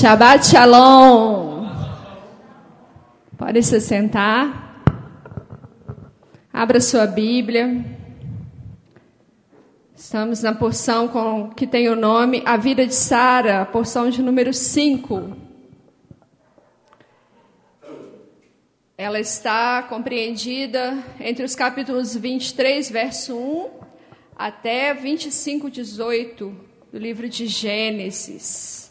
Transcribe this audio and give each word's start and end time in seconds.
Shabbat 0.00 0.46
Shalom. 0.46 1.68
Pode 3.36 3.62
se 3.62 3.78
sentar. 3.82 4.82
Abra 6.50 6.80
sua 6.80 7.06
Bíblia. 7.06 7.84
Estamos 9.94 10.42
na 10.42 10.54
porção 10.54 11.06
com, 11.06 11.50
que 11.50 11.66
tem 11.66 11.90
o 11.90 11.94
nome 11.94 12.42
A 12.46 12.56
Vida 12.56 12.86
de 12.86 12.94
Sara, 12.94 13.66
porção 13.66 14.08
de 14.08 14.22
número 14.22 14.54
5. 14.54 15.36
Ela 18.96 19.20
está 19.20 19.82
compreendida 19.82 20.96
entre 21.20 21.44
os 21.44 21.54
capítulos 21.54 22.16
23, 22.16 22.90
verso 22.90 23.36
1, 23.36 23.68
até 24.34 24.94
25, 24.94 25.70
18 25.70 26.56
do 26.90 26.98
livro 26.98 27.28
de 27.28 27.46
Gênesis. 27.46 28.89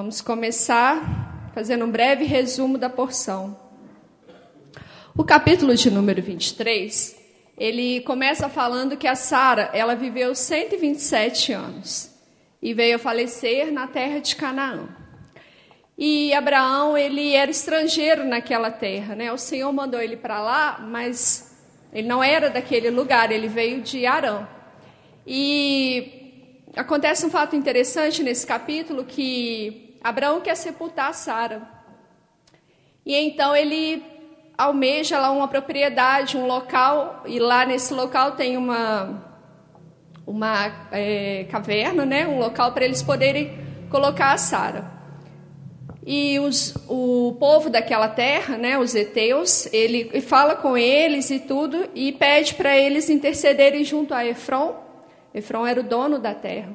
Vamos 0.00 0.20
começar 0.20 1.50
fazendo 1.52 1.84
um 1.84 1.90
breve 1.90 2.24
resumo 2.24 2.78
da 2.78 2.88
porção. 2.88 3.58
O 5.12 5.24
capítulo 5.24 5.74
de 5.74 5.90
número 5.90 6.22
23, 6.22 7.16
ele 7.58 8.00
começa 8.02 8.48
falando 8.48 8.96
que 8.96 9.08
a 9.08 9.16
Sara, 9.16 9.70
ela 9.72 9.96
viveu 9.96 10.36
127 10.36 11.52
anos 11.52 12.14
e 12.62 12.72
veio 12.72 12.94
a 12.94 12.98
falecer 13.00 13.72
na 13.72 13.88
terra 13.88 14.20
de 14.20 14.36
Canaã. 14.36 14.88
E 15.98 16.32
Abraão, 16.32 16.96
ele 16.96 17.34
era 17.34 17.50
estrangeiro 17.50 18.24
naquela 18.24 18.70
terra, 18.70 19.16
né? 19.16 19.32
O 19.32 19.36
Senhor 19.36 19.72
mandou 19.72 20.00
ele 20.00 20.16
para 20.16 20.40
lá, 20.40 20.78
mas 20.80 21.58
ele 21.92 22.06
não 22.06 22.22
era 22.22 22.48
daquele 22.48 22.88
lugar, 22.88 23.32
ele 23.32 23.48
veio 23.48 23.82
de 23.82 24.06
Arã. 24.06 24.46
E 25.26 26.54
acontece 26.76 27.26
um 27.26 27.30
fato 27.30 27.56
interessante 27.56 28.22
nesse 28.22 28.46
capítulo 28.46 29.04
que 29.04 29.87
Abraão 30.02 30.40
quer 30.40 30.54
sepultar 30.54 31.14
Sara. 31.14 31.62
E 33.04 33.14
então 33.14 33.54
ele 33.54 34.02
almeja 34.56 35.18
lá 35.18 35.30
uma 35.30 35.48
propriedade, 35.48 36.36
um 36.36 36.46
local, 36.46 37.22
e 37.26 37.38
lá 37.38 37.64
nesse 37.64 37.94
local 37.94 38.32
tem 38.32 38.56
uma 38.56 39.26
uma 40.26 40.88
é, 40.92 41.46
caverna, 41.50 42.04
né, 42.04 42.26
um 42.28 42.38
local 42.38 42.72
para 42.72 42.84
eles 42.84 43.02
poderem 43.02 43.58
colocar 43.88 44.32
a 44.32 44.36
Sara. 44.36 44.98
E 46.04 46.38
os, 46.38 46.74
o 46.86 47.36
povo 47.40 47.70
daquela 47.70 48.08
terra, 48.08 48.58
né, 48.58 48.78
os 48.78 48.94
heteus, 48.94 49.66
ele 49.72 50.20
fala 50.20 50.54
com 50.54 50.76
eles 50.76 51.30
e 51.30 51.38
tudo 51.38 51.88
e 51.94 52.12
pede 52.12 52.54
para 52.54 52.76
eles 52.76 53.08
intercederem 53.08 53.84
junto 53.84 54.12
a 54.12 54.24
Efron 54.24 54.74
Efron 55.34 55.66
era 55.66 55.80
o 55.80 55.82
dono 55.82 56.18
da 56.18 56.34
terra. 56.34 56.72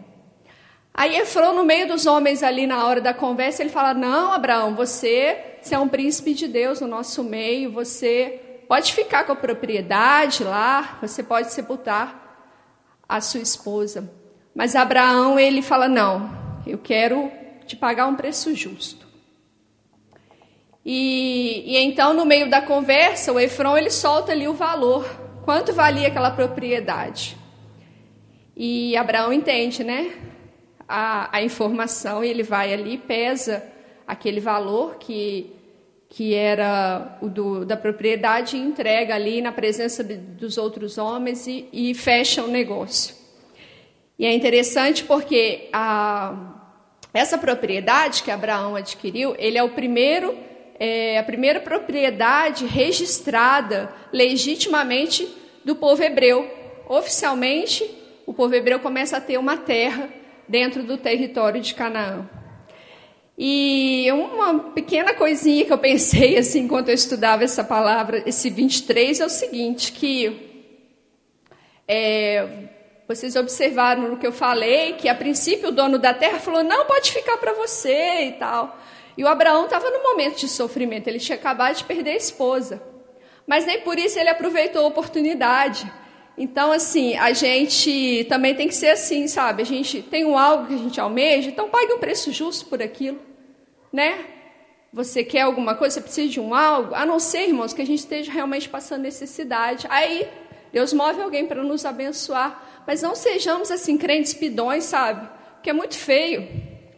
Aí 0.94 1.18
Efron, 1.18 1.54
no 1.54 1.64
meio 1.64 1.88
dos 1.88 2.06
homens 2.06 2.44
ali 2.44 2.68
na 2.68 2.86
hora 2.86 3.02
da 3.02 3.14
conversa, 3.14 3.64
ele 3.64 3.72
fala: 3.72 3.94
Não, 3.96 4.32
Abraão, 4.32 4.76
você, 4.76 5.58
você 5.60 5.74
é 5.74 5.80
um 5.80 5.88
príncipe 5.88 6.36
de 6.36 6.48
Deus 6.48 6.82
no 6.82 6.88
nosso 6.88 7.24
meio, 7.24 7.72
você 7.72 8.64
pode 8.68 8.94
ficar 8.94 9.24
com 9.24 9.32
a 9.32 9.36
propriedade 9.36 10.44
lá, 10.44 11.00
você 11.02 11.24
pode 11.24 11.52
sepultar 11.52 12.22
a 13.10 13.20
sua 13.20 13.42
esposa. 13.42 14.08
Mas 14.54 14.76
Abraão, 14.76 15.40
ele 15.40 15.64
fala: 15.64 15.88
Não, 15.88 16.30
eu 16.68 16.78
quero 16.78 17.32
te 17.66 17.76
pagar 17.76 18.06
um 18.06 18.16
preço 18.16 18.54
justo. 18.54 19.08
E, 20.86 21.64
e 21.66 21.78
então, 21.78 22.14
no 22.14 22.26
meio 22.26 22.50
da 22.50 22.62
conversa, 22.62 23.32
o 23.32 23.40
Efron 23.40 23.78
ele 23.78 23.90
solta 23.90 24.32
ali 24.32 24.48
o 24.48 24.54
valor. 24.54 25.10
Quanto 25.44 25.74
valia 25.74 26.08
aquela 26.08 26.30
propriedade? 26.30 27.36
E 28.56 28.96
Abraão 28.96 29.34
entende, 29.34 29.84
né? 29.84 30.33
A, 30.88 31.38
a 31.38 31.44
informação 31.44 32.24
e 32.24 32.30
ele 32.30 32.44
vai 32.44 32.74
ali, 32.74 32.98
pesa 32.98 33.64
aquele 34.06 34.40
valor 34.40 34.98
que, 34.98 35.52
que 36.10 36.34
era 36.34 37.18
o 37.22 37.30
do, 37.30 37.66
da 37.66 37.78
propriedade 37.78 38.58
e 38.58 38.60
entrega 38.60 39.16
ali 39.16 39.42
na 39.42 39.52
presença 39.52 40.04
dos 40.04 40.58
outros 40.58 40.98
homens 40.98 41.48
e, 41.48 41.68
e 41.72 41.94
fecha 41.94 42.44
o 42.44 42.48
negócio. 42.48 43.16
E 44.18 44.26
é 44.26 44.34
interessante 44.34 45.04
porque 45.04 45.70
a, 45.74 46.54
essa 47.14 47.38
propriedade 47.38 48.24
que 48.24 48.32
Abraão 48.32 48.76
adquiriu, 48.76 49.36
ele 49.38 49.58
é 49.58 49.64
o 49.64 49.70
primeiro, 49.70 50.38
é, 50.80 51.18
a 51.18 51.24
primeira 51.24 51.60
propriedade 51.60 52.66
registrada 52.66 53.94
legitimamente 54.12 55.28
do 55.66 55.76
povo 55.76 56.04
hebreu. 56.04 56.50
Oficialmente, 56.88 57.90
o 58.26 58.34
povo 58.34 58.54
hebreu 58.54 58.80
começa 58.80 59.18
a 59.18 59.22
ter 59.22 59.38
uma 59.38 59.58
terra 59.58 60.10
dentro 60.48 60.84
do 60.84 60.98
território 60.98 61.62
de 61.62 61.74
Canaã. 61.74 62.28
E 63.38 64.08
uma 64.12 64.60
pequena 64.72 65.14
coisinha 65.14 65.66
que 65.66 65.74
eu 65.74 65.78
pensei 65.78 66.38
assim 66.40 66.62
enquanto 66.62 66.90
eu 66.90 66.96
estudava 66.96 67.44
essa 67.44 67.64
palavra, 67.64 68.24
esse 68.26 68.50
23, 68.50 69.20
é 69.20 69.26
o 69.26 69.30
seguinte, 69.30 69.92
que 69.92 70.52
é, 71.88 72.48
vocês 73.08 73.36
observaram 73.36 74.10
no 74.10 74.18
que 74.18 74.28
eu 74.28 74.32
falei, 74.32 74.94
que 74.94 75.10
a 75.10 75.16
princípio 75.16 75.70
o 75.70 75.72
dono 75.72 75.98
da 75.98 76.14
terra 76.14 76.40
falou, 76.40 76.64
não, 76.64 76.86
pode 76.86 77.12
ficar 77.12 77.38
para 77.38 77.54
você 77.54 78.26
e 78.26 78.32
tal. 78.34 78.78
E 79.18 79.24
o 79.24 79.28
Abraão 79.28 79.66
estava 79.66 79.90
no 79.90 80.02
momento 80.02 80.38
de 80.38 80.48
sofrimento, 80.48 81.08
ele 81.08 81.20
tinha 81.20 81.38
acabado 81.38 81.76
de 81.76 81.84
perder 81.84 82.12
a 82.12 82.18
esposa. 82.18 82.82
Mas 83.46 83.66
nem 83.66 83.82
por 83.82 84.00
isso 84.00 84.18
ele 84.18 84.30
aproveitou 84.30 84.86
a 84.86 84.88
oportunidade. 84.88 85.92
Então, 86.38 86.72
assim, 86.72 87.16
a 87.16 87.32
gente 87.32 88.26
também 88.28 88.56
tem 88.56 88.68
que 88.68 88.76
ser 88.76 88.90
assim, 88.90 89.28
sabe? 89.28 89.62
A 89.62 89.66
gente 89.66 90.02
tem 90.02 90.26
um 90.26 90.38
algo 90.38 90.68
que 90.68 90.74
a 90.74 90.78
gente 90.78 91.00
almeja, 91.00 91.50
então 91.50 91.70
pague 91.70 91.94
um 91.94 92.00
preço 92.00 92.32
justo 92.32 92.66
por 92.66 92.82
aquilo, 92.82 93.20
né? 93.92 94.26
Você 94.92 95.24
quer 95.24 95.42
alguma 95.42 95.76
coisa, 95.76 95.96
você 95.96 96.02
precisa 96.02 96.30
de 96.30 96.40
um 96.40 96.54
algo, 96.54 96.94
a 96.94 97.06
não 97.06 97.20
ser, 97.20 97.48
irmãos, 97.48 97.74
que 97.74 97.82
a 97.82 97.86
gente 97.86 98.00
esteja 98.00 98.32
realmente 98.32 98.70
passando 98.70 99.02
necessidade. 99.02 99.88
Aí, 99.90 100.28
Deus 100.72 100.94
move 100.94 101.22
alguém 101.22 101.46
para 101.46 101.64
nos 101.64 101.86
abençoar. 101.86 102.84
Mas 102.86 103.02
não 103.02 103.16
sejamos, 103.16 103.72
assim, 103.72 103.98
crentes 103.98 104.34
pidões, 104.34 104.84
sabe? 104.84 105.28
Porque 105.56 105.70
é 105.70 105.74
muito 105.74 105.96
feio. 105.96 106.48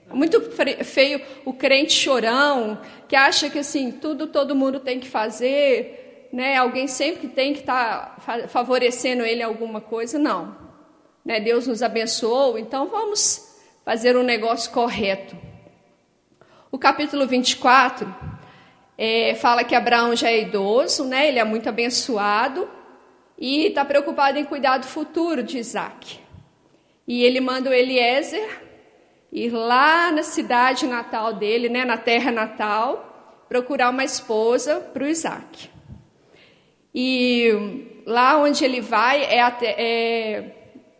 É 0.09 0.13
muito 0.13 0.41
feio 0.83 1.21
o 1.45 1.53
crente 1.53 1.93
chorão, 1.93 2.79
que 3.07 3.15
acha 3.15 3.49
que, 3.49 3.59
assim, 3.59 3.91
tudo 3.91 4.27
todo 4.27 4.55
mundo 4.55 4.79
tem 4.79 4.99
que 4.99 5.07
fazer, 5.07 6.04
né, 6.35 6.57
alguém 6.57 6.85
sempre 6.85 7.29
tem 7.29 7.53
que 7.53 7.61
estar 7.61 8.17
tá 8.17 8.47
favorecendo 8.49 9.23
ele 9.23 9.41
alguma 9.41 9.79
coisa, 9.79 10.19
não. 10.19 10.53
Né, 11.23 11.39
Deus 11.39 11.65
nos 11.65 11.81
abençoou, 11.81 12.59
então 12.59 12.89
vamos 12.89 13.57
fazer 13.85 14.17
um 14.17 14.21
negócio 14.21 14.69
correto. 14.69 15.33
O 16.69 16.77
capítulo 16.77 17.25
24 17.25 18.13
é, 18.97 19.33
fala 19.35 19.63
que 19.63 19.73
Abraão 19.73 20.13
já 20.13 20.29
é 20.29 20.41
idoso, 20.41 21.05
né, 21.05 21.29
ele 21.29 21.39
é 21.39 21.43
muito 21.45 21.69
abençoado 21.69 22.69
e 23.39 23.67
está 23.67 23.85
preocupado 23.85 24.37
em 24.37 24.43
cuidar 24.43 24.77
do 24.79 24.87
futuro 24.87 25.41
de 25.41 25.57
Isaac. 25.57 26.19
E 27.07 27.23
ele 27.23 27.39
manda 27.39 27.69
o 27.69 27.73
Eliezer 27.73 28.61
ir 29.31 29.51
lá 29.51 30.11
na 30.11 30.21
cidade 30.21 30.85
natal 30.85 31.31
dele, 31.31 31.69
né, 31.69 31.85
na 31.85 31.97
terra 31.97 32.29
natal, 32.29 33.45
procurar 33.47 33.89
uma 33.89 34.03
esposa 34.03 34.81
para 34.81 35.05
o 35.05 35.07
Isaac. 35.07 35.73
E 36.97 38.01
lá 38.05 38.37
onde 38.37 38.63
ele 38.63 38.79
vai, 38.79 39.21
é, 39.25 39.41
a, 39.41 39.57
é 39.61 40.51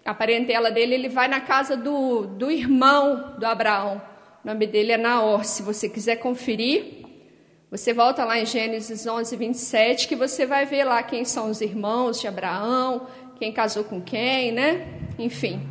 a 0.04 0.14
parentela 0.14 0.70
dele, 0.70 0.94
ele 0.94 1.08
vai 1.08 1.30
na 1.30 1.40
casa 1.40 1.78
do, 1.78 2.28
do 2.28 2.52
irmão 2.52 3.36
do 3.40 3.46
Abraão. 3.46 4.02
O 4.44 4.48
nome 4.48 4.68
dele 4.68 4.92
é 4.92 4.98
Naor. 4.98 5.46
Se 5.46 5.64
você 5.64 5.88
quiser 5.88 6.18
conferir, 6.18 7.06
você 7.72 7.94
volta 7.94 8.26
lá 8.26 8.38
em 8.38 8.46
Gênesis 8.46 9.08
11, 9.08 9.38
27, 9.38 10.08
que 10.10 10.18
você 10.18 10.46
vai 10.46 10.66
ver 10.66 10.84
lá 10.84 11.02
quem 11.02 11.24
são 11.24 11.50
os 11.50 11.62
irmãos 11.62 12.20
de 12.20 12.28
Abraão, 12.28 13.08
quem 13.40 13.54
casou 13.54 13.86
com 13.86 14.02
quem, 14.02 14.52
né? 14.52 14.88
Enfim. 15.18 15.66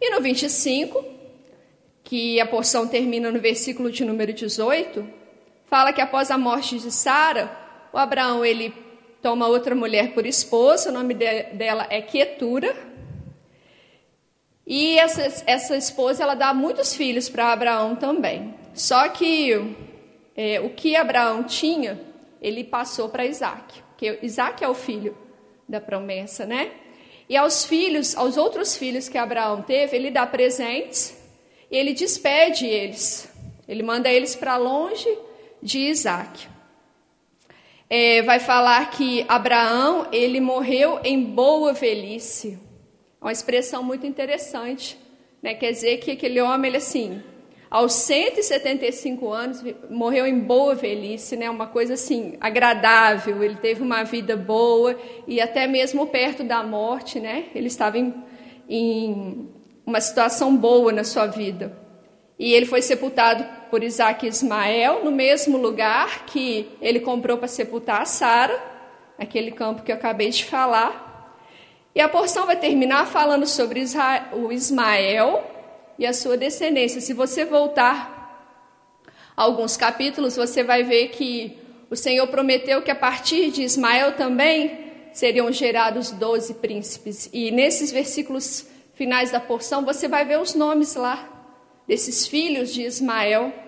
E 0.00 0.10
no 0.10 0.20
25, 0.20 1.04
que 2.02 2.40
a 2.40 2.46
porção 2.46 2.88
termina 2.88 3.30
no 3.30 3.40
versículo 3.40 3.92
de 3.92 4.04
número 4.04 4.32
18, 4.32 5.08
fala 5.66 5.92
que 5.92 6.00
após 6.00 6.32
a 6.32 6.36
morte 6.36 6.80
de 6.80 6.90
Sara, 6.90 7.61
o 7.92 7.98
Abraão 7.98 8.44
ele 8.44 8.72
toma 9.20 9.46
outra 9.46 9.74
mulher 9.74 10.14
por 10.14 10.24
esposa, 10.26 10.90
o 10.90 10.92
nome 10.92 11.14
de, 11.14 11.42
dela 11.54 11.86
é 11.90 12.00
Quietura. 12.00 12.74
E 14.66 14.98
essa, 14.98 15.44
essa 15.46 15.76
esposa 15.76 16.22
ela 16.22 16.34
dá 16.34 16.54
muitos 16.54 16.94
filhos 16.94 17.28
para 17.28 17.52
Abraão 17.52 17.94
também. 17.94 18.54
Só 18.74 19.08
que 19.08 19.76
é, 20.34 20.60
o 20.60 20.70
que 20.70 20.96
Abraão 20.96 21.44
tinha, 21.44 22.00
ele 22.40 22.64
passou 22.64 23.08
para 23.08 23.26
Isaac. 23.26 23.82
Porque 23.90 24.18
Isaac 24.22 24.64
é 24.64 24.68
o 24.68 24.74
filho 24.74 25.16
da 25.68 25.80
promessa, 25.80 26.46
né? 26.46 26.72
E 27.28 27.36
aos 27.36 27.64
filhos, 27.64 28.16
aos 28.16 28.36
outros 28.36 28.76
filhos 28.76 29.08
que 29.08 29.18
Abraão 29.18 29.62
teve, 29.62 29.96
ele 29.96 30.10
dá 30.10 30.26
presentes 30.26 31.16
e 31.70 31.76
ele 31.76 31.92
despede 31.92 32.66
eles. 32.66 33.30
Ele 33.68 33.82
manda 33.82 34.08
eles 34.08 34.34
para 34.34 34.56
longe 34.56 35.08
de 35.62 35.78
Isaac 35.78 36.52
é, 37.94 38.22
vai 38.22 38.40
falar 38.40 38.88
que 38.88 39.22
Abraão 39.28 40.06
ele 40.10 40.40
morreu 40.40 40.98
em 41.04 41.22
boa 41.22 41.74
velhice. 41.74 42.58
É 43.20 43.24
uma 43.24 43.30
expressão 43.30 43.82
muito 43.82 44.06
interessante, 44.06 44.98
Né? 45.42 45.52
Quer 45.52 45.72
dizer 45.72 45.98
que 45.98 46.12
aquele 46.12 46.40
homem, 46.40 46.70
ele 46.70 46.78
assim, 46.78 47.22
aos 47.70 47.92
175 47.92 49.30
anos, 49.30 49.62
morreu 49.90 50.26
em 50.26 50.38
boa 50.38 50.74
velhice, 50.74 51.36
né? 51.36 51.50
uma 51.50 51.66
coisa 51.66 51.92
assim, 51.92 52.38
agradável, 52.40 53.42
ele 53.42 53.56
teve 53.56 53.82
uma 53.82 54.04
vida 54.04 54.38
boa 54.38 54.98
e 55.26 55.38
até 55.38 55.66
mesmo 55.66 56.06
perto 56.06 56.42
da 56.42 56.62
morte, 56.62 57.20
né? 57.20 57.46
ele 57.54 57.66
estava 57.66 57.98
em, 57.98 58.14
em 58.66 59.50
uma 59.84 60.00
situação 60.00 60.56
boa 60.56 60.92
na 60.92 61.04
sua 61.04 61.26
vida. 61.26 61.76
E 62.38 62.54
ele 62.54 62.64
foi 62.64 62.80
sepultado 62.80 63.44
por 63.72 63.82
Isaac 63.82 64.26
e 64.26 64.28
Ismael, 64.28 65.02
no 65.02 65.10
mesmo 65.10 65.56
lugar 65.56 66.26
que 66.26 66.68
ele 66.78 67.00
comprou 67.00 67.38
para 67.38 67.48
sepultar 67.48 68.02
a 68.02 68.04
Sara, 68.04 68.62
aquele 69.18 69.50
campo 69.50 69.82
que 69.82 69.90
eu 69.90 69.96
acabei 69.96 70.28
de 70.28 70.44
falar. 70.44 71.38
E 71.94 72.00
a 72.02 72.06
porção 72.06 72.44
vai 72.44 72.56
terminar 72.56 73.06
falando 73.06 73.46
sobre 73.46 73.82
o 74.34 74.52
Ismael 74.52 75.42
e 75.98 76.04
a 76.04 76.12
sua 76.12 76.36
descendência. 76.36 77.00
Se 77.00 77.14
você 77.14 77.46
voltar 77.46 78.60
alguns 79.34 79.74
capítulos, 79.74 80.36
você 80.36 80.62
vai 80.62 80.82
ver 80.82 81.08
que 81.08 81.56
o 81.88 81.96
Senhor 81.96 82.26
prometeu 82.26 82.82
que 82.82 82.90
a 82.90 82.94
partir 82.94 83.50
de 83.50 83.62
Ismael 83.62 84.12
também 84.18 84.92
seriam 85.14 85.50
gerados 85.50 86.10
doze 86.10 86.52
príncipes. 86.52 87.30
E 87.32 87.50
nesses 87.50 87.90
versículos 87.90 88.66
finais 88.92 89.30
da 89.30 89.40
porção, 89.40 89.82
você 89.82 90.08
vai 90.08 90.26
ver 90.26 90.38
os 90.38 90.54
nomes 90.54 90.94
lá 90.94 91.26
desses 91.88 92.26
filhos 92.26 92.70
de 92.74 92.82
Ismael 92.82 93.61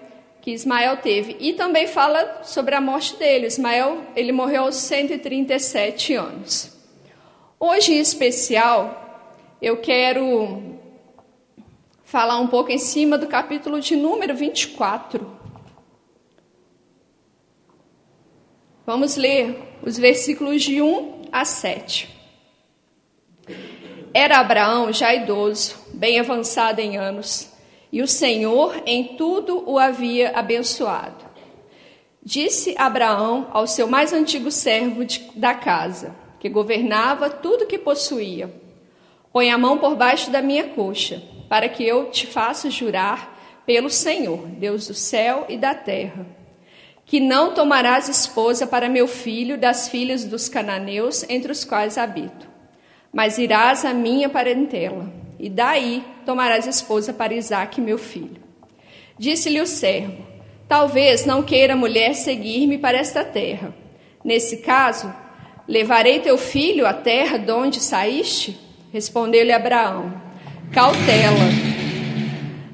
que 0.45 0.51
Ismael 0.51 0.99
teve. 0.99 1.39
E 1.41 1.55
também 1.55 1.87
fala 1.87 2.43
sobre 2.43 2.75
a 2.75 2.81
morte 2.81 3.17
dele. 3.17 3.47
Ismael, 3.47 4.03
ele 4.15 4.31
morreu 4.31 4.65
aos 4.65 4.75
137 4.75 6.13
anos. 6.13 6.77
Hoje, 7.59 7.95
em 7.95 7.99
especial, 7.99 9.33
eu 9.63 9.79
quero 9.79 10.79
falar 12.05 12.39
um 12.39 12.47
pouco 12.47 12.71
em 12.71 12.77
cima 12.77 13.17
do 13.17 13.27
capítulo 13.27 13.81
de 13.81 13.97
número 13.97 14.37
24. 14.37 15.35
Vamos 18.85 19.17
ler 19.17 19.57
os 19.83 19.97
versículos 19.97 20.63
de 20.63 20.83
1 20.83 21.23
a 21.33 21.47
7. 21.47 22.07
Era 24.13 24.41
Abraão 24.41 24.93
já 24.93 25.15
idoso, 25.15 25.75
bem 25.95 26.21
avançado 26.21 26.81
em 26.81 26.99
anos, 26.99 27.51
e 27.95 28.03
o 28.03 28.09
Senhor 28.09 28.83
em 28.85 29.15
tudo 29.17 29.63
o 29.71 29.79
havia 29.79 30.33
abençoado. 30.35 31.25
Disse 32.21 32.75
Abraão 32.77 33.47
ao 33.53 33.69
seu 33.69 33.87
mais 33.87 34.13
antigo 34.13 34.51
servo 34.51 35.05
de, 35.05 35.21
da 35.37 35.55
casa: 35.55 36.13
que 36.41 36.49
governava 36.49 37.31
tudo 37.31 37.69
que 37.69 37.79
possuía. 37.79 38.53
Põe 39.33 39.53
a 39.53 39.57
mão 39.57 39.79
por 39.79 39.95
baixo 39.95 40.29
da 40.29 40.43
minha 40.43 40.65
coxa, 40.71 41.23
para 41.49 41.69
que 41.69 41.87
eu 41.87 42.11
te 42.11 42.27
faça 42.27 42.69
jurar 42.69 43.63
pelo 43.65 43.89
Senhor, 43.89 44.45
Deus 44.45 44.89
do 44.89 44.95
céu 44.95 45.47
e 45.49 45.57
da 45.57 45.73
terra, 45.73 46.27
que 47.07 47.21
não 47.21 47.55
tomarás 47.55 48.09
esposa 48.09 48.67
para 48.67 48.89
meu 48.89 49.07
filho 49.07 49.57
das 49.57 49.89
filhas 49.89 50.25
dos 50.25 50.49
cananeus 50.49 51.25
entre 51.29 51.53
os 51.53 51.65
quais 51.65 51.97
habito, 51.97 52.49
mas 53.13 53.39
irás 53.39 53.85
à 53.85 53.95
minha 53.95 54.29
parentela, 54.29 55.24
e 55.39 55.49
daí 55.49 56.05
tomarás 56.25 56.67
esposa 56.67 57.13
para 57.13 57.35
Isaque, 57.35 57.81
meu 57.81 57.99
filho. 57.99 58.43
Disse-lhe 59.19 59.61
o 59.61 59.67
servo: 59.67 60.25
Talvez 60.69 61.25
não 61.25 61.43
queira 61.43 61.77
mulher 61.77 62.15
seguir-me 62.15 62.79
para 62.79 62.99
esta 62.99 63.25
terra. 63.25 63.75
Nesse 64.25 64.59
caso, 64.59 65.13
Levarei 65.67 66.21
teu 66.21 66.37
filho 66.37 66.87
à 66.87 66.93
terra 66.93 67.39
de 67.39 67.51
onde 67.51 67.81
saíste? 67.81 68.59
Respondeu-lhe 68.93 69.51
Abraão: 69.51 70.13
Cautela, 70.71 71.49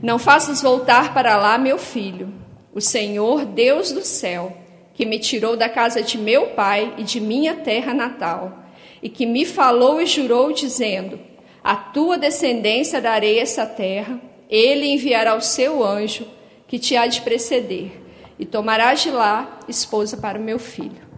não 0.02 0.18
faças 0.18 0.60
voltar 0.60 1.14
para 1.14 1.36
lá 1.36 1.56
meu 1.56 1.78
filho. 1.78 2.34
O 2.74 2.80
Senhor, 2.80 3.44
Deus 3.44 3.92
do 3.92 4.02
céu, 4.02 4.56
que 4.92 5.06
me 5.06 5.20
tirou 5.20 5.56
da 5.56 5.68
casa 5.68 6.02
de 6.02 6.18
meu 6.18 6.48
pai 6.48 6.94
e 6.98 7.04
de 7.04 7.20
minha 7.20 7.54
terra 7.54 7.94
natal, 7.94 8.58
e 9.00 9.08
que 9.08 9.24
me 9.24 9.44
falou 9.44 10.00
e 10.00 10.06
jurou, 10.06 10.52
dizendo: 10.52 11.20
A 11.62 11.76
tua 11.76 12.16
descendência 12.16 13.00
darei 13.00 13.38
essa 13.38 13.66
terra, 13.66 14.20
ele 14.48 14.86
enviará 14.86 15.34
o 15.34 15.40
seu 15.40 15.84
anjo, 15.84 16.26
que 16.66 16.78
te 16.78 16.96
há 16.96 17.06
de 17.06 17.20
preceder, 17.20 17.92
e 18.38 18.46
tomarás 18.46 19.02
de 19.02 19.10
lá 19.10 19.60
esposa 19.68 20.16
para 20.16 20.38
o 20.38 20.42
meu 20.42 20.58
filho. 20.58 21.08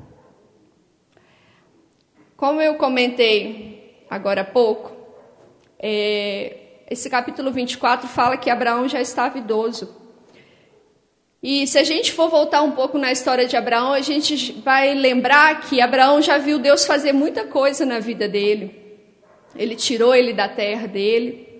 Como 2.36 2.60
eu 2.60 2.74
comentei 2.74 4.04
agora 4.10 4.40
há 4.40 4.44
pouco, 4.44 4.90
é, 5.78 6.56
esse 6.90 7.08
capítulo 7.08 7.52
24 7.52 8.08
fala 8.08 8.36
que 8.36 8.50
Abraão 8.50 8.88
já 8.88 9.00
estava 9.00 9.38
idoso. 9.38 9.96
E 11.42 11.66
se 11.66 11.78
a 11.78 11.84
gente 11.84 12.12
for 12.12 12.28
voltar 12.28 12.62
um 12.62 12.72
pouco 12.72 12.98
na 12.98 13.12
história 13.12 13.46
de 13.46 13.56
Abraão, 13.56 13.92
a 13.92 14.00
gente 14.00 14.52
vai 14.60 14.94
lembrar 14.94 15.60
que 15.62 15.80
Abraão 15.80 16.20
já 16.20 16.38
viu 16.38 16.58
Deus 16.58 16.84
fazer 16.84 17.12
muita 17.12 17.46
coisa 17.46 17.86
na 17.86 17.98
vida 17.98 18.28
dele. 18.28 18.81
Ele 19.56 19.76
tirou 19.76 20.14
ele 20.14 20.32
da 20.32 20.48
terra 20.48 20.86
dele. 20.86 21.52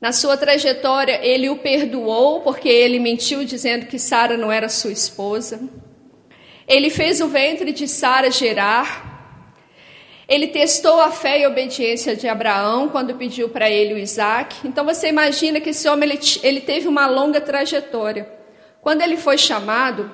Na 0.00 0.12
sua 0.12 0.36
trajetória, 0.36 1.18
ele 1.22 1.48
o 1.48 1.56
perdoou 1.56 2.40
porque 2.40 2.68
ele 2.68 2.98
mentiu 2.98 3.44
dizendo 3.44 3.86
que 3.86 3.98
Sara 3.98 4.36
não 4.36 4.52
era 4.52 4.68
sua 4.68 4.92
esposa. 4.92 5.60
Ele 6.68 6.90
fez 6.90 7.20
o 7.20 7.28
ventre 7.28 7.72
de 7.72 7.88
Sara 7.88 8.30
gerar. 8.30 9.14
Ele 10.28 10.48
testou 10.48 11.00
a 11.00 11.10
fé 11.10 11.40
e 11.40 11.46
obediência 11.46 12.16
de 12.16 12.26
Abraão 12.26 12.88
quando 12.88 13.14
pediu 13.14 13.48
para 13.48 13.70
ele 13.70 13.94
o 13.94 13.98
Isaac. 13.98 14.56
Então 14.66 14.84
você 14.84 15.08
imagina 15.08 15.60
que 15.60 15.70
esse 15.70 15.88
homem 15.88 16.10
ele, 16.10 16.20
ele 16.42 16.60
teve 16.60 16.88
uma 16.88 17.06
longa 17.06 17.40
trajetória. 17.40 18.28
Quando 18.82 19.02
ele 19.02 19.16
foi 19.16 19.38
chamado, 19.38 20.10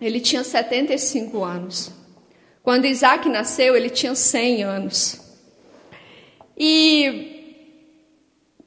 ele 0.00 0.20
tinha 0.20 0.42
75 0.42 1.44
anos. 1.44 1.92
Quando 2.62 2.86
Isaac 2.86 3.28
nasceu, 3.28 3.76
ele 3.76 3.90
tinha 3.90 4.14
100 4.14 4.64
anos. 4.64 5.25
E 6.56 7.36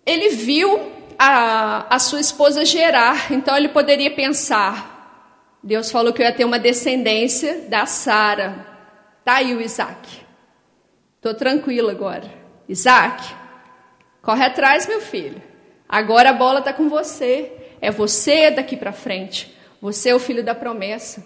ele 0.06 0.30
viu 0.30 0.92
a, 1.18 1.96
a 1.96 2.00
sua 2.00 2.20
esposa 2.20 2.64
gerar, 2.64 3.32
então 3.32 3.58
ele 3.58 3.70
poderia 3.70 4.12
pensar: 4.12 5.58
Deus 5.62 5.92
falou 5.92 6.14
que 6.14 6.22
eu 6.22 6.26
ia 6.26 6.34
ter 6.34 6.46
uma 6.46 6.60
descendência 6.60 7.62
da 7.68 7.86
Sara. 7.86 8.68
Tá 9.26 9.36
aí 9.36 9.54
o 9.54 9.62
Isaac. 9.62 10.08
Estou 11.18 11.34
tranquila 11.34 11.92
agora. 11.92 12.32
Isaac, 12.68 13.36
corre 14.22 14.46
atrás, 14.46 14.88
meu 14.88 15.02
filho. 15.02 15.42
Agora 15.88 16.30
a 16.30 16.34
bola 16.34 16.60
está 16.60 16.72
com 16.72 16.88
você. 16.88 17.52
É 17.82 17.92
você 17.92 18.52
daqui 18.52 18.78
para 18.78 18.92
frente. 18.92 19.56
Você 19.82 20.10
é 20.10 20.16
o 20.16 20.20
filho 20.20 20.44
da 20.44 20.54
promessa. 20.56 21.26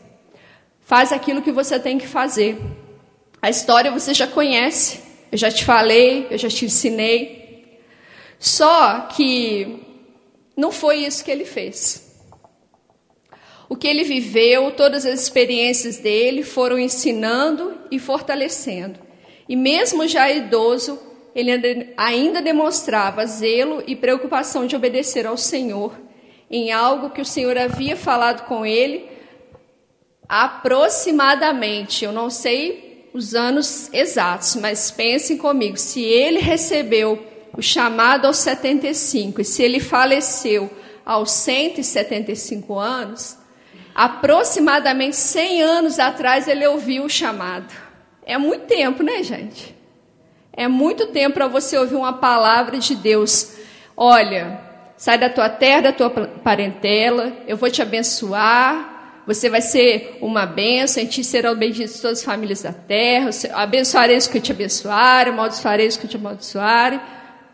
Faz 0.82 1.12
aquilo 1.12 1.42
que 1.42 1.52
você 1.52 1.80
tem 1.80 1.98
que 1.98 2.08
fazer. 2.08 2.58
A 3.42 3.50
história 3.50 3.92
você 3.92 4.14
já 4.14 4.26
conhece. 4.26 5.02
Eu 5.34 5.38
já 5.38 5.50
te 5.50 5.66
falei, 5.66 6.28
eu 6.30 6.38
já 6.38 6.48
te 6.48 6.66
ensinei. 6.66 7.82
Só 8.38 9.08
que 9.16 9.80
não 10.56 10.72
foi 10.72 10.98
isso 10.98 11.26
que 11.26 11.32
ele 11.32 11.44
fez. 11.44 12.22
O 13.68 13.76
que 13.76 13.88
ele 13.88 14.04
viveu, 14.04 14.70
todas 14.70 15.08
as 15.08 15.20
experiências 15.20 15.98
dele 15.98 16.44
foram 16.44 16.78
ensinando 16.78 17.76
e 17.90 17.98
fortalecendo. 17.98 19.00
E 19.50 19.56
mesmo 19.56 20.08
já 20.08 20.30
idoso, 20.30 21.00
ele 21.34 21.52
ainda 21.98 22.40
demonstrava 22.40 23.26
zelo 23.26 23.84
e 23.88 23.96
preocupação 23.96 24.68
de 24.68 24.76
obedecer 24.76 25.26
ao 25.26 25.36
Senhor 25.36 26.00
em 26.48 26.72
algo 26.72 27.10
que 27.10 27.22
o 27.22 27.26
Senhor 27.26 27.58
havia 27.58 27.98
falado 27.98 28.46
com 28.46 28.64
ele 28.64 29.10
aproximadamente, 30.30 32.06
eu 32.06 32.12
não 32.12 32.30
sei 32.30 32.93
os 33.14 33.36
anos 33.36 33.90
exatos, 33.94 34.56
mas 34.56 34.90
pensem 34.90 35.38
comigo, 35.38 35.78
se 35.78 36.02
ele 36.02 36.40
recebeu 36.40 37.24
o 37.56 37.62
chamado 37.62 38.26
aos 38.26 38.38
75 38.38 39.42
e 39.42 39.46
se 39.46 39.62
ele 39.62 39.80
faleceu 39.80 40.70
aos 41.06 41.32
175 41.32 42.80
anos, 42.80 43.38
aproximadamente 43.94 45.16
100 45.16 45.62
anos 45.62 46.00
atrás 46.00 46.48
ele 46.48 46.66
ouviu 46.66 47.06
o 47.06 47.10
chamado. 47.10 47.72
É 48.26 48.38
muito 48.38 48.66
tempo, 48.66 49.04
né, 49.04 49.22
gente? 49.22 49.76
É 50.52 50.68
muito 50.68 51.08
tempo 51.08 51.36
para 51.36 51.48
você 51.48 51.78
ouvir 51.78 51.96
uma 51.96 52.14
palavra 52.14 52.80
de 52.80 52.96
Deus. 52.96 53.54
Olha, 53.96 54.60
sai 54.98 55.18
da 55.18 55.30
tua 55.30 55.50
terra, 55.50 55.82
da 55.82 55.92
tua 55.92 56.10
parentela, 56.10 57.34
eu 57.48 57.58
vou 57.58 57.70
te 57.70 57.82
abençoar. 57.82 58.93
Você 59.26 59.50
vai 59.50 59.62
ser 59.62 60.18
uma 60.22 60.46
bênção, 60.46 61.02
em 61.02 61.06
ti 61.06 61.24
serão 61.24 61.56
benditas 61.56 62.00
todas 62.02 62.20
as 62.20 62.26
famílias 62.26 62.62
da 62.62 62.74
terra. 62.74 63.30
Abençoarei 63.54 64.18
os 64.18 64.28
que 64.28 64.42
te 64.42 64.52
abençoarem, 64.52 65.32
amaldiçoarei 65.32 65.88
os 65.88 65.96
que 65.96 66.08
te 66.08 66.18
amaldiçoarem. 66.18 67.00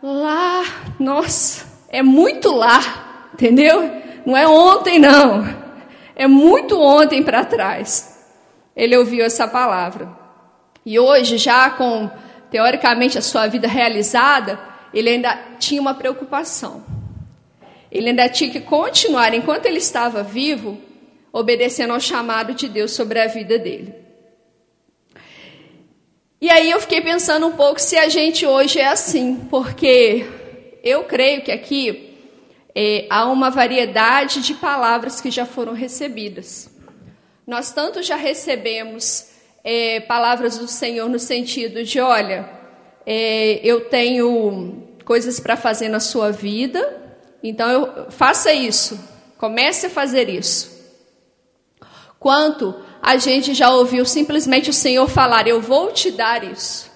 Lá, 0.02 0.64
nossa, 0.98 1.64
é 1.88 2.02
muito 2.02 2.50
lá, 2.50 3.30
entendeu? 3.32 3.88
Não 4.26 4.36
é 4.36 4.48
ontem, 4.48 4.98
não. 4.98 5.46
É 6.16 6.26
muito 6.26 6.80
ontem 6.80 7.22
para 7.22 7.44
trás. 7.44 8.18
Ele 8.74 8.96
ouviu 8.96 9.24
essa 9.24 9.46
palavra. 9.46 10.08
E 10.84 10.98
hoje, 10.98 11.38
já 11.38 11.70
com 11.70 12.10
teoricamente 12.50 13.16
a 13.16 13.22
sua 13.22 13.46
vida 13.46 13.68
realizada, 13.68 14.58
ele 14.92 15.08
ainda 15.08 15.38
tinha 15.58 15.80
uma 15.80 15.94
preocupação. 15.94 16.84
Ele 17.92 18.08
ainda 18.08 18.28
tinha 18.28 18.50
que 18.50 18.60
continuar, 18.60 19.32
enquanto 19.34 19.66
ele 19.66 19.78
estava 19.78 20.22
vivo, 20.22 20.78
obedecendo 21.32 21.92
ao 21.92 22.00
chamado 22.00 22.54
de 22.54 22.68
Deus 22.68 22.92
sobre 22.92 23.20
a 23.20 23.26
vida 23.26 23.58
dele. 23.58 23.94
E 26.40 26.48
aí 26.48 26.70
eu 26.70 26.80
fiquei 26.80 27.02
pensando 27.02 27.46
um 27.46 27.52
pouco 27.52 27.80
se 27.80 27.96
a 27.98 28.08
gente 28.08 28.46
hoje 28.46 28.78
é 28.78 28.88
assim, 28.88 29.36
porque 29.50 30.26
eu 30.82 31.04
creio 31.04 31.42
que 31.42 31.52
aqui 31.52 32.16
é, 32.74 33.06
há 33.10 33.26
uma 33.26 33.50
variedade 33.50 34.40
de 34.40 34.54
palavras 34.54 35.20
que 35.20 35.30
já 35.30 35.44
foram 35.44 35.74
recebidas. 35.74 36.70
Nós 37.46 37.72
tanto 37.72 38.02
já 38.02 38.16
recebemos 38.16 39.28
é, 39.62 40.00
palavras 40.00 40.56
do 40.56 40.66
Senhor 40.66 41.08
no 41.10 41.18
sentido 41.18 41.84
de: 41.84 42.00
olha, 42.00 42.48
é, 43.04 43.60
eu 43.62 43.82
tenho 43.82 44.88
coisas 45.04 45.38
para 45.40 45.56
fazer 45.56 45.88
na 45.88 46.00
sua 46.00 46.30
vida, 46.30 47.02
então 47.42 47.68
eu, 47.68 48.10
faça 48.10 48.52
isso, 48.52 48.98
comece 49.36 49.86
a 49.86 49.90
fazer 49.90 50.30
isso. 50.30 50.79
Quanto 52.20 52.74
a 53.00 53.16
gente 53.16 53.54
já 53.54 53.70
ouviu 53.70 54.04
simplesmente 54.04 54.68
o 54.68 54.74
Senhor 54.74 55.08
falar: 55.08 55.48
eu 55.48 55.58
vou 55.58 55.90
te 55.90 56.10
dar 56.10 56.44
isso. 56.44 56.90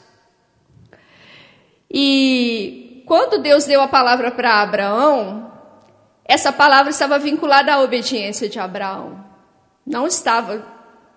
E 1.91 3.03
quando 3.07 3.41
Deus 3.41 3.65
deu 3.65 3.81
a 3.81 3.89
palavra 3.89 4.31
para 4.31 4.61
Abraão, 4.61 5.51
essa 6.27 6.53
palavra 6.53 6.91
estava 6.91 7.19
vinculada 7.19 7.73
à 7.73 7.81
obediência 7.81 8.51
de 8.51 8.59
Abraão. 8.59 9.25
Não 9.87 10.07
estava 10.07 10.63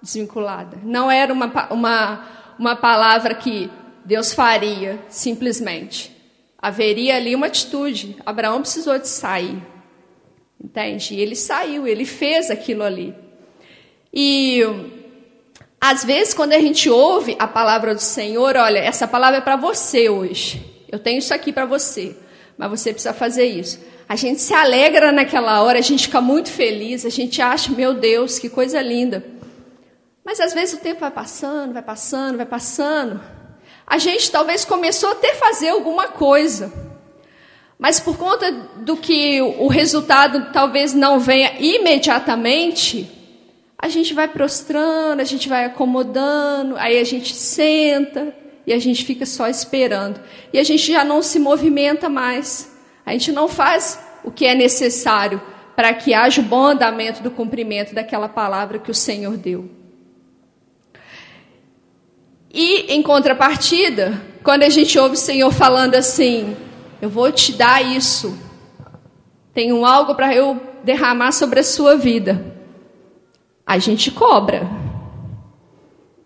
desvinculada. 0.02 0.78
Não 0.84 1.12
era 1.12 1.34
uma, 1.34 1.68
uma, 1.70 2.28
uma 2.58 2.76
palavra 2.78 3.36
que 3.36 3.70
Deus 4.06 4.32
faria 4.32 5.04
simplesmente. 5.10 6.16
Haveria 6.58 7.18
ali 7.18 7.36
uma 7.36 7.48
atitude. 7.48 8.16
Abraão 8.26 8.62
precisou 8.62 8.98
de 8.98 9.10
sair. 9.10 9.62
Entende? 10.64 11.16
E 11.16 11.20
ele 11.20 11.36
saiu, 11.36 11.86
ele 11.86 12.06
fez 12.06 12.50
aquilo 12.50 12.84
ali. 12.84 13.27
E 14.20 14.64
às 15.80 16.04
vezes, 16.04 16.34
quando 16.34 16.54
a 16.54 16.60
gente 16.60 16.90
ouve 16.90 17.36
a 17.38 17.46
palavra 17.46 17.94
do 17.94 18.02
Senhor, 18.02 18.56
olha, 18.58 18.80
essa 18.80 19.08
palavra 19.08 19.38
é 19.38 19.42
para 19.42 19.56
você 19.56 20.10
hoje. 20.10 20.66
Eu 20.92 20.98
tenho 20.98 21.20
isso 21.20 21.36
aqui 21.36 21.54
para 21.54 21.66
você, 21.66 22.18
mas 22.58 22.68
você 22.68 22.92
precisa 22.92 23.14
fazer 23.14 23.46
isso. 23.46 23.80
A 24.10 24.16
gente 24.16 24.42
se 24.42 24.56
alegra 24.56 25.12
naquela 25.12 25.62
hora, 25.62 25.78
a 25.78 25.84
gente 25.84 26.06
fica 26.06 26.20
muito 26.20 26.50
feliz, 26.50 27.06
a 27.06 27.12
gente 27.12 27.40
acha, 27.44 27.72
meu 27.72 27.94
Deus, 27.94 28.40
que 28.40 28.50
coisa 28.50 28.82
linda. 28.82 29.24
Mas 30.26 30.40
às 30.40 30.52
vezes 30.52 30.74
o 30.74 30.82
tempo 30.82 31.02
vai 31.02 31.12
passando, 31.12 31.74
vai 31.74 31.84
passando, 31.84 32.38
vai 32.38 32.46
passando. 32.48 33.22
A 33.86 34.00
gente 34.00 34.32
talvez 34.32 34.66
começou 34.66 35.12
a 35.12 35.16
ter 35.16 35.36
fazer 35.36 35.70
alguma 35.70 36.08
coisa. 36.08 36.74
Mas 37.78 38.00
por 38.00 38.18
conta 38.18 38.52
do 38.78 38.98
que 38.98 39.40
o 39.44 39.68
resultado 39.68 40.52
talvez 40.52 40.92
não 40.92 41.20
venha 41.20 41.54
imediatamente, 41.60 43.16
a 43.80 43.90
gente 43.90 44.14
vai 44.14 44.28
prostrando, 44.28 45.20
a 45.20 45.24
gente 45.24 45.48
vai 45.48 45.66
acomodando, 45.66 46.76
aí 46.78 46.98
a 46.98 47.04
gente 47.04 47.36
senta 47.36 48.36
e 48.66 48.74
a 48.74 48.80
gente 48.80 49.06
fica 49.06 49.26
só 49.26 49.48
esperando. 49.48 50.20
E 50.52 50.60
a 50.60 50.64
gente 50.64 50.92
já 50.92 51.04
não 51.04 51.22
se 51.22 51.40
movimenta 51.40 52.10
mais. 52.10 52.76
A 53.06 53.12
gente 53.12 53.32
não 53.32 53.48
faz 53.48 54.00
o 54.24 54.32
que 54.32 54.46
é 54.46 54.56
necessário 54.56 55.42
para 55.76 55.94
que 55.94 56.14
haja 56.14 56.42
o 56.42 56.44
bom 56.44 56.66
andamento 56.66 57.22
do 57.22 57.30
cumprimento 57.30 57.94
daquela 57.94 58.28
palavra 58.28 58.80
que 58.80 58.90
o 58.90 58.96
Senhor 58.96 59.38
deu. 59.38 59.70
E, 62.52 62.92
em 62.92 63.04
contrapartida, 63.04 64.20
quando 64.44 64.64
a 64.64 64.70
gente 64.70 64.98
ouve 64.98 65.14
o 65.14 65.20
Senhor 65.20 65.52
falando 65.54 65.94
assim: 65.94 66.58
Eu 67.00 67.10
vou 67.10 67.32
te 67.32 67.54
dar 67.54 67.86
isso, 67.86 68.36
tenho 69.54 69.86
algo 69.86 70.16
para 70.16 70.34
eu 70.34 70.60
derramar 70.84 71.32
sobre 71.32 71.60
a 71.60 71.64
sua 71.64 71.96
vida, 71.96 72.57
a 73.68 73.78
gente 73.78 74.10
cobra. 74.10 74.66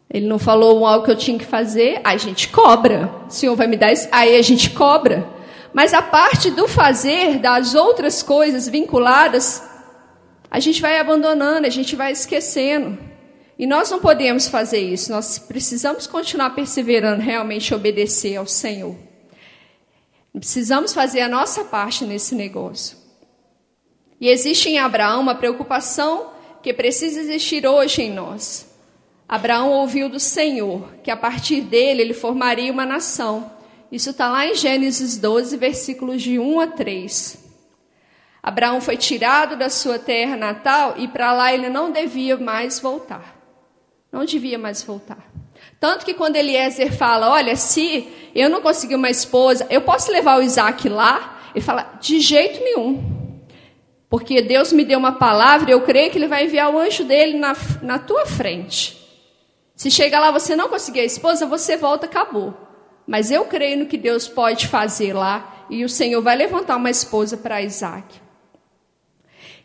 Ele 0.08 0.28
não 0.28 0.38
falou 0.38 0.86
algo 0.86 1.06
que 1.06 1.12
eu 1.12 1.18
tinha 1.18 1.40
que 1.40 1.46
fazer, 1.46 2.00
a 2.04 2.16
gente 2.16 2.50
cobra. 2.50 3.12
O 3.28 3.32
Senhor 3.32 3.56
vai 3.56 3.66
me 3.66 3.76
dar 3.76 3.92
isso, 3.92 4.08
aí 4.12 4.36
a 4.36 4.42
gente 4.44 4.70
cobra. 4.70 5.28
Mas 5.74 5.94
a 5.94 6.04
parte 6.04 6.52
do 6.52 6.68
fazer, 6.68 7.40
das 7.40 7.74
outras 7.74 8.22
coisas 8.22 8.68
vinculadas, 8.68 9.64
a 10.52 10.60
gente 10.60 10.82
vai 10.82 11.00
abandonando, 11.00 11.66
a 11.66 11.70
gente 11.70 11.96
vai 11.96 12.12
esquecendo. 12.12 13.00
E 13.58 13.66
nós 13.66 13.90
não 13.90 14.00
podemos 14.00 14.48
fazer 14.48 14.80
isso, 14.80 15.12
nós 15.12 15.40
precisamos 15.40 16.06
continuar 16.06 16.52
perseverando, 16.52 17.24
realmente 17.24 17.74
obedecer 17.74 18.36
ao 18.36 18.46
Senhor. 18.46 18.96
Precisamos 20.34 20.94
fazer 20.94 21.22
a 21.22 21.30
nossa 21.30 21.64
parte 21.64 22.06
nesse 22.06 22.36
negócio. 22.36 22.98
E 24.20 24.30
existe 24.30 24.70
em 24.70 24.78
Abraão 24.78 25.22
uma 25.22 25.36
preocupação 25.36 26.31
que 26.62 26.74
precisa 26.74 27.20
existir 27.20 27.66
hoje 27.66 28.04
em 28.04 28.12
nós. 28.12 28.70
Abraão 29.28 29.72
ouviu 29.72 30.10
do 30.10 30.20
Senhor 30.20 30.94
que 31.04 31.10
a 31.10 31.16
partir 31.16 31.62
dele 31.62 32.02
ele 32.02 32.14
formaria 32.14 32.72
uma 32.72 32.86
nação. 32.86 33.52
Isso 33.92 34.12
está 34.12 34.30
lá 34.30 34.46
em 34.46 34.56
Gênesis 34.56 35.18
12, 35.18 35.58
versículos 35.58 36.22
de 36.22 36.38
1 36.38 36.60
a 36.60 36.68
3. 36.68 37.42
Abraão 38.44 38.82
foi 38.82 38.98
tirado 38.98 39.56
da 39.56 39.70
sua 39.70 40.00
terra 40.00 40.36
natal 40.36 40.96
e 40.98 41.08
para 41.08 41.32
lá 41.32 41.54
ele 41.54 41.70
não 41.70 41.92
devia 41.92 42.38
mais 42.38 42.80
voltar. 42.80 43.38
Não 44.12 44.26
devia 44.26 44.58
mais 44.58 44.82
voltar. 44.84 45.32
Tanto 45.80 46.06
que 46.06 46.14
quando 46.14 46.36
Eliezer 46.36 46.92
fala, 46.92 47.30
olha, 47.30 47.56
se 47.56 48.08
eu 48.36 48.50
não 48.50 48.62
conseguir 48.62 48.96
uma 48.96 49.10
esposa, 49.10 49.66
eu 49.70 49.82
posso 49.82 50.12
levar 50.12 50.38
o 50.38 50.42
Isaac 50.42 50.88
lá? 50.90 51.40
Ele 51.54 51.64
fala, 51.64 51.98
de 52.00 52.20
jeito 52.20 52.64
nenhum. 52.64 53.11
Porque 54.12 54.42
Deus 54.42 54.74
me 54.74 54.84
deu 54.84 55.00
uma 55.00 55.14
palavra 55.14 55.72
e 55.72 55.74
eu 55.74 55.80
creio 55.84 56.12
que 56.12 56.18
Ele 56.18 56.28
vai 56.28 56.44
enviar 56.44 56.70
o 56.70 56.78
anjo 56.78 57.06
dele 57.06 57.38
na, 57.38 57.56
na 57.82 57.98
tua 57.98 58.26
frente. 58.26 58.98
Se 59.74 59.90
chega 59.90 60.20
lá 60.20 60.32
você 60.32 60.54
não 60.54 60.68
conseguir 60.68 61.00
a 61.00 61.06
esposa, 61.06 61.46
você 61.46 61.78
volta, 61.78 62.08
acabou. 62.08 62.54
Mas 63.08 63.32
eu 63.32 63.46
creio 63.46 63.80
no 63.80 63.86
que 63.86 63.98
Deus 63.98 64.28
pode 64.28 64.68
fazer 64.68 65.14
lá 65.14 65.66
e 65.70 65.86
o 65.86 65.90
Senhor 65.90 66.22
vai 66.22 66.36
levantar 66.36 66.76
uma 66.76 66.90
esposa 66.90 67.38
para 67.38 67.62
Isaac. 67.62 68.20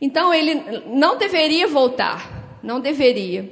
Então 0.00 0.32
ele 0.32 0.54
não 0.86 1.18
deveria 1.18 1.66
voltar, 1.66 2.60
não 2.62 2.78
deveria. 2.78 3.50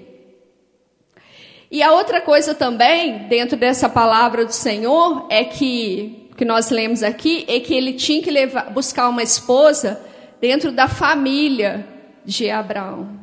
E 1.73 1.83
a 1.83 1.91
outra 1.91 2.21
coisa 2.21 2.55
também, 2.55 3.27
dentro 3.27 3.57
dessa 3.57 3.89
palavra 3.89 4.45
do 4.45 4.53
Senhor, 4.53 5.27
é 5.29 5.43
que, 5.43 6.31
que 6.37 6.45
nós 6.45 6.71
lemos 6.71 7.03
aqui, 7.03 7.45
é 7.49 7.59
que 7.59 7.75
ele 7.75 7.95
tinha 7.95 8.23
que 8.23 8.31
levar, 8.31 8.71
buscar 8.71 9.09
uma 9.09 9.25
esposa 9.25 10.14
dentro 10.45 10.71
da 10.71 10.87
família 10.87 11.89
de 12.23 12.51
Abraão. 12.51 13.19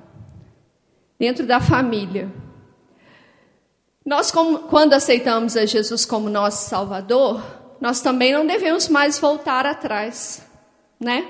Dentro 1.19 1.45
da 1.45 1.59
família. 1.59 2.31
Nós, 4.03 4.31
quando 4.31 4.93
aceitamos 4.93 5.55
a 5.55 5.67
Jesus 5.67 6.03
como 6.03 6.31
nosso 6.31 6.67
Salvador, 6.67 7.43
nós 7.79 8.01
também 8.01 8.33
não 8.33 8.43
devemos 8.43 8.89
mais 8.89 9.19
voltar 9.19 9.67
atrás, 9.67 10.43
né? 10.99 11.27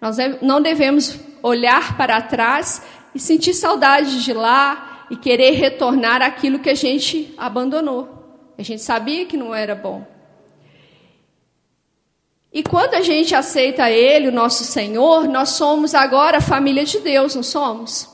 Nós 0.00 0.16
não 0.40 0.62
devemos 0.62 1.18
olhar 1.42 1.96
para 1.96 2.22
trás 2.22 2.80
e 3.12 3.18
sentir 3.18 3.52
saudade 3.52 4.22
de 4.22 4.32
lá, 4.32 5.06
e 5.10 5.16
querer 5.16 5.52
retornar 5.52 6.22
aquilo 6.22 6.60
que 6.60 6.70
a 6.70 6.74
gente 6.74 7.34
abandonou. 7.36 8.52
A 8.56 8.62
gente 8.62 8.80
sabia 8.80 9.26
que 9.26 9.36
não 9.36 9.52
era 9.52 9.74
bom. 9.74 10.06
E 12.56 12.62
quando 12.62 12.94
a 12.94 13.02
gente 13.02 13.34
aceita 13.34 13.90
Ele, 13.90 14.28
o 14.28 14.32
nosso 14.32 14.64
Senhor, 14.64 15.28
nós 15.28 15.50
somos 15.50 15.94
agora 15.94 16.40
família 16.40 16.86
de 16.86 17.00
Deus, 17.00 17.34
não 17.34 17.42
somos? 17.42 18.08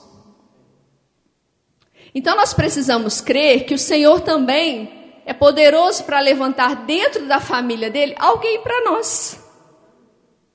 Então 2.12 2.34
nós 2.34 2.52
precisamos 2.52 3.20
crer 3.20 3.66
que 3.66 3.72
o 3.72 3.78
Senhor 3.78 4.20
também 4.22 5.20
é 5.24 5.32
poderoso 5.32 6.02
para 6.02 6.18
levantar 6.18 6.74
dentro 6.84 7.24
da 7.28 7.38
família 7.38 7.88
dele 7.88 8.16
alguém 8.18 8.60
para 8.60 8.84
nós. 8.84 9.40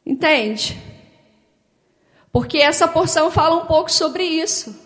Entende? 0.06 0.78
Porque 2.30 2.58
essa 2.58 2.90
porção 2.90 3.32
fala 3.32 3.56
um 3.56 3.68
pouco 3.68 3.90
sobre 3.90 4.26
isso 4.26 4.86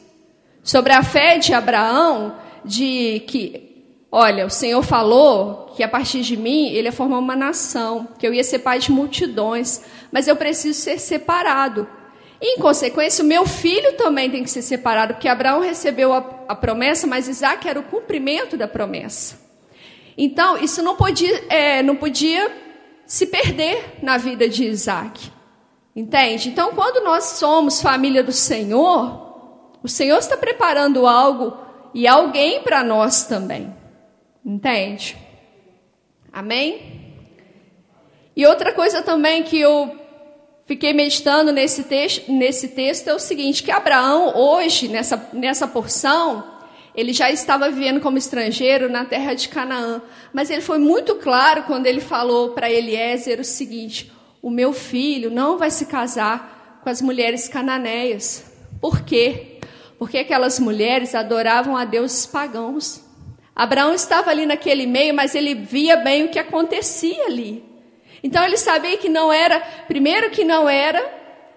sobre 0.63 0.93
a 0.93 1.01
fé 1.01 1.39
de 1.39 1.55
Abraão, 1.55 2.35
de 2.63 3.23
que, 3.27 3.70
olha, 4.11 4.45
o 4.45 4.49
Senhor 4.49 4.83
falou 4.83 5.71
que 5.75 5.83
a 5.83 5.87
partir 5.87 6.21
de 6.21 6.35
mim 6.35 6.67
ele 6.69 6.87
ia 6.87 6.91
formar 6.91 7.17
uma 7.17 7.35
nação, 7.35 8.07
que 8.19 8.27
eu 8.27 8.33
ia 8.33 8.43
ser 8.43 8.59
pai 8.59 8.79
de 8.79 8.91
multidões, 8.91 9.81
mas 10.11 10.27
eu 10.27 10.35
preciso 10.35 10.79
ser 10.79 10.99
separado. 10.99 11.87
E, 12.41 12.55
em 12.55 12.59
consequência, 12.59 13.23
o 13.23 13.27
meu 13.27 13.45
filho 13.45 13.93
também 13.93 14.29
tem 14.29 14.43
que 14.43 14.49
ser 14.49 14.63
separado, 14.63 15.13
porque 15.13 15.27
Abraão 15.27 15.61
recebeu 15.61 16.11
a, 16.11 16.17
a 16.47 16.55
promessa, 16.55 17.05
mas 17.05 17.27
Isaac 17.27 17.67
era 17.67 17.79
o 17.79 17.83
cumprimento 17.83 18.57
da 18.57 18.67
promessa. 18.67 19.39
Então, 20.17 20.57
isso 20.57 20.81
não 20.81 20.95
podia, 20.95 21.45
é, 21.49 21.83
não 21.83 21.95
podia 21.95 22.51
se 23.05 23.27
perder 23.27 23.99
na 24.01 24.17
vida 24.17 24.49
de 24.49 24.65
Isaac. 24.65 25.31
Entende? 25.95 26.49
Então, 26.49 26.73
quando 26.73 27.03
nós 27.03 27.23
somos 27.23 27.81
família 27.81 28.23
do 28.23 28.31
Senhor, 28.31 29.77
o 29.83 29.87
Senhor 29.87 30.17
está 30.17 30.35
preparando 30.35 31.05
algo 31.05 31.57
e 31.93 32.07
alguém 32.07 32.61
para 32.61 32.83
nós 32.83 33.25
também. 33.25 33.80
Entende? 34.45 35.17
Amém? 36.31 37.13
E 38.35 38.45
outra 38.45 38.73
coisa 38.73 39.01
também 39.01 39.43
que 39.43 39.59
eu 39.59 39.99
fiquei 40.65 40.93
meditando 40.93 41.51
nesse 41.51 41.83
texto, 41.83 42.31
nesse 42.31 42.69
texto 42.69 43.07
é 43.07 43.13
o 43.13 43.19
seguinte, 43.19 43.61
que 43.61 43.71
Abraão 43.71 44.33
hoje, 44.35 44.87
nessa, 44.87 45.29
nessa 45.33 45.67
porção, 45.67 46.43
ele 46.95 47.13
já 47.13 47.29
estava 47.31 47.69
vivendo 47.69 48.01
como 48.01 48.17
estrangeiro 48.17 48.89
na 48.89 49.05
terra 49.05 49.33
de 49.33 49.49
Canaã. 49.49 50.01
Mas 50.33 50.49
ele 50.49 50.61
foi 50.61 50.77
muito 50.77 51.15
claro 51.15 51.63
quando 51.63 51.87
ele 51.87 52.01
falou 52.01 52.49
para 52.49 52.71
Eliezer 52.71 53.39
o 53.39 53.45
seguinte: 53.45 54.11
O 54.41 54.49
meu 54.49 54.73
filho 54.73 55.29
não 55.29 55.57
vai 55.57 55.71
se 55.71 55.85
casar 55.85 56.79
com 56.83 56.89
as 56.89 57.01
mulheres 57.01 57.47
cananeias. 57.47 58.45
Por 58.79 59.01
quê? 59.01 59.59
Porque 59.97 60.17
aquelas 60.17 60.59
mulheres 60.59 61.13
adoravam 61.13 61.77
a 61.77 61.85
deuses 61.85 62.25
pagãos. 62.25 63.10
Abraão 63.61 63.93
estava 63.93 64.31
ali 64.31 64.47
naquele 64.47 64.87
meio, 64.87 65.13
mas 65.13 65.35
ele 65.35 65.53
via 65.53 65.95
bem 65.95 66.23
o 66.23 66.29
que 66.29 66.39
acontecia 66.39 67.27
ali. 67.27 67.63
Então 68.23 68.43
ele 68.43 68.57
sabia 68.57 68.97
que 68.97 69.07
não 69.07 69.31
era, 69.31 69.59
primeiro 69.87 70.31
que 70.31 70.43
não 70.43 70.67
era, 70.67 70.99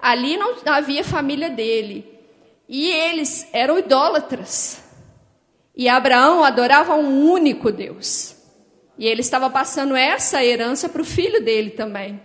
ali 0.03 0.37
não 0.37 0.55
havia 0.67 1.03
família 1.03 1.49
dele. 1.49 2.07
E 2.69 2.91
eles 2.91 3.49
eram 3.55 3.79
idólatras. 3.79 4.85
E 5.75 5.89
Abraão 5.89 6.45
adorava 6.45 6.95
um 6.95 7.31
único 7.31 7.73
Deus. 7.73 8.37
E 8.99 9.07
ele 9.07 9.23
estava 9.23 9.49
passando 9.49 9.97
essa 9.97 10.45
herança 10.45 10.91
para 10.91 11.01
o 11.01 11.07
filho 11.07 11.43
dele 11.43 11.71
também. 11.71 12.21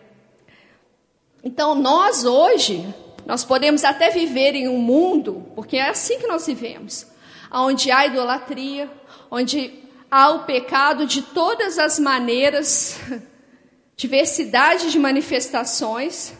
Então, 1.42 1.74
nós 1.74 2.26
hoje, 2.26 2.86
nós 3.26 3.46
podemos 3.46 3.86
até 3.86 4.10
viver 4.10 4.56
em 4.56 4.68
um 4.68 4.80
mundo, 4.80 5.50
porque 5.56 5.78
é 5.78 5.88
assim 5.88 6.20
que 6.20 6.28
nós 6.28 6.46
vivemos, 6.46 7.08
onde 7.50 7.90
há 7.90 8.06
idolatria, 8.06 8.99
onde 9.32 9.74
há 10.10 10.30
o 10.32 10.46
pecado 10.46 11.06
de 11.06 11.22
todas 11.22 11.78
as 11.78 12.00
maneiras, 12.00 13.00
diversidade 13.96 14.92
de 14.92 15.00
manifestações, 15.00 16.34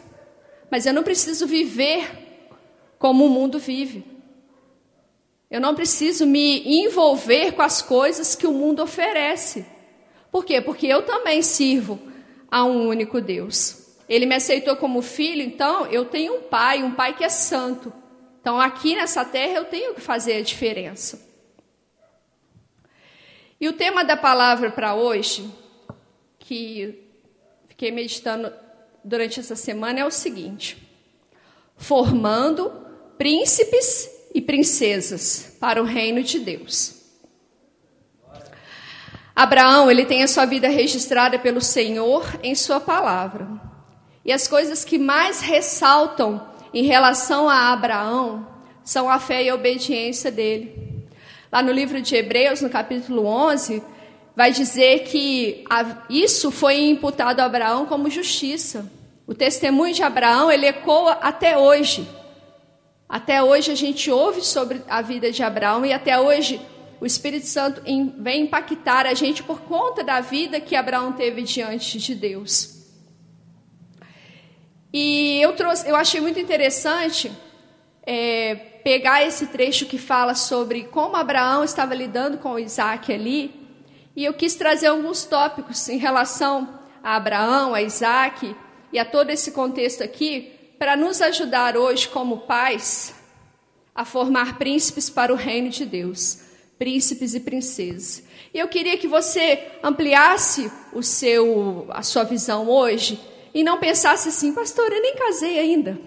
mas 0.70 0.86
eu 0.86 0.92
não 0.92 1.02
preciso 1.02 1.46
viver 1.46 2.08
como 2.98 3.26
o 3.26 3.28
mundo 3.28 3.58
vive. 3.58 4.04
Eu 5.50 5.60
não 5.60 5.74
preciso 5.74 6.26
me 6.26 6.62
envolver 6.84 7.52
com 7.52 7.62
as 7.62 7.82
coisas 7.82 8.36
que 8.36 8.46
o 8.46 8.52
mundo 8.52 8.82
oferece. 8.82 9.66
Por 10.30 10.44
quê? 10.44 10.60
Porque 10.60 10.86
eu 10.86 11.02
também 11.02 11.42
sirvo 11.42 11.98
a 12.48 12.64
um 12.64 12.86
único 12.86 13.20
Deus. 13.20 13.96
Ele 14.08 14.26
me 14.26 14.36
aceitou 14.36 14.76
como 14.76 15.02
filho, 15.02 15.42
então 15.42 15.86
eu 15.86 16.04
tenho 16.04 16.36
um 16.36 16.42
pai, 16.42 16.82
um 16.82 16.92
pai 16.92 17.14
que 17.14 17.24
é 17.24 17.28
santo. 17.28 17.92
Então 18.40 18.60
aqui 18.60 18.94
nessa 18.94 19.24
terra 19.24 19.54
eu 19.54 19.64
tenho 19.64 19.94
que 19.94 20.00
fazer 20.00 20.34
a 20.34 20.42
diferença. 20.42 21.29
E 23.60 23.68
o 23.68 23.74
tema 23.74 24.02
da 24.02 24.16
palavra 24.16 24.70
para 24.70 24.94
hoje, 24.94 25.52
que 26.38 27.04
fiquei 27.68 27.90
meditando 27.90 28.50
durante 29.04 29.38
essa 29.38 29.54
semana, 29.54 30.00
é 30.00 30.04
o 30.04 30.10
seguinte: 30.10 30.78
formando 31.76 32.72
príncipes 33.18 34.10
e 34.34 34.40
princesas 34.40 35.56
para 35.60 35.82
o 35.82 35.84
reino 35.84 36.22
de 36.22 36.38
Deus. 36.38 36.98
Abraão, 39.36 39.90
ele 39.90 40.06
tem 40.06 40.22
a 40.22 40.28
sua 40.28 40.46
vida 40.46 40.68
registrada 40.68 41.38
pelo 41.38 41.60
Senhor 41.60 42.40
em 42.42 42.54
sua 42.54 42.80
palavra. 42.80 43.46
E 44.24 44.32
as 44.32 44.48
coisas 44.48 44.84
que 44.84 44.98
mais 44.98 45.40
ressaltam 45.40 46.48
em 46.72 46.84
relação 46.84 47.48
a 47.48 47.72
Abraão 47.72 48.46
são 48.82 49.10
a 49.10 49.18
fé 49.18 49.44
e 49.44 49.50
a 49.50 49.54
obediência 49.54 50.30
dele. 50.30 50.89
Lá 51.52 51.62
no 51.62 51.72
livro 51.72 52.00
de 52.00 52.14
Hebreus, 52.14 52.60
no 52.60 52.70
capítulo 52.70 53.26
11, 53.26 53.82
vai 54.36 54.52
dizer 54.52 55.00
que 55.00 55.64
isso 56.08 56.50
foi 56.50 56.88
imputado 56.88 57.40
a 57.40 57.44
Abraão 57.44 57.86
como 57.86 58.08
justiça. 58.08 58.90
O 59.26 59.34
testemunho 59.34 59.92
de 59.92 60.02
Abraão, 60.02 60.50
ele 60.50 60.66
ecoa 60.66 61.12
até 61.14 61.58
hoje. 61.58 62.08
Até 63.08 63.42
hoje 63.42 63.72
a 63.72 63.74
gente 63.74 64.10
ouve 64.10 64.42
sobre 64.42 64.80
a 64.88 65.02
vida 65.02 65.32
de 65.32 65.42
Abraão 65.42 65.84
e 65.84 65.92
até 65.92 66.20
hoje 66.20 66.60
o 67.00 67.06
Espírito 67.06 67.46
Santo 67.46 67.82
vem 68.18 68.42
impactar 68.42 69.06
a 69.06 69.14
gente 69.14 69.42
por 69.42 69.62
conta 69.62 70.04
da 70.04 70.20
vida 70.20 70.60
que 70.60 70.76
Abraão 70.76 71.12
teve 71.12 71.42
diante 71.42 71.98
de 71.98 72.14
Deus. 72.14 72.80
E 74.92 75.40
eu 75.40 75.52
trouxe, 75.54 75.88
eu 75.88 75.96
achei 75.96 76.20
muito 76.20 76.38
interessante 76.38 77.32
é, 78.06 78.69
pegar 78.82 79.26
esse 79.26 79.46
trecho 79.46 79.86
que 79.86 79.98
fala 79.98 80.34
sobre 80.34 80.84
como 80.84 81.16
Abraão 81.16 81.64
estava 81.64 81.94
lidando 81.94 82.38
com 82.38 82.58
Isaac 82.58 83.12
ali, 83.12 83.54
e 84.16 84.24
eu 84.24 84.34
quis 84.34 84.54
trazer 84.54 84.88
alguns 84.88 85.24
tópicos 85.24 85.88
em 85.88 85.98
relação 85.98 86.80
a 87.02 87.16
Abraão, 87.16 87.74
a 87.74 87.82
Isaac 87.82 88.54
e 88.92 88.98
a 88.98 89.04
todo 89.04 89.30
esse 89.30 89.52
contexto 89.52 90.02
aqui, 90.02 90.52
para 90.78 90.96
nos 90.96 91.20
ajudar 91.20 91.76
hoje, 91.76 92.08
como 92.08 92.38
pais, 92.38 93.14
a 93.94 94.04
formar 94.04 94.58
príncipes 94.58 95.10
para 95.10 95.32
o 95.32 95.36
reino 95.36 95.68
de 95.68 95.84
Deus, 95.84 96.40
príncipes 96.78 97.34
e 97.34 97.40
princesas. 97.40 98.22
E 98.52 98.58
eu 98.58 98.66
queria 98.68 98.96
que 98.96 99.06
você 99.06 99.68
ampliasse 99.82 100.70
o 100.92 101.02
seu, 101.02 101.86
a 101.90 102.02
sua 102.02 102.24
visão 102.24 102.68
hoje 102.68 103.20
e 103.54 103.62
não 103.62 103.78
pensasse 103.78 104.28
assim, 104.28 104.52
pastora, 104.52 104.94
eu 104.94 105.02
nem 105.02 105.14
casei 105.14 105.58
ainda. 105.58 105.98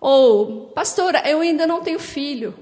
Ou, 0.00 0.68
pastora, 0.68 1.22
eu 1.28 1.40
ainda 1.40 1.66
não 1.66 1.82
tenho 1.82 1.98
filho. 1.98 2.54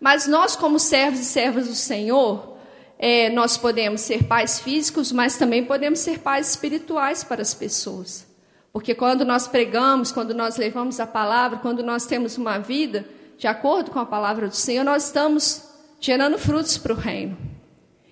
Mas 0.00 0.26
nós, 0.26 0.56
como 0.56 0.78
servos 0.78 1.20
e 1.20 1.24
servas 1.24 1.68
do 1.68 1.74
Senhor, 1.74 2.56
é, 2.98 3.28
nós 3.30 3.56
podemos 3.56 4.00
ser 4.00 4.24
pais 4.24 4.58
físicos, 4.60 5.12
mas 5.12 5.36
também 5.36 5.64
podemos 5.64 5.98
ser 5.98 6.20
pais 6.20 6.50
espirituais 6.50 7.22
para 7.22 7.42
as 7.42 7.52
pessoas. 7.52 8.26
Porque 8.72 8.94
quando 8.94 9.24
nós 9.24 9.46
pregamos, 9.46 10.10
quando 10.10 10.34
nós 10.34 10.56
levamos 10.56 10.98
a 10.98 11.06
palavra, 11.06 11.58
quando 11.58 11.82
nós 11.82 12.06
temos 12.06 12.36
uma 12.38 12.58
vida 12.58 13.06
de 13.36 13.46
acordo 13.46 13.90
com 13.90 13.98
a 13.98 14.06
palavra 14.06 14.48
do 14.48 14.56
Senhor, 14.56 14.84
nós 14.84 15.04
estamos 15.04 15.68
gerando 16.00 16.38
frutos 16.38 16.78
para 16.78 16.92
o 16.92 16.96
reino. 16.96 17.36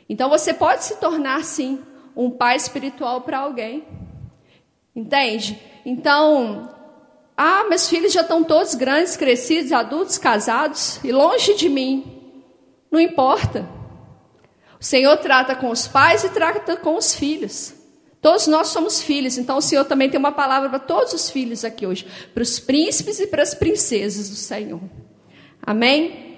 Então 0.09 0.29
você 0.29 0.53
pode 0.53 0.85
se 0.85 0.97
tornar, 0.97 1.43
sim, 1.45 1.81
um 2.15 2.31
pai 2.31 2.57
espiritual 2.57 3.23
para 3.23 3.39
alguém. 3.39 3.85
Entende? 4.95 5.61
Então, 5.85 6.69
ah, 7.45 7.69
meus 7.69 7.89
filhos 7.89 8.13
já 8.13 8.21
estão 8.21 8.45
todos 8.45 8.77
grandes, 8.77 9.17
crescidos, 9.17 9.73
adultos, 9.73 10.17
casados, 10.17 11.01
e 11.03 11.11
longe 11.11 11.55
de 11.55 11.69
mim. 11.69 12.05
Não 12.89 13.01
importa. 13.01 13.69
O 14.81 14.85
Senhor 14.85 15.17
trata 15.17 15.57
com 15.57 15.69
os 15.69 15.89
pais 15.89 16.23
e 16.23 16.29
trata 16.29 16.77
com 16.77 16.95
os 16.95 17.17
filhos. 17.17 17.75
Todos 18.21 18.47
nós 18.47 18.69
somos 18.69 19.03
filhos, 19.03 19.37
então 19.39 19.57
o 19.57 19.61
Senhor 19.61 19.85
também 19.85 20.09
tem 20.09 20.21
uma 20.21 20.31
palavra 20.31 20.69
para 20.69 20.79
todos 20.79 21.13
os 21.13 21.31
filhos 21.31 21.65
aqui 21.65 21.85
hoje, 21.85 22.07
para 22.33 22.45
os 22.45 22.61
príncipes 22.61 23.19
e 23.19 23.27
para 23.27 23.43
as 23.43 23.55
princesas 23.55 24.29
do 24.31 24.37
Senhor. 24.37 24.81
Amém? 25.61 26.37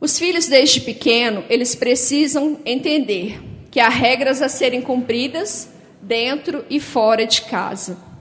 Os 0.00 0.20
filhos 0.20 0.46
desde 0.46 0.80
pequeno, 0.82 1.44
eles 1.48 1.74
precisam 1.74 2.60
entender 2.64 3.42
que 3.72 3.80
há 3.80 3.88
regras 3.88 4.40
a 4.40 4.48
serem 4.48 4.80
cumpridas 4.80 5.68
dentro 6.00 6.64
e 6.70 6.78
fora 6.78 7.26
de 7.26 7.42
casa. 7.42 8.11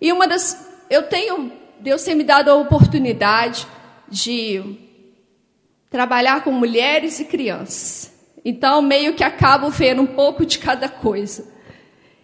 E 0.00 0.12
uma 0.12 0.26
das 0.26 0.68
eu 0.88 1.04
tenho 1.04 1.52
Deus 1.80 2.04
tem 2.04 2.14
me 2.14 2.24
dado 2.24 2.50
a 2.50 2.56
oportunidade 2.56 3.66
de 4.08 4.62
trabalhar 5.88 6.44
com 6.44 6.52
mulheres 6.52 7.18
e 7.20 7.24
crianças. 7.24 8.12
Então, 8.44 8.82
meio 8.82 9.14
que 9.14 9.24
acabo 9.24 9.70
vendo 9.70 10.02
um 10.02 10.06
pouco 10.06 10.44
de 10.44 10.58
cada 10.58 10.88
coisa. 10.88 11.50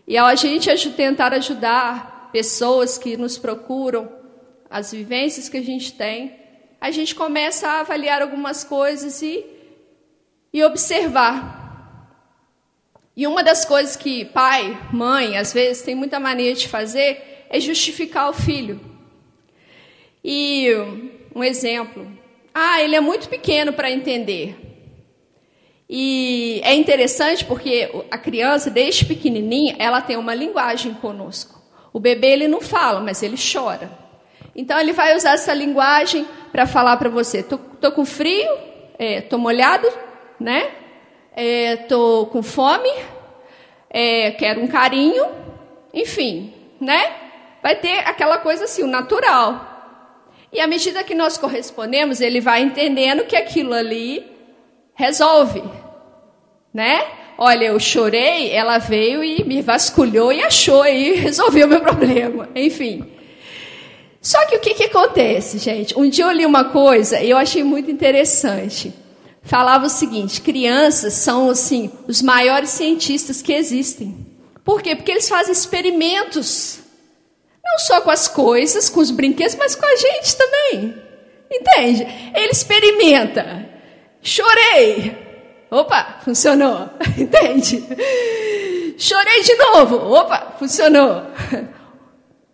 E 0.06 0.16
ao 0.16 0.26
a 0.26 0.34
gente 0.34 0.90
tentar 0.90 1.32
ajudar 1.32 2.30
pessoas 2.32 2.98
que 2.98 3.16
nos 3.16 3.38
procuram, 3.38 4.10
as 4.68 4.92
vivências 4.92 5.48
que 5.48 5.56
a 5.56 5.62
gente 5.62 5.92
tem, 5.94 6.36
a 6.80 6.90
gente 6.90 7.14
começa 7.14 7.66
a 7.66 7.80
avaliar 7.80 8.20
algumas 8.20 8.62
coisas 8.62 9.22
e, 9.22 9.44
e 10.52 10.62
observar. 10.62 11.64
E 13.16 13.26
uma 13.26 13.42
das 13.42 13.64
coisas 13.64 13.96
que 13.96 14.26
pai, 14.26 14.78
mãe, 14.92 15.38
às 15.38 15.52
vezes 15.52 15.82
tem 15.82 15.94
muita 15.94 16.20
mania 16.20 16.54
de 16.54 16.68
fazer 16.68 17.35
é 17.50 17.60
justificar 17.60 18.30
o 18.30 18.32
filho. 18.32 18.80
E 20.24 20.68
um 21.34 21.44
exemplo: 21.44 22.06
ah, 22.54 22.82
ele 22.82 22.96
é 22.96 23.00
muito 23.00 23.28
pequeno 23.28 23.72
para 23.72 23.90
entender. 23.90 24.56
E 25.88 26.60
é 26.64 26.74
interessante 26.74 27.44
porque 27.44 27.88
a 28.10 28.18
criança, 28.18 28.70
desde 28.70 29.04
pequenininha, 29.04 29.76
ela 29.78 30.00
tem 30.00 30.16
uma 30.16 30.34
linguagem 30.34 30.94
conosco. 30.94 31.60
O 31.92 32.00
bebê 32.00 32.32
ele 32.32 32.48
não 32.48 32.60
fala, 32.60 33.00
mas 33.00 33.22
ele 33.22 33.36
chora. 33.36 33.90
Então 34.54 34.80
ele 34.80 34.92
vai 34.92 35.14
usar 35.14 35.34
essa 35.34 35.54
linguagem 35.54 36.26
para 36.50 36.66
falar 36.66 36.96
para 36.96 37.08
você: 37.08 37.42
tô, 37.42 37.58
tô, 37.58 37.92
com 37.92 38.04
frio, 38.04 38.48
é, 38.98 39.20
tô 39.20 39.38
molhado, 39.38 39.86
né? 40.40 40.70
É, 41.34 41.76
tô 41.76 42.26
com 42.32 42.42
fome, 42.42 42.90
é, 43.90 44.30
quero 44.32 44.62
um 44.62 44.66
carinho, 44.66 45.26
enfim, 45.92 46.52
né? 46.80 47.25
Vai 47.62 47.76
ter 47.76 47.98
aquela 48.00 48.38
coisa 48.38 48.64
assim, 48.64 48.82
o 48.82 48.86
natural. 48.86 49.74
E 50.52 50.60
à 50.60 50.66
medida 50.66 51.04
que 51.04 51.14
nós 51.14 51.36
correspondemos, 51.36 52.20
ele 52.20 52.40
vai 52.40 52.62
entendendo 52.62 53.24
que 53.24 53.36
aquilo 53.36 53.74
ali 53.74 54.24
resolve, 54.94 55.62
né? 56.72 57.04
Olha, 57.38 57.66
eu 57.66 57.78
chorei, 57.78 58.50
ela 58.50 58.78
veio 58.78 59.22
e 59.22 59.44
me 59.44 59.60
vasculhou 59.60 60.32
e 60.32 60.42
achou 60.42 60.86
e 60.86 61.12
resolveu 61.20 61.66
o 61.66 61.70
meu 61.70 61.80
problema. 61.80 62.48
Enfim. 62.54 63.04
Só 64.22 64.44
que 64.46 64.56
o 64.56 64.60
que, 64.60 64.74
que 64.74 64.84
acontece, 64.84 65.58
gente? 65.58 65.96
Um 65.98 66.08
dia 66.08 66.24
eu 66.24 66.32
li 66.32 66.46
uma 66.46 66.64
coisa 66.64 67.20
e 67.20 67.30
eu 67.30 67.36
achei 67.36 67.62
muito 67.62 67.90
interessante. 67.90 68.92
Falava 69.42 69.86
o 69.86 69.90
seguinte: 69.90 70.40
crianças 70.40 71.12
são, 71.12 71.50
assim, 71.50 71.92
os 72.08 72.20
maiores 72.22 72.70
cientistas 72.70 73.40
que 73.40 73.52
existem. 73.52 74.26
Por 74.64 74.82
quê? 74.82 74.96
Porque 74.96 75.12
eles 75.12 75.28
fazem 75.28 75.52
experimentos. 75.52 76.80
Não 77.66 77.78
só 77.80 78.00
com 78.00 78.10
as 78.10 78.28
coisas, 78.28 78.88
com 78.88 79.00
os 79.00 79.10
brinquedos, 79.10 79.56
mas 79.56 79.74
com 79.74 79.84
a 79.84 79.96
gente 79.96 80.36
também. 80.36 80.94
Entende? 81.50 82.06
Ele 82.34 82.52
experimenta. 82.52 83.68
Chorei. 84.22 85.16
Opa, 85.70 86.20
funcionou. 86.24 86.88
Entende? 87.18 87.84
Chorei 88.96 89.42
de 89.42 89.54
novo. 89.56 89.96
Opa, 89.96 90.54
funcionou. 90.58 91.22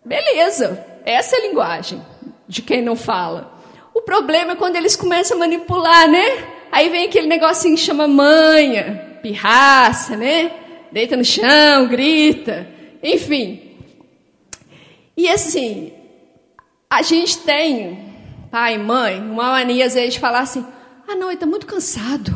Beleza. 0.03 0.85
Essa 1.05 1.35
é 1.35 1.39
a 1.39 1.47
linguagem 1.47 2.01
de 2.47 2.61
quem 2.61 2.81
não 2.81 2.95
fala. 2.95 3.53
O 3.93 4.01
problema 4.01 4.53
é 4.53 4.55
quando 4.55 4.75
eles 4.75 4.95
começam 4.95 5.37
a 5.37 5.39
manipular, 5.39 6.07
né? 6.07 6.47
Aí 6.71 6.89
vem 6.89 7.05
aquele 7.05 7.27
negocinho 7.27 7.75
que 7.75 7.81
chama 7.81 8.07
manha, 8.07 9.19
pirraça, 9.21 10.17
né? 10.17 10.51
Deita 10.91 11.15
no 11.15 11.23
chão, 11.23 11.87
grita, 11.87 12.67
enfim. 13.01 13.62
E 15.15 15.29
assim, 15.29 15.93
a 16.89 17.01
gente 17.01 17.39
tem, 17.39 18.13
pai, 18.51 18.77
mãe, 18.77 19.19
uma 19.19 19.51
mania 19.51 19.85
às 19.85 19.93
vezes 19.93 20.15
de 20.15 20.19
falar 20.19 20.41
assim: 20.41 20.65
ah, 21.07 21.15
não, 21.15 21.27
ele 21.27 21.35
está 21.35 21.45
muito 21.45 21.65
cansado. 21.65 22.31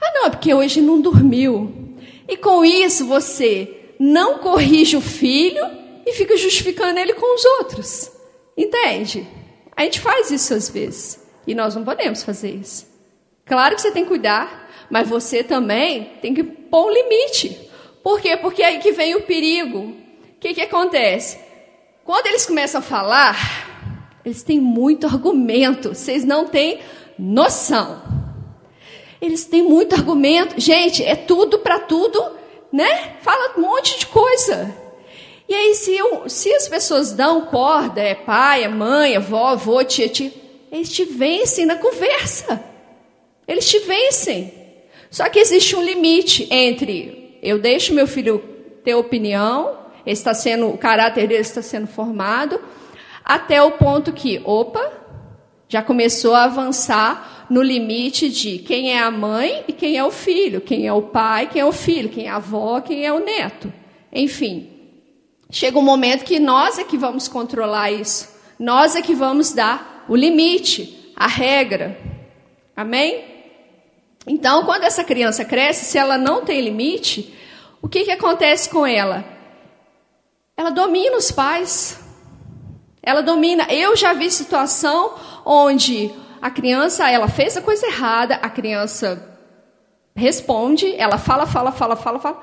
Ah, 0.00 0.12
não, 0.14 0.26
é 0.26 0.30
porque 0.30 0.52
hoje 0.52 0.80
não 0.80 1.00
dormiu. 1.00 1.96
E 2.28 2.36
com 2.36 2.64
isso 2.64 3.06
você 3.06 3.94
não 3.98 4.38
corrige 4.38 4.96
o 4.96 5.00
filho 5.00 5.64
e 6.06 6.12
fica 6.12 6.36
justificando 6.36 6.98
ele 6.98 7.14
com 7.14 7.34
os 7.34 7.44
outros. 7.44 8.10
Entende? 8.56 9.26
A 9.76 9.84
gente 9.84 10.00
faz 10.00 10.30
isso 10.30 10.54
às 10.54 10.68
vezes. 10.68 11.22
E 11.46 11.54
nós 11.54 11.74
não 11.74 11.84
podemos 11.84 12.22
fazer 12.22 12.50
isso. 12.50 12.86
Claro 13.44 13.74
que 13.74 13.82
você 13.82 13.90
tem 13.90 14.02
que 14.04 14.08
cuidar, 14.08 14.70
mas 14.90 15.08
você 15.08 15.42
também 15.42 16.12
tem 16.20 16.34
que 16.34 16.42
pôr 16.42 16.86
um 16.86 16.92
limite. 16.92 17.70
Por 18.02 18.20
quê? 18.20 18.36
Porque 18.36 18.62
é 18.62 18.66
aí 18.66 18.78
que 18.78 18.92
vem 18.92 19.14
o 19.14 19.22
perigo. 19.22 19.78
O 19.78 19.94
que, 20.40 20.54
que 20.54 20.60
acontece? 20.62 21.38
Quando 22.04 22.26
eles 22.26 22.46
começam 22.46 22.80
a 22.80 22.82
falar, 22.82 23.36
eles 24.24 24.42
têm 24.42 24.60
muito 24.60 25.06
argumento. 25.06 25.90
Vocês 25.94 26.24
não 26.24 26.46
têm 26.46 26.80
noção. 27.18 28.02
Eles 29.20 29.44
têm 29.44 29.62
muito 29.62 29.94
argumento. 29.94 30.60
Gente, 30.60 31.04
é 31.04 31.14
tudo 31.14 31.58
para 31.60 31.78
tudo, 31.78 32.22
né? 32.72 33.16
Fala 33.22 33.54
um 33.56 33.62
monte 33.62 33.98
de 33.98 34.06
coisa. 34.06 34.74
E 35.48 35.54
aí, 35.54 35.74
se, 35.74 35.94
eu, 35.94 36.28
se 36.28 36.52
as 36.54 36.68
pessoas 36.68 37.12
dão 37.12 37.42
corda, 37.42 38.00
é 38.00 38.14
pai, 38.14 38.64
é 38.64 38.68
mãe, 38.68 39.14
é 39.14 39.16
avó, 39.16 39.48
avô, 39.48 39.84
tia, 39.84 40.08
tia, 40.08 40.32
eles 40.70 40.90
te 40.90 41.04
vencem 41.04 41.66
na 41.66 41.76
conversa. 41.76 42.62
Eles 43.46 43.68
te 43.68 43.78
vencem. 43.80 44.52
Só 45.10 45.28
que 45.28 45.38
existe 45.38 45.76
um 45.76 45.82
limite 45.82 46.48
entre 46.50 47.22
eu 47.42 47.58
deixo 47.58 47.92
meu 47.92 48.06
filho 48.06 48.38
ter 48.84 48.94
opinião, 48.94 49.76
está 50.04 50.34
sendo, 50.34 50.68
o 50.68 50.78
caráter 50.78 51.28
dele 51.28 51.42
está 51.42 51.62
sendo 51.62 51.86
formado, 51.86 52.60
até 53.24 53.62
o 53.62 53.72
ponto 53.72 54.12
que, 54.12 54.40
opa, 54.44 54.92
já 55.68 55.82
começou 55.82 56.34
a 56.34 56.44
avançar 56.44 57.46
no 57.48 57.62
limite 57.62 58.28
de 58.28 58.58
quem 58.58 58.92
é 58.92 59.00
a 59.00 59.10
mãe 59.10 59.64
e 59.68 59.72
quem 59.72 59.96
é 59.96 60.04
o 60.04 60.10
filho, 60.10 60.60
quem 60.60 60.86
é 60.86 60.92
o 60.92 61.02
pai, 61.02 61.48
quem 61.48 61.62
é 61.62 61.64
o 61.64 61.72
filho, 61.72 62.08
quem 62.08 62.26
é 62.26 62.30
a 62.30 62.36
avó, 62.36 62.80
quem 62.80 63.06
é 63.06 63.12
o 63.12 63.24
neto. 63.24 63.72
Enfim, 64.12 64.72
Chega 65.54 65.78
um 65.78 65.82
momento 65.82 66.24
que 66.24 66.40
nós 66.40 66.78
é 66.78 66.84
que 66.84 66.96
vamos 66.96 67.28
controlar 67.28 67.90
isso. 67.90 68.26
Nós 68.58 68.96
é 68.96 69.02
que 69.02 69.14
vamos 69.14 69.52
dar 69.52 70.06
o 70.08 70.16
limite, 70.16 71.12
a 71.14 71.26
regra. 71.26 72.00
Amém? 72.74 73.22
Então, 74.26 74.64
quando 74.64 74.84
essa 74.84 75.04
criança 75.04 75.44
cresce, 75.44 75.84
se 75.84 75.98
ela 75.98 76.16
não 76.16 76.42
tem 76.42 76.62
limite, 76.62 77.34
o 77.82 77.88
que, 77.88 78.04
que 78.04 78.10
acontece 78.10 78.70
com 78.70 78.86
ela? 78.86 79.22
Ela 80.62 80.70
domina 80.70 81.16
os 81.16 81.32
pais. 81.32 81.98
Ela 83.02 83.20
domina. 83.20 83.66
Eu 83.68 83.96
já 83.96 84.12
vi 84.12 84.30
situação 84.30 85.14
onde 85.44 86.14
a 86.40 86.50
criança, 86.50 87.10
ela 87.10 87.26
fez 87.26 87.56
a 87.56 87.60
coisa 87.60 87.84
errada, 87.84 88.36
a 88.36 88.48
criança 88.48 89.28
responde, 90.14 90.94
ela 90.94 91.18
fala, 91.18 91.46
fala, 91.46 91.72
fala, 91.72 91.96
fala, 91.96 92.20
fala 92.20 92.40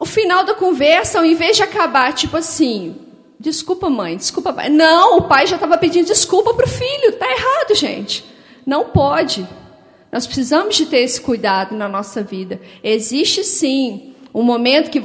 o 0.00 0.06
final 0.06 0.42
da 0.42 0.54
conversa, 0.54 1.18
ao 1.18 1.24
invés 1.26 1.56
de 1.58 1.62
acabar 1.62 2.14
tipo 2.14 2.34
assim, 2.34 2.96
desculpa 3.38 3.90
mãe, 3.90 4.16
desculpa 4.16 4.50
pai. 4.50 4.70
Não, 4.70 5.18
o 5.18 5.22
pai 5.28 5.46
já 5.46 5.56
estava 5.56 5.76
pedindo 5.76 6.06
desculpa 6.06 6.54
para 6.54 6.64
o 6.64 6.68
filho. 6.68 7.10
Está 7.10 7.26
errado, 7.30 7.74
gente. 7.74 8.24
Não 8.64 8.86
pode. 8.86 9.46
Nós 10.10 10.26
precisamos 10.26 10.76
de 10.76 10.86
ter 10.86 11.00
esse 11.00 11.20
cuidado 11.20 11.76
na 11.76 11.90
nossa 11.90 12.22
vida. 12.22 12.58
Existe 12.82 13.44
sim 13.44 14.14
um 14.32 14.42
momento 14.42 14.90
que 14.90 15.02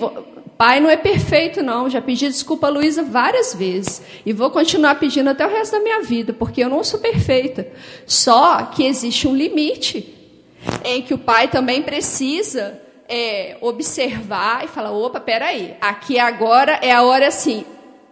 pai 0.58 0.80
não 0.80 0.90
é 0.90 0.98
perfeito 0.98 1.62
não. 1.62 1.90
Já 1.90 2.02
pedi 2.02 2.28
desculpa 2.28 2.68
a 2.68 2.70
Luísa 2.70 3.04
várias 3.04 3.54
vezes 3.54 4.02
e 4.26 4.34
vou 4.34 4.50
continuar 4.52 4.96
pedindo 4.96 5.30
até 5.30 5.46
o 5.46 5.50
resto 5.50 5.74
da 5.74 5.80
minha 5.80 6.02
vida, 6.02 6.34
porque 6.34 6.64
eu 6.64 6.70
não 6.70 6.84
sou 6.84 7.00
perfeita. 7.00 7.68
Só 8.06 8.64
que 8.64 8.86
existe 8.86 9.28
um 9.28 9.36
limite 9.36 10.14
em 10.84 11.02
que 11.02 11.14
o 11.14 11.18
pai 11.18 11.48
também 11.48 11.82
precisa 11.82 12.82
é, 13.08 13.58
observar 13.62 14.64
e 14.64 14.68
falar: 14.68 14.92
opa, 14.92 15.20
peraí, 15.20 15.76
aqui 15.82 16.18
agora 16.20 16.80
é 16.82 16.92
a 16.92 17.04
hora 17.04 17.28
assim, 17.28 17.66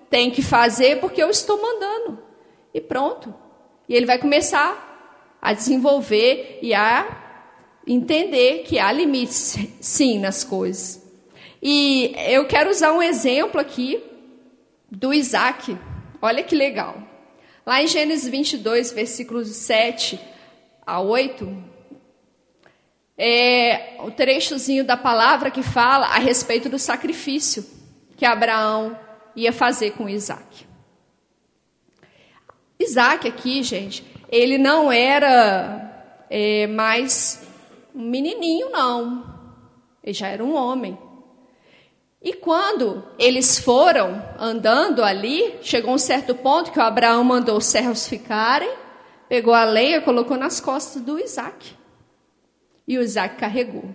tem 0.09 0.29
que 0.29 0.41
fazer 0.41 0.99
porque 0.99 1.21
eu 1.21 1.29
estou 1.29 1.61
mandando. 1.61 2.19
E 2.73 2.79
pronto. 2.79 3.33
E 3.87 3.95
ele 3.95 4.05
vai 4.05 4.17
começar 4.17 5.37
a 5.41 5.53
desenvolver 5.53 6.59
e 6.61 6.73
a 6.73 7.17
entender 7.85 8.59
que 8.59 8.77
há 8.77 8.91
limites, 8.91 9.57
sim, 9.81 10.19
nas 10.19 10.43
coisas. 10.43 11.00
E 11.61 12.13
eu 12.27 12.47
quero 12.47 12.69
usar 12.69 12.91
um 12.91 13.01
exemplo 13.01 13.61
aqui 13.61 14.03
do 14.89 15.13
Isaac. 15.13 15.77
Olha 16.21 16.43
que 16.43 16.55
legal. 16.55 16.97
Lá 17.65 17.81
em 17.81 17.87
Gênesis 17.87 18.27
22, 18.27 18.91
versículos 18.91 19.49
7 19.49 20.19
a 20.85 20.99
8, 20.99 21.63
é, 23.17 23.97
o 23.99 24.09
trechozinho 24.09 24.83
da 24.83 24.97
palavra 24.97 25.51
que 25.51 25.61
fala 25.61 26.07
a 26.07 26.17
respeito 26.17 26.67
do 26.67 26.79
sacrifício 26.79 27.63
que 28.17 28.25
Abraão 28.25 28.97
ia 29.35 29.53
fazer 29.53 29.91
com 29.91 30.09
Isaac. 30.09 30.65
Isaac 32.79 33.27
aqui, 33.27 33.61
gente, 33.61 34.03
ele 34.27 34.57
não 34.57 34.91
era 34.91 36.25
é, 36.29 36.65
mais 36.65 37.47
um 37.93 38.01
menininho, 38.01 38.71
não. 38.71 39.23
Ele 40.03 40.13
já 40.13 40.27
era 40.27 40.43
um 40.43 40.55
homem. 40.55 40.97
E 42.21 42.33
quando 42.33 43.03
eles 43.17 43.57
foram 43.57 44.23
andando 44.37 45.03
ali, 45.03 45.57
chegou 45.63 45.95
um 45.95 45.97
certo 45.97 46.35
ponto 46.35 46.71
que 46.71 46.77
o 46.77 46.83
Abraão 46.83 47.23
mandou 47.23 47.57
os 47.57 47.65
servos 47.65 48.07
ficarem, 48.07 48.71
pegou 49.27 49.55
a 49.55 49.63
lenha, 49.63 50.01
colocou 50.01 50.37
nas 50.37 50.59
costas 50.59 51.01
do 51.01 51.17
Isaac. 51.17 51.75
E 52.87 52.95
o 52.97 53.01
Isaac 53.01 53.37
carregou. 53.37 53.85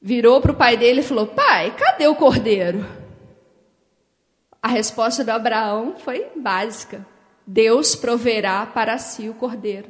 Virou 0.00 0.40
para 0.40 0.52
o 0.52 0.56
pai 0.56 0.76
dele 0.76 1.00
e 1.00 1.04
falou: 1.04 1.28
Pai, 1.28 1.74
cadê 1.76 2.06
o 2.06 2.14
cordeiro? 2.14 2.84
A 4.60 4.68
resposta 4.68 5.24
do 5.24 5.30
Abraão 5.30 5.94
foi 5.96 6.26
básica: 6.36 7.06
Deus 7.46 7.94
proverá 7.94 8.66
para 8.66 8.98
si 8.98 9.30
o 9.30 9.34
cordeiro. 9.34 9.88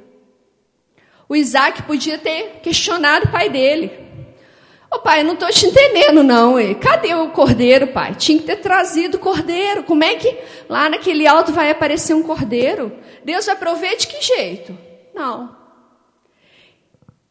O 1.28 1.35
Isaac 1.35 1.82
podia 1.82 2.18
ter 2.18 2.61
questionado 2.61 3.26
o 3.26 3.32
pai 3.32 3.48
dele. 3.48 4.12
Ô 4.94 4.98
pai, 4.98 5.20
eu 5.20 5.24
não 5.24 5.33
estou 5.33 5.48
te 5.48 5.64
entendendo, 5.64 6.22
não. 6.22 6.57
Cadê 6.78 7.14
o 7.14 7.31
cordeiro, 7.31 7.87
pai? 7.88 8.14
Tinha 8.14 8.38
que 8.38 8.44
ter 8.44 8.57
trazido 8.57 9.16
o 9.16 9.20
cordeiro. 9.20 9.85
Como 9.85 10.05
é 10.05 10.16
que 10.16 10.37
lá 10.68 10.90
naquele 10.90 11.26
alto 11.26 11.50
vai 11.50 11.70
aparecer 11.70 12.12
um 12.12 12.22
cordeiro? 12.22 12.92
Deus 13.24 13.46
vai 13.46 13.57
prover 13.57 13.96
de 13.96 14.07
que 14.07 14.20
jeito? 14.20 14.76
Não. 15.14 15.57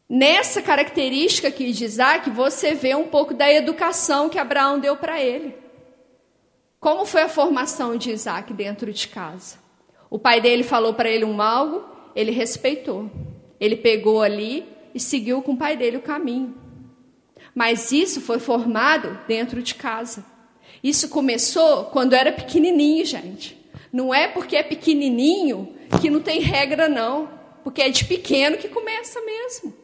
Nessa 0.08 0.60
característica 0.60 1.48
aqui 1.48 1.72
de 1.72 1.84
Isaac, 1.84 2.28
você 2.30 2.74
vê 2.74 2.96
um 2.96 3.06
pouco 3.06 3.32
da 3.32 3.50
educação 3.50 4.28
que 4.28 4.40
Abraão 4.40 4.80
deu 4.80 4.96
para 4.96 5.22
ele. 5.22 5.54
Como 6.80 7.06
foi 7.06 7.22
a 7.22 7.28
formação 7.28 7.96
de 7.96 8.10
Isaac 8.10 8.52
dentro 8.52 8.92
de 8.92 9.06
casa? 9.06 9.56
O 10.10 10.18
pai 10.18 10.40
dele 10.40 10.64
falou 10.64 10.94
para 10.94 11.08
ele 11.08 11.24
um 11.24 11.40
algo, 11.40 11.84
ele 12.14 12.32
respeitou. 12.32 13.08
Ele 13.60 13.76
pegou 13.76 14.20
ali 14.20 14.66
e 14.92 14.98
seguiu 14.98 15.40
com 15.42 15.52
o 15.52 15.56
pai 15.56 15.76
dele 15.76 15.98
o 15.98 16.02
caminho. 16.02 16.61
Mas 17.54 17.92
isso 17.92 18.20
foi 18.20 18.38
formado 18.38 19.18
dentro 19.28 19.62
de 19.62 19.74
casa. 19.74 20.24
Isso 20.82 21.08
começou 21.08 21.84
quando 21.86 22.14
era 22.14 22.32
pequenininho, 22.32 23.04
gente. 23.04 23.58
Não 23.92 24.12
é 24.12 24.26
porque 24.26 24.56
é 24.56 24.62
pequenininho 24.62 25.74
que 26.00 26.10
não 26.10 26.20
tem 26.20 26.40
regra, 26.40 26.88
não. 26.88 27.28
Porque 27.62 27.82
é 27.82 27.90
de 27.90 28.04
pequeno 28.04 28.56
que 28.56 28.68
começa 28.68 29.20
mesmo. 29.20 29.74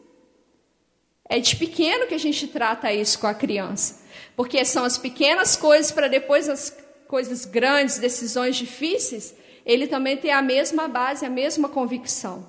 É 1.29 1.39
de 1.39 1.55
pequeno 1.55 2.07
que 2.07 2.15
a 2.15 2.19
gente 2.19 2.47
trata 2.47 2.91
isso 2.91 3.19
com 3.19 3.27
a 3.27 3.33
criança. 3.33 4.01
Porque 4.35 4.65
são 4.65 4.83
as 4.83 4.97
pequenas 4.97 5.55
coisas 5.55 5.91
para 5.91 6.07
depois 6.07 6.49
as 6.49 6.75
coisas 7.07 7.45
grandes, 7.45 7.97
decisões 7.97 8.55
difíceis, 8.55 9.33
ele 9.65 9.87
também 9.87 10.17
tem 10.17 10.31
a 10.31 10.41
mesma 10.41 10.87
base, 10.87 11.25
a 11.25 11.29
mesma 11.29 11.69
convicção. 11.69 12.47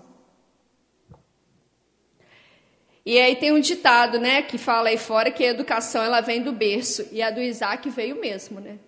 E 3.05 3.19
aí 3.19 3.37
tem 3.37 3.53
um 3.53 3.61
ditado, 3.61 4.19
né, 4.19 4.43
que 4.43 4.59
fala 4.59 4.91
aí 4.91 4.99
fora 4.99 5.31
que 5.31 5.43
a 5.45 5.49
educação 5.49 6.03
ela 6.03 6.21
vem 6.21 6.43
do 6.43 6.53
berço 6.53 7.09
e 7.11 7.23
a 7.23 7.31
do 7.31 7.41
Isaac 7.41 7.89
veio 7.89 8.21
mesmo, 8.21 8.61
né? 8.61 8.79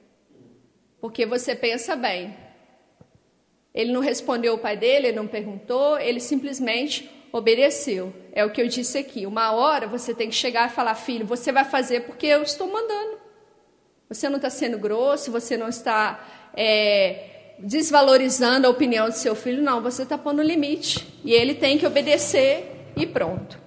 Porque 1.00 1.24
você 1.24 1.54
pensa 1.54 1.96
bem. 1.96 2.36
Ele 3.74 3.90
não 3.90 4.00
respondeu 4.00 4.54
o 4.54 4.58
pai 4.58 4.76
dele, 4.76 5.08
ele 5.08 5.16
não 5.16 5.26
perguntou, 5.26 5.98
ele 5.98 6.20
simplesmente 6.20 7.10
obedeceu. 7.32 8.12
É 8.32 8.44
o 8.44 8.50
que 8.50 8.60
eu 8.60 8.68
disse 8.68 8.98
aqui. 8.98 9.26
Uma 9.26 9.52
hora 9.52 9.86
você 9.86 10.14
tem 10.14 10.28
que 10.28 10.34
chegar 10.34 10.68
e 10.68 10.72
falar, 10.72 10.94
filho, 10.94 11.26
você 11.26 11.50
vai 11.50 11.64
fazer 11.64 12.02
porque 12.02 12.26
eu 12.26 12.42
estou 12.42 12.70
mandando. 12.70 13.18
Você 14.08 14.28
não 14.28 14.36
está 14.36 14.50
sendo 14.50 14.78
grosso, 14.78 15.32
você 15.32 15.56
não 15.56 15.68
está 15.68 16.22
é, 16.54 17.54
desvalorizando 17.58 18.66
a 18.66 18.70
opinião 18.70 19.08
do 19.08 19.14
seu 19.14 19.34
filho, 19.34 19.62
não. 19.62 19.80
Você 19.80 20.02
está 20.02 20.18
pondo 20.18 20.42
limite. 20.42 21.06
E 21.24 21.32
ele 21.32 21.54
tem 21.54 21.78
que 21.78 21.86
obedecer 21.86 22.70
e 22.94 23.06
pronto. 23.06 23.61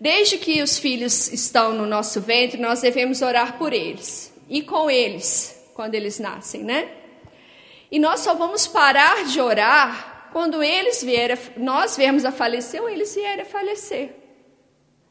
Desde 0.00 0.38
que 0.38 0.62
os 0.62 0.78
filhos 0.78 1.30
estão 1.30 1.74
no 1.74 1.84
nosso 1.84 2.22
ventre, 2.22 2.58
nós 2.58 2.80
devemos 2.80 3.20
orar 3.20 3.58
por 3.58 3.74
eles 3.74 4.32
e 4.48 4.62
com 4.62 4.90
eles 4.90 5.62
quando 5.74 5.94
eles 5.94 6.18
nascem, 6.18 6.64
né? 6.64 6.88
E 7.90 7.98
nós 7.98 8.20
só 8.20 8.34
vamos 8.34 8.66
parar 8.66 9.26
de 9.26 9.38
orar 9.42 10.30
quando 10.32 10.62
eles 10.62 11.04
vierem, 11.04 11.36
nós 11.58 11.98
viermos 11.98 12.24
a 12.24 12.32
falecer 12.32 12.80
ou 12.80 12.88
eles 12.88 13.14
vierem 13.14 13.42
a 13.42 13.44
falecer. 13.44 14.16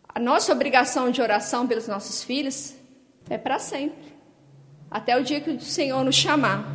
A 0.08 0.20
nossa 0.20 0.52
obrigação 0.52 1.12
de 1.12 1.22
oração 1.22 1.68
pelos 1.68 1.88
nossos 1.88 2.24
filhos 2.24 2.74
é 3.30 3.38
para 3.38 3.60
sempre, 3.60 4.12
até 4.90 5.16
o 5.16 5.24
dia 5.24 5.40
que 5.40 5.52
o 5.52 5.62
Senhor 5.62 6.04
nos 6.04 6.16
chamar. 6.16 6.66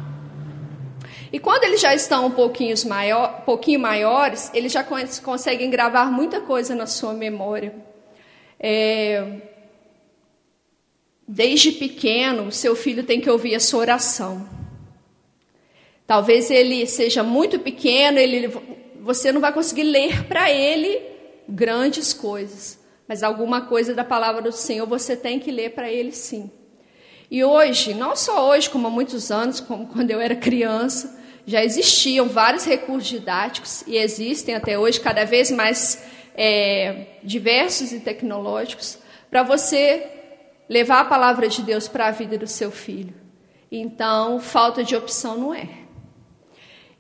E 1.32 1.40
quando 1.40 1.64
eles 1.64 1.80
já 1.80 1.92
estão 1.92 2.26
um 2.26 2.30
pouquinho, 2.30 2.76
maior, 2.86 3.42
pouquinho 3.44 3.80
maiores, 3.80 4.52
eles 4.54 4.70
já 4.70 4.84
conseguem 4.84 5.68
gravar 5.68 6.12
muita 6.12 6.40
coisa 6.40 6.76
na 6.76 6.86
sua 6.86 7.12
memória. 7.12 7.74
É, 8.66 9.42
desde 11.28 11.70
pequeno, 11.72 12.50
seu 12.50 12.74
filho 12.74 13.04
tem 13.04 13.20
que 13.20 13.28
ouvir 13.28 13.54
a 13.54 13.60
sua 13.60 13.80
oração. 13.80 14.48
Talvez 16.06 16.50
ele 16.50 16.86
seja 16.86 17.22
muito 17.22 17.58
pequeno, 17.58 18.18
ele, 18.18 18.50
você 19.02 19.30
não 19.30 19.42
vai 19.42 19.52
conseguir 19.52 19.82
ler 19.82 20.24
para 20.24 20.50
ele 20.50 20.98
grandes 21.46 22.14
coisas, 22.14 22.78
mas 23.06 23.22
alguma 23.22 23.60
coisa 23.60 23.92
da 23.92 24.02
palavra 24.02 24.40
do 24.40 24.50
Senhor 24.50 24.86
você 24.86 25.14
tem 25.14 25.38
que 25.38 25.50
ler 25.50 25.72
para 25.72 25.92
ele 25.92 26.12
sim. 26.12 26.50
E 27.30 27.44
hoje, 27.44 27.92
não 27.92 28.16
só 28.16 28.48
hoje, 28.48 28.70
como 28.70 28.86
há 28.86 28.90
muitos 28.90 29.30
anos, 29.30 29.60
como 29.60 29.88
quando 29.88 30.10
eu 30.10 30.22
era 30.22 30.34
criança, 30.34 31.20
já 31.44 31.62
existiam 31.62 32.28
vários 32.30 32.64
recursos 32.64 33.10
didáticos 33.10 33.84
e 33.86 33.98
existem 33.98 34.54
até 34.54 34.78
hoje 34.78 35.00
cada 35.00 35.24
vez 35.26 35.50
mais 35.50 36.02
é, 36.34 37.18
diversos 37.22 37.92
e 37.92 38.00
tecnológicos 38.00 38.98
para 39.30 39.42
você 39.42 40.10
levar 40.68 41.00
a 41.00 41.04
palavra 41.04 41.48
de 41.48 41.62
Deus 41.62 41.88
para 41.88 42.06
a 42.06 42.10
vida 42.10 42.36
do 42.36 42.46
seu 42.46 42.70
filho. 42.70 43.14
Então, 43.70 44.40
falta 44.40 44.82
de 44.84 44.94
opção 44.94 45.36
não 45.36 45.54
é. 45.54 45.68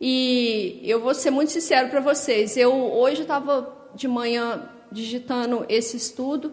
E 0.00 0.80
eu 0.82 1.00
vou 1.00 1.14
ser 1.14 1.30
muito 1.30 1.52
sincero 1.52 1.88
para 1.88 2.00
vocês. 2.00 2.56
Eu 2.56 2.74
hoje 2.74 3.22
estava 3.22 3.88
de 3.94 4.08
manhã 4.08 4.68
digitando 4.90 5.64
esse 5.68 5.96
estudo 5.96 6.52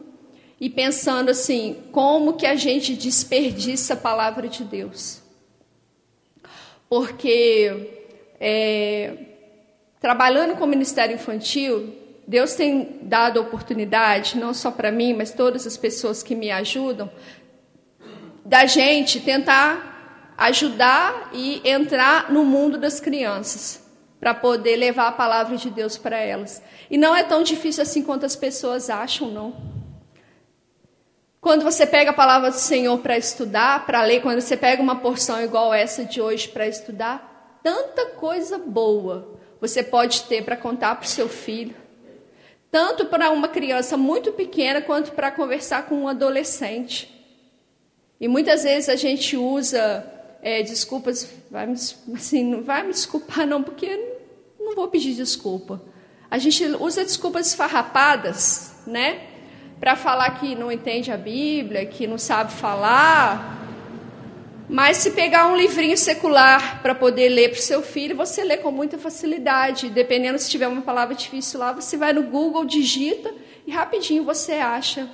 e 0.60 0.70
pensando 0.70 1.32
assim, 1.32 1.84
como 1.92 2.34
que 2.34 2.46
a 2.46 2.56
gente 2.56 2.96
desperdiça 2.96 3.94
a 3.94 3.98
palavra 3.98 4.48
de 4.48 4.64
Deus? 4.64 5.22
Porque 6.88 8.06
é, 8.40 9.18
trabalhando 10.00 10.56
com 10.56 10.66
o 10.66 10.68
Ministério 10.68 11.16
Infantil, 11.16 11.96
Deus 12.28 12.56
tem 12.56 13.00
dado 13.02 13.42
oportunidade, 13.42 14.38
não 14.38 14.54
só 14.54 14.72
para 14.72 14.92
mim, 14.92 15.14
mas 15.14 15.32
todas 15.32 15.66
as 15.66 15.76
pessoas 15.76 16.22
que 16.22 16.36
me 16.36 16.52
ajudam, 16.52 17.10
da 18.46 18.66
gente 18.66 19.20
tentar 19.20 20.34
ajudar 20.38 21.30
e 21.34 21.62
entrar 21.68 22.32
no 22.32 22.44
mundo 22.44 22.78
das 22.78 23.00
crianças, 23.00 23.86
para 24.20 24.34
poder 24.34 24.76
levar 24.76 25.08
a 25.08 25.12
palavra 25.12 25.58
de 25.58 25.70
Deus 25.70 25.98
para 25.98 26.18
elas. 26.18 26.62
E 26.90 26.98
não 26.98 27.16
é 27.16 27.24
tão 27.24 27.44
difícil 27.44 27.82
assim 27.82 28.04
quanto 28.04 28.26
as 28.26 28.36
pessoas 28.36 28.90
acham, 28.90 29.30
não. 29.30 29.56
Quando 31.40 31.64
você 31.64 31.88
pega 31.88 32.12
a 32.12 32.14
palavra 32.14 32.52
do 32.52 32.58
Senhor 32.58 33.00
para 33.00 33.18
estudar, 33.18 33.84
para 33.88 34.04
ler, 34.04 34.22
quando 34.22 34.40
você 34.40 34.56
pega 34.56 34.82
uma 34.82 34.98
porção 34.98 35.44
igual 35.44 35.74
essa 35.74 36.06
de 36.06 36.22
hoje 36.22 36.48
para 36.48 36.68
estudar, 36.68 37.60
tanta 37.64 38.06
coisa 38.12 38.60
boa 38.60 39.40
você 39.60 39.82
pode 39.82 40.24
ter 40.24 40.44
para 40.44 40.56
contar 40.56 40.96
para 40.96 41.06
o 41.06 41.10
seu 41.10 41.28
filho 41.28 41.81
tanto 42.72 43.06
para 43.06 43.30
uma 43.30 43.50
criança 43.50 43.98
muito 43.98 44.32
pequena 44.32 44.82
quanto 44.82 45.12
para 45.12 45.30
conversar 45.30 45.88
com 45.88 45.96
um 46.04 46.08
adolescente. 46.08 47.14
E 48.20 48.28
muitas 48.28 48.64
vezes 48.64 48.88
a 48.88 48.96
gente 48.96 49.36
usa 49.36 50.06
é, 50.42 50.64
desculpas, 50.64 51.30
vai 51.50 51.68
me, 51.68 51.74
assim, 52.16 52.44
não 52.44 52.64
vai 52.64 52.84
me 52.84 52.94
desculpar 52.94 53.46
não, 53.46 53.62
porque 53.62 53.96
não 54.60 54.74
vou 54.74 54.88
pedir 54.88 55.14
desculpa. 55.14 55.82
A 56.30 56.38
gente 56.38 56.64
usa 56.80 57.04
desculpas 57.04 57.48
esfarrapadas, 57.48 58.74
né? 58.88 59.22
Para 59.80 59.96
falar 59.96 60.40
que 60.40 60.56
não 60.56 60.72
entende 60.72 61.12
a 61.12 61.18
Bíblia, 61.18 61.86
que 61.86 62.08
não 62.08 62.18
sabe 62.18 62.54
falar, 62.54 63.61
mas 64.72 64.98
se 64.98 65.12
pegar 65.12 65.48
um 65.48 65.58
livrinho 65.58 65.98
secular 65.98 66.82
para 66.82 66.96
poder 66.96 67.28
ler 67.28 67.50
para 67.50 67.60
o 67.60 67.62
seu 67.62 67.84
filho, 67.84 68.16
você 68.16 68.42
lê 68.42 68.56
com 68.56 68.72
muita 68.72 68.98
facilidade. 68.98 69.90
Dependendo 69.90 70.40
se 70.40 70.50
tiver 70.50 70.70
uma 70.70 70.82
palavra 70.82 71.14
difícil 71.14 71.60
lá, 71.60 71.74
você 71.74 71.98
vai 71.98 72.14
no 72.14 72.24
Google, 72.24 72.64
digita 72.64 73.34
e 73.68 73.72
rapidinho 73.72 74.24
você 74.24 74.54
acha 74.54 75.10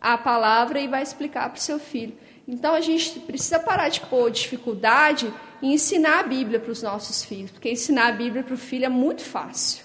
a 0.00 0.18
palavra 0.18 0.80
e 0.80 0.88
vai 0.88 1.00
explicar 1.00 1.48
para 1.48 1.58
o 1.58 1.62
seu 1.62 1.78
filho. 1.78 2.12
Então 2.46 2.74
a 2.74 2.80
gente 2.80 3.20
precisa 3.20 3.60
parar 3.60 3.88
de 3.88 4.00
pôr 4.00 4.32
dificuldade 4.32 5.32
e 5.62 5.72
ensinar 5.72 6.18
a 6.18 6.22
Bíblia 6.24 6.58
para 6.58 6.72
os 6.72 6.82
nossos 6.82 7.24
filhos, 7.24 7.52
porque 7.52 7.70
ensinar 7.70 8.08
a 8.08 8.12
Bíblia 8.12 8.42
para 8.42 8.54
o 8.54 8.58
filho 8.58 8.84
é 8.84 8.88
muito 8.88 9.22
fácil. 9.22 9.84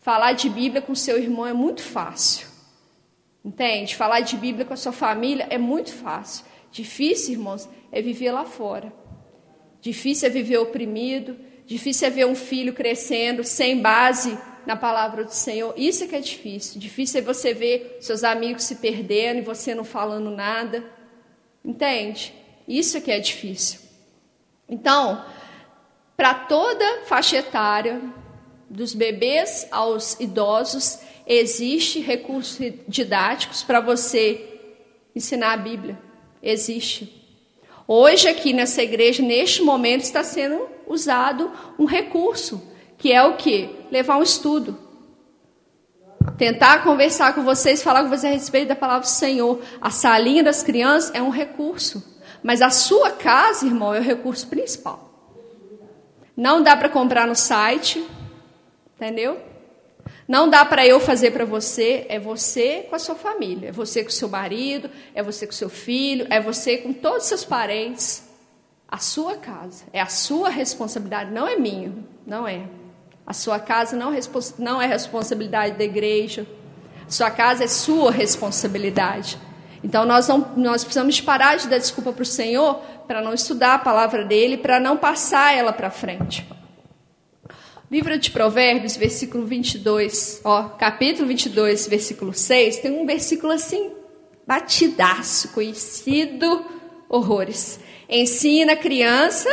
Falar 0.00 0.32
de 0.32 0.48
Bíblia 0.48 0.82
com 0.82 0.96
seu 0.96 1.16
irmão 1.16 1.46
é 1.46 1.52
muito 1.52 1.80
fácil. 1.80 2.48
Entende? 3.44 3.94
Falar 3.94 4.18
de 4.18 4.36
Bíblia 4.36 4.64
com 4.64 4.74
a 4.74 4.76
sua 4.76 4.90
família 4.90 5.46
é 5.48 5.58
muito 5.58 5.92
fácil. 5.92 6.44
Difícil, 6.72 7.34
irmãos, 7.34 7.68
é 7.92 8.00
viver 8.02 8.32
lá 8.32 8.44
fora. 8.44 8.92
Difícil 9.80 10.28
é 10.28 10.30
viver 10.30 10.58
oprimido, 10.58 11.36
difícil 11.66 12.08
é 12.08 12.10
ver 12.10 12.26
um 12.26 12.34
filho 12.34 12.72
crescendo 12.72 13.44
sem 13.44 13.80
base 13.80 14.38
na 14.66 14.76
palavra 14.76 15.24
do 15.24 15.32
Senhor. 15.32 15.74
Isso 15.76 16.04
é 16.04 16.06
que 16.06 16.16
é 16.16 16.20
difícil. 16.20 16.80
Difícil 16.80 17.20
é 17.20 17.22
você 17.22 17.52
ver 17.52 17.98
seus 18.00 18.24
amigos 18.24 18.64
se 18.64 18.76
perdendo 18.76 19.38
e 19.38 19.42
você 19.42 19.74
não 19.74 19.84
falando 19.84 20.30
nada. 20.30 20.84
Entende? 21.64 22.34
Isso 22.66 22.96
é 22.96 23.00
que 23.00 23.10
é 23.10 23.18
difícil. 23.18 23.80
Então, 24.68 25.24
para 26.16 26.32
toda 26.34 27.02
faixa 27.04 27.36
etária, 27.36 28.00
dos 28.70 28.94
bebês 28.94 29.68
aos 29.70 30.18
idosos, 30.18 30.98
existe 31.26 32.00
recursos 32.00 32.58
didáticos 32.88 33.62
para 33.62 33.80
você 33.80 34.60
ensinar 35.14 35.52
a 35.52 35.56
Bíblia. 35.56 35.98
Existe. 36.42 37.21
Hoje, 37.86 38.28
aqui 38.28 38.52
nessa 38.52 38.82
igreja, 38.82 39.22
neste 39.22 39.62
momento, 39.62 40.02
está 40.02 40.22
sendo 40.22 40.68
usado 40.86 41.50
um 41.78 41.84
recurso, 41.84 42.62
que 42.96 43.12
é 43.12 43.22
o 43.22 43.36
que? 43.36 43.70
Levar 43.90 44.16
um 44.16 44.22
estudo. 44.22 44.78
Tentar 46.38 46.82
conversar 46.84 47.34
com 47.34 47.42
vocês, 47.42 47.82
falar 47.82 48.02
com 48.02 48.08
vocês 48.08 48.32
a 48.32 48.36
respeito 48.36 48.68
da 48.68 48.76
palavra 48.76 49.02
do 49.02 49.08
Senhor. 49.08 49.60
A 49.80 49.90
salinha 49.90 50.42
das 50.42 50.62
crianças 50.62 51.12
é 51.14 51.20
um 51.20 51.30
recurso. 51.30 52.20
Mas 52.42 52.60
a 52.62 52.70
sua 52.70 53.10
casa, 53.10 53.66
irmão, 53.66 53.94
é 53.94 54.00
o 54.00 54.02
recurso 54.02 54.46
principal. 54.46 55.10
Não 56.36 56.62
dá 56.62 56.76
para 56.76 56.88
comprar 56.88 57.26
no 57.26 57.34
site, 57.36 58.04
entendeu? 58.96 59.51
Não 60.26 60.48
dá 60.48 60.64
para 60.64 60.86
eu 60.86 61.00
fazer 61.00 61.32
para 61.32 61.44
você, 61.44 62.06
é 62.08 62.18
você 62.18 62.86
com 62.88 62.94
a 62.94 62.98
sua 62.98 63.14
família, 63.14 63.70
é 63.70 63.72
você 63.72 64.02
com 64.02 64.08
o 64.08 64.12
seu 64.12 64.28
marido, 64.28 64.88
é 65.14 65.22
você 65.22 65.46
com 65.46 65.52
o 65.52 65.56
seu 65.56 65.68
filho, 65.68 66.26
é 66.30 66.40
você 66.40 66.78
com 66.78 66.92
todos 66.92 67.24
os 67.24 67.28
seus 67.28 67.44
parentes. 67.44 68.28
A 68.88 68.98
sua 68.98 69.36
casa, 69.36 69.84
é 69.92 70.00
a 70.00 70.06
sua 70.06 70.48
responsabilidade, 70.50 71.32
não 71.32 71.48
é 71.48 71.56
minha, 71.56 71.92
não 72.26 72.46
é. 72.46 72.62
A 73.26 73.32
sua 73.32 73.58
casa 73.58 73.96
não, 73.96 74.12
não 74.58 74.82
é 74.82 74.86
responsabilidade 74.86 75.76
da 75.76 75.84
igreja. 75.84 76.46
A 77.06 77.10
sua 77.10 77.30
casa 77.30 77.64
é 77.64 77.68
sua 77.68 78.10
responsabilidade. 78.10 79.38
Então 79.82 80.04
nós, 80.04 80.28
não, 80.28 80.52
nós 80.56 80.84
precisamos 80.84 81.20
parar 81.20 81.56
de 81.56 81.68
dar 81.68 81.78
desculpa 81.78 82.12
para 82.12 82.22
o 82.22 82.26
Senhor 82.26 82.76
para 83.06 83.20
não 83.20 83.34
estudar 83.34 83.74
a 83.74 83.78
palavra 83.78 84.24
dele, 84.24 84.56
para 84.56 84.78
não 84.78 84.96
passar 84.96 85.56
ela 85.56 85.72
para 85.72 85.90
frente. 85.90 86.46
Livro 87.92 88.18
de 88.18 88.30
Provérbios, 88.30 88.96
versículo 88.96 89.44
22, 89.44 90.40
ó, 90.44 90.62
capítulo 90.62 91.28
22, 91.28 91.86
versículo 91.86 92.32
6, 92.32 92.78
tem 92.78 92.90
um 92.90 93.04
versículo 93.04 93.52
assim, 93.52 93.90
batidaço, 94.46 95.50
conhecido, 95.50 96.64
horrores. 97.06 97.78
Ensina 98.08 98.72
a 98.72 98.76
criança 98.76 99.50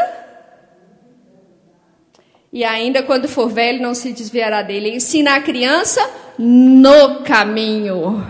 e 2.54 2.63
ainda 2.63 3.04
quando 3.04 3.28
for 3.28 3.49
velho 3.49 3.82
não 3.82 3.93
se 3.93 4.13
desviará 4.13 4.62
dele. 4.62 4.95
Ensina 4.95 5.36
a 5.36 5.41
criança 5.41 5.99
no 6.38 7.23
caminho. 7.25 8.25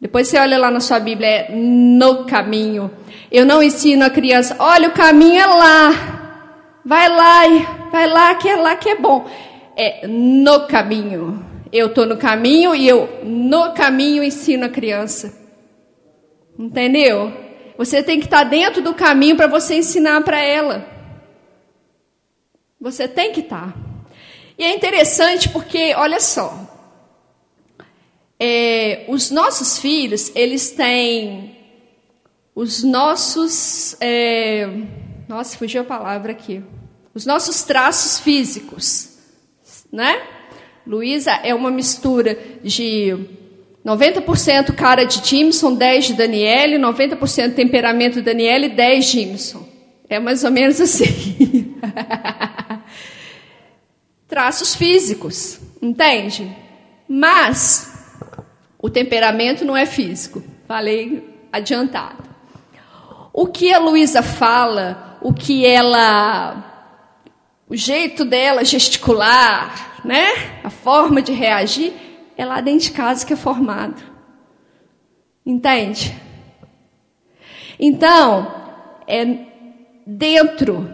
Depois 0.00 0.26
você 0.26 0.36
olha 0.36 0.58
lá 0.58 0.68
na 0.68 0.80
sua 0.80 0.98
Bíblia, 0.98 1.28
é 1.28 1.52
no 1.54 2.24
caminho. 2.26 2.90
Eu 3.30 3.46
não 3.46 3.62
ensino 3.62 4.04
a 4.04 4.10
criança, 4.10 4.56
olha, 4.58 4.88
o 4.88 4.92
caminho 4.92 5.40
é 5.40 5.46
lá. 5.46 6.21
Vai 6.84 7.08
lá, 7.08 7.88
vai 7.90 8.08
lá, 8.08 8.34
que 8.34 8.48
é 8.48 8.56
lá 8.56 8.76
que 8.76 8.88
é 8.88 8.96
bom. 8.96 9.28
É 9.76 10.06
no 10.06 10.66
caminho. 10.66 11.44
Eu 11.72 11.86
estou 11.86 12.04
no 12.04 12.16
caminho 12.16 12.74
e 12.74 12.86
eu, 12.86 13.24
no 13.24 13.72
caminho, 13.72 14.22
ensino 14.22 14.66
a 14.66 14.68
criança. 14.68 15.32
Entendeu? 16.58 17.32
Você 17.78 18.02
tem 18.02 18.18
que 18.18 18.26
estar 18.26 18.44
dentro 18.44 18.82
do 18.82 18.94
caminho 18.94 19.36
para 19.36 19.46
você 19.46 19.76
ensinar 19.76 20.22
para 20.22 20.38
ela. 20.40 20.86
Você 22.80 23.08
tem 23.08 23.32
que 23.32 23.40
estar. 23.40 23.74
E 24.58 24.64
é 24.64 24.74
interessante 24.74 25.48
porque, 25.48 25.94
olha 25.94 26.20
só, 26.20 26.52
é, 28.38 29.04
os 29.08 29.30
nossos 29.30 29.78
filhos, 29.78 30.30
eles 30.34 30.72
têm 30.72 31.56
os 32.54 32.82
nossos. 32.82 33.96
É, 34.00 34.68
nossa, 35.32 35.56
fugiu 35.56 35.80
a 35.80 35.84
palavra 35.84 36.32
aqui. 36.32 36.62
Os 37.14 37.24
nossos 37.24 37.62
traços 37.62 38.20
físicos, 38.20 39.16
né? 39.90 40.20
Luísa 40.86 41.32
é 41.42 41.54
uma 41.54 41.70
mistura 41.70 42.38
de 42.62 43.16
90% 43.82 44.74
cara 44.74 45.04
de 45.04 45.26
Jimson, 45.26 45.74
10 45.74 46.04
de 46.08 46.14
Daniele, 46.14 46.76
90% 46.76 47.54
temperamento 47.54 48.16
de 48.16 48.22
Daniele, 48.22 48.68
10 48.68 49.04
Jimson. 49.06 49.66
É 50.06 50.18
mais 50.18 50.44
ou 50.44 50.50
menos 50.50 50.78
assim. 50.78 51.76
Traços 54.28 54.74
físicos, 54.74 55.58
entende? 55.80 56.54
Mas 57.08 57.90
o 58.78 58.90
temperamento 58.90 59.64
não 59.64 59.74
é 59.74 59.86
físico. 59.86 60.42
Falei 60.68 61.26
adiantado. 61.50 62.31
O 63.32 63.46
que 63.46 63.72
a 63.72 63.78
Luísa 63.78 64.22
fala, 64.22 65.18
o 65.22 65.32
que 65.32 65.66
ela. 65.66 66.70
O 67.68 67.74
jeito 67.74 68.24
dela 68.24 68.64
gesticular, 68.64 70.00
né? 70.04 70.60
A 70.62 70.68
forma 70.68 71.22
de 71.22 71.32
reagir, 71.32 71.92
é 72.36 72.44
lá 72.44 72.60
dentro 72.60 72.86
de 72.86 72.90
casa 72.90 73.24
que 73.24 73.32
é 73.32 73.36
formado. 73.36 74.02
Entende? 75.44 76.14
Então, 77.80 78.54
é 79.08 79.24
dentro. 80.06 80.88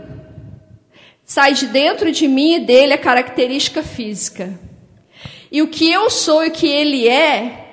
Sai 1.24 1.52
de 1.52 1.66
dentro 1.66 2.12
de 2.12 2.28
mim 2.28 2.54
e 2.54 2.60
dele 2.60 2.92
a 2.92 2.98
característica 2.98 3.82
física. 3.82 4.58
E 5.50 5.60
o 5.60 5.68
que 5.68 5.90
eu 5.90 6.08
sou 6.08 6.44
e 6.44 6.48
o 6.48 6.52
que 6.52 6.68
ele 6.68 7.08
é, 7.08 7.66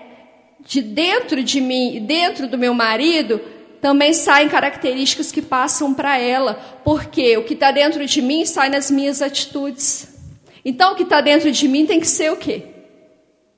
de 0.65 0.81
dentro 0.81 1.43
de 1.43 1.61
mim 1.61 1.95
e 1.95 1.99
dentro 1.99 2.47
do 2.47 2.57
meu 2.57 2.73
marido, 2.73 3.39
também 3.85 4.15
saem 4.15 4.49
características 4.49 5.31
que 5.31 5.43
passam 5.43 5.93
para 5.93 6.17
ela, 6.17 6.55
porque 6.83 7.37
o 7.37 7.43
que 7.43 7.53
está 7.53 7.69
dentro 7.69 8.03
de 8.03 8.19
mim 8.19 8.43
sai 8.43 8.67
nas 8.67 8.89
minhas 8.89 9.21
atitudes. 9.21 10.07
Então, 10.65 10.93
o 10.93 10.95
que 10.95 11.03
está 11.03 11.21
dentro 11.21 11.51
de 11.51 11.67
mim 11.67 11.85
tem 11.85 11.99
que 11.99 12.07
ser 12.07 12.31
o 12.31 12.35
quê? 12.35 12.63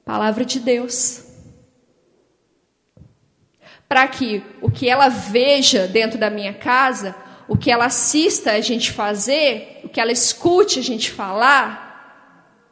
Palavra 0.03 0.43
de 0.43 0.59
Deus. 0.59 1.23
Para 3.87 4.05
que 4.09 4.43
o 4.61 4.69
que 4.69 4.89
ela 4.89 5.07
veja 5.07 5.87
dentro 5.87 6.19
da 6.19 6.29
minha 6.29 6.53
casa, 6.53 7.15
o 7.47 7.55
que 7.55 7.71
ela 7.71 7.85
assista 7.85 8.51
a 8.51 8.59
gente 8.59 8.91
fazer, 8.91 9.79
o 9.85 9.87
que 9.87 10.01
ela 10.01 10.11
escute 10.11 10.79
a 10.79 10.83
gente 10.83 11.09
falar, 11.09 11.85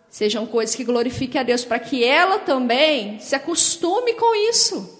Sejam 0.10 0.46
coisas 0.46 0.74
que 0.74 0.86
glorifiquem 0.86 1.42
a 1.42 1.44
Deus, 1.44 1.66
para 1.66 1.78
que 1.78 2.02
ela 2.02 2.40
também 2.40 3.20
se 3.20 3.36
acostume 3.36 4.14
com 4.14 4.34
isso. 4.50 4.95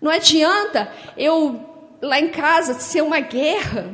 Não 0.00 0.10
adianta 0.10 0.92
eu, 1.16 1.60
lá 2.00 2.18
em 2.18 2.28
casa, 2.28 2.74
ser 2.74 3.02
uma 3.02 3.20
guerra 3.20 3.90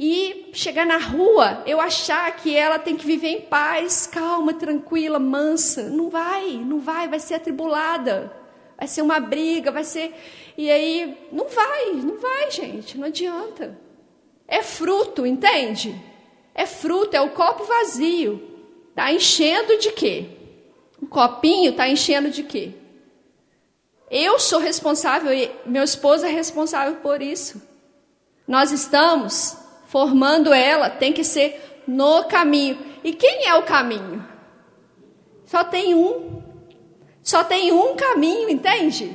e 0.00 0.50
chegar 0.52 0.86
na 0.86 0.96
rua, 0.96 1.64
eu 1.66 1.80
achar 1.80 2.30
que 2.36 2.56
ela 2.56 2.78
tem 2.78 2.96
que 2.96 3.04
viver 3.04 3.30
em 3.30 3.40
paz, 3.40 4.06
calma, 4.06 4.54
tranquila, 4.54 5.18
mansa. 5.18 5.90
Não 5.90 6.08
vai, 6.08 6.52
não 6.52 6.78
vai, 6.78 7.08
vai 7.08 7.18
ser 7.18 7.34
atribulada. 7.34 8.32
Vai 8.76 8.86
ser 8.86 9.02
uma 9.02 9.18
briga, 9.18 9.72
vai 9.72 9.82
ser. 9.82 10.14
E 10.56 10.70
aí, 10.70 11.18
não 11.32 11.48
vai, 11.48 11.92
não 11.94 12.16
vai, 12.16 12.48
gente, 12.48 12.96
não 12.96 13.08
adianta. 13.08 13.76
É 14.46 14.62
fruto, 14.62 15.26
entende? 15.26 16.00
É 16.54 16.64
fruto, 16.64 17.16
é 17.16 17.20
o 17.20 17.30
copo 17.30 17.64
vazio. 17.64 18.40
Está 18.90 19.12
enchendo 19.12 19.78
de 19.78 19.90
quê? 19.90 20.26
O 21.02 21.06
copinho 21.06 21.70
está 21.70 21.88
enchendo 21.88 22.30
de 22.30 22.44
quê? 22.44 22.72
Eu 24.10 24.38
sou 24.38 24.58
responsável 24.58 25.32
e 25.32 25.50
meu 25.66 25.82
esposo 25.82 26.24
é 26.24 26.30
responsável 26.30 26.96
por 26.96 27.20
isso. 27.20 27.60
Nós 28.46 28.72
estamos 28.72 29.56
formando 29.86 30.52
ela, 30.52 30.88
tem 30.88 31.12
que 31.12 31.24
ser 31.24 31.82
no 31.86 32.24
caminho. 32.24 32.78
E 33.04 33.12
quem 33.12 33.46
é 33.46 33.54
o 33.54 33.62
caminho? 33.62 34.26
Só 35.44 35.64
tem 35.64 35.94
um. 35.94 36.42
Só 37.22 37.44
tem 37.44 37.72
um 37.72 37.94
caminho, 37.94 38.48
entende? 38.48 39.14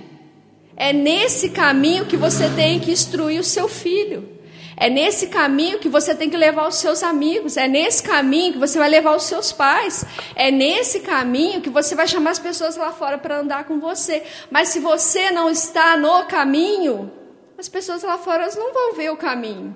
É 0.76 0.94
nesse 0.94 1.50
caminho 1.50 2.06
que 2.06 2.18
você 2.18 2.50
tem 2.50 2.80
que 2.80 2.92
instruir 2.92 3.40
o 3.40 3.44
seu 3.44 3.68
filho. 3.68 4.33
É 4.76 4.90
nesse 4.90 5.28
caminho 5.28 5.80
que 5.80 5.90
você 5.90 6.16
tem 6.16 6.30
que 6.30 6.38
levar 6.38 6.68
os 6.68 6.76
seus 6.76 7.04
amigos, 7.04 7.58
é 7.58 7.68
nesse 7.68 8.02
caminho 8.02 8.54
que 8.54 8.60
você 8.60 8.78
vai 8.78 8.90
levar 8.90 9.16
os 9.16 9.24
seus 9.24 9.52
pais, 9.52 10.04
é 10.36 10.50
nesse 10.50 11.02
caminho 11.02 11.62
que 11.62 11.70
você 11.70 11.96
vai 11.96 12.08
chamar 12.08 12.32
as 12.32 12.40
pessoas 12.40 12.76
lá 12.76 12.92
fora 12.92 13.18
para 13.18 13.40
andar 13.40 13.66
com 13.66 13.80
você. 13.80 14.24
Mas 14.50 14.70
se 14.70 14.80
você 14.80 15.32
não 15.32 15.50
está 15.50 15.96
no 15.96 16.26
caminho, 16.26 17.12
as 17.58 17.70
pessoas 17.70 18.04
lá 18.04 18.18
fora 18.18 18.50
não 18.56 18.74
vão 18.74 18.94
ver 18.94 19.12
o 19.12 19.18
caminho. 19.18 19.76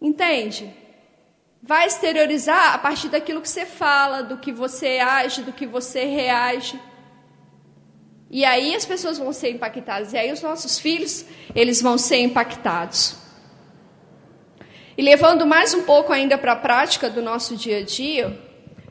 Entende? 0.00 0.74
Vai 1.62 1.86
exteriorizar 1.86 2.74
a 2.74 2.78
partir 2.78 3.08
daquilo 3.08 3.40
que 3.40 3.48
você 3.48 3.64
fala, 3.64 4.22
do 4.22 4.36
que 4.36 4.52
você 4.52 4.98
age, 4.98 5.42
do 5.42 5.52
que 5.52 5.66
você 5.66 6.04
reage. 6.04 6.78
E 8.28 8.44
aí 8.44 8.74
as 8.74 8.84
pessoas 8.84 9.18
vão 9.18 9.32
ser 9.32 9.50
impactadas. 9.50 10.12
E 10.12 10.16
aí 10.16 10.32
os 10.32 10.42
nossos 10.42 10.78
filhos, 10.78 11.24
eles 11.54 11.80
vão 11.80 11.96
ser 11.96 12.18
impactados. 12.18 13.21
E 14.96 15.02
levando 15.02 15.46
mais 15.46 15.72
um 15.72 15.82
pouco 15.84 16.12
ainda 16.12 16.36
para 16.36 16.52
a 16.52 16.56
prática 16.56 17.08
do 17.08 17.22
nosso 17.22 17.56
dia 17.56 17.78
a 17.78 17.82
dia, 17.82 18.38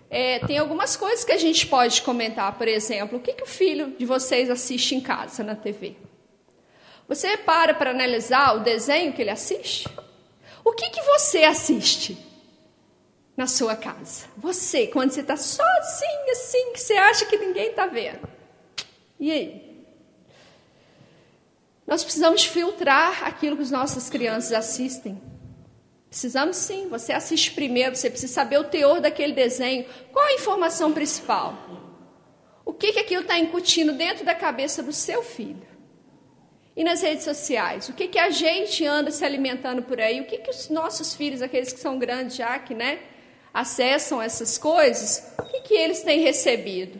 é, 0.09 0.39
tem 0.39 0.57
algumas 0.57 0.97
coisas 0.97 1.23
que 1.23 1.31
a 1.31 1.37
gente 1.37 1.67
pode 1.67 2.01
comentar. 2.01 2.57
Por 2.57 2.67
exemplo, 2.67 3.17
o 3.17 3.21
que, 3.21 3.33
que 3.33 3.43
o 3.43 3.47
filho 3.47 3.95
de 3.97 4.05
vocês 4.05 4.49
assiste 4.49 4.95
em 4.95 4.99
casa 4.99 5.43
na 5.43 5.55
TV? 5.55 5.95
Você 7.07 7.37
para 7.37 7.73
para 7.73 7.91
analisar 7.91 8.55
o 8.55 8.59
desenho 8.59 9.13
que 9.13 9.21
ele 9.21 9.29
assiste? 9.29 9.87
O 10.63 10.73
que, 10.73 10.89
que 10.89 11.01
você 11.01 11.43
assiste 11.43 12.17
na 13.37 13.47
sua 13.47 13.75
casa? 13.75 14.25
Você, 14.37 14.87
quando 14.87 15.11
você 15.11 15.21
está 15.21 15.37
sozinho 15.37 16.31
assim, 16.31 16.73
que 16.73 16.79
você 16.79 16.93
acha 16.93 17.25
que 17.25 17.37
ninguém 17.37 17.69
está 17.69 17.85
vendo. 17.85 18.27
E 19.19 19.31
aí? 19.31 19.85
Nós 21.85 22.03
precisamos 22.03 22.43
filtrar 22.45 23.23
aquilo 23.23 23.55
que 23.55 23.63
as 23.63 23.71
nossas 23.71 24.09
crianças 24.09 24.51
assistem. 24.51 25.30
Precisamos 26.11 26.57
sim. 26.57 26.89
Você 26.89 27.13
assiste 27.13 27.51
primeiro, 27.51 27.95
você 27.95 28.09
precisa 28.09 28.33
saber 28.33 28.57
o 28.57 28.65
teor 28.65 28.99
daquele 28.99 29.31
desenho. 29.31 29.85
Qual 30.11 30.25
a 30.25 30.33
informação 30.33 30.91
principal? 30.91 31.55
O 32.65 32.73
que, 32.73 32.91
que 32.91 32.99
aquilo 32.99 33.21
está 33.21 33.39
incutindo 33.39 33.93
dentro 33.93 34.25
da 34.25 34.35
cabeça 34.35 34.83
do 34.83 34.91
seu 34.91 35.23
filho? 35.23 35.65
E 36.75 36.83
nas 36.83 37.01
redes 37.01 37.23
sociais? 37.23 37.87
O 37.87 37.93
que, 37.93 38.09
que 38.09 38.19
a 38.19 38.29
gente 38.29 38.85
anda 38.85 39.09
se 39.09 39.23
alimentando 39.23 39.83
por 39.83 40.01
aí? 40.01 40.19
O 40.19 40.25
que, 40.25 40.39
que 40.39 40.49
os 40.49 40.69
nossos 40.69 41.15
filhos, 41.15 41.41
aqueles 41.41 41.71
que 41.71 41.79
são 41.79 41.97
grandes 41.97 42.35
já, 42.35 42.59
que 42.59 42.75
né, 42.75 42.99
acessam 43.53 44.21
essas 44.21 44.57
coisas, 44.57 45.33
o 45.39 45.43
que, 45.43 45.61
que 45.61 45.73
eles 45.73 46.01
têm 46.03 46.19
recebido? 46.19 46.99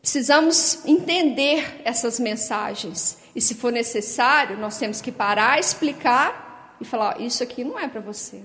Precisamos 0.00 0.86
entender 0.86 1.82
essas 1.84 2.18
mensagens 2.18 3.18
e 3.38 3.40
se 3.40 3.54
for 3.54 3.70
necessário, 3.70 4.58
nós 4.58 4.80
temos 4.80 5.00
que 5.00 5.12
parar, 5.12 5.60
explicar 5.60 6.76
e 6.80 6.84
falar: 6.84 7.20
isso 7.20 7.40
aqui 7.40 7.62
não 7.62 7.78
é 7.78 7.86
para 7.86 8.00
você. 8.00 8.42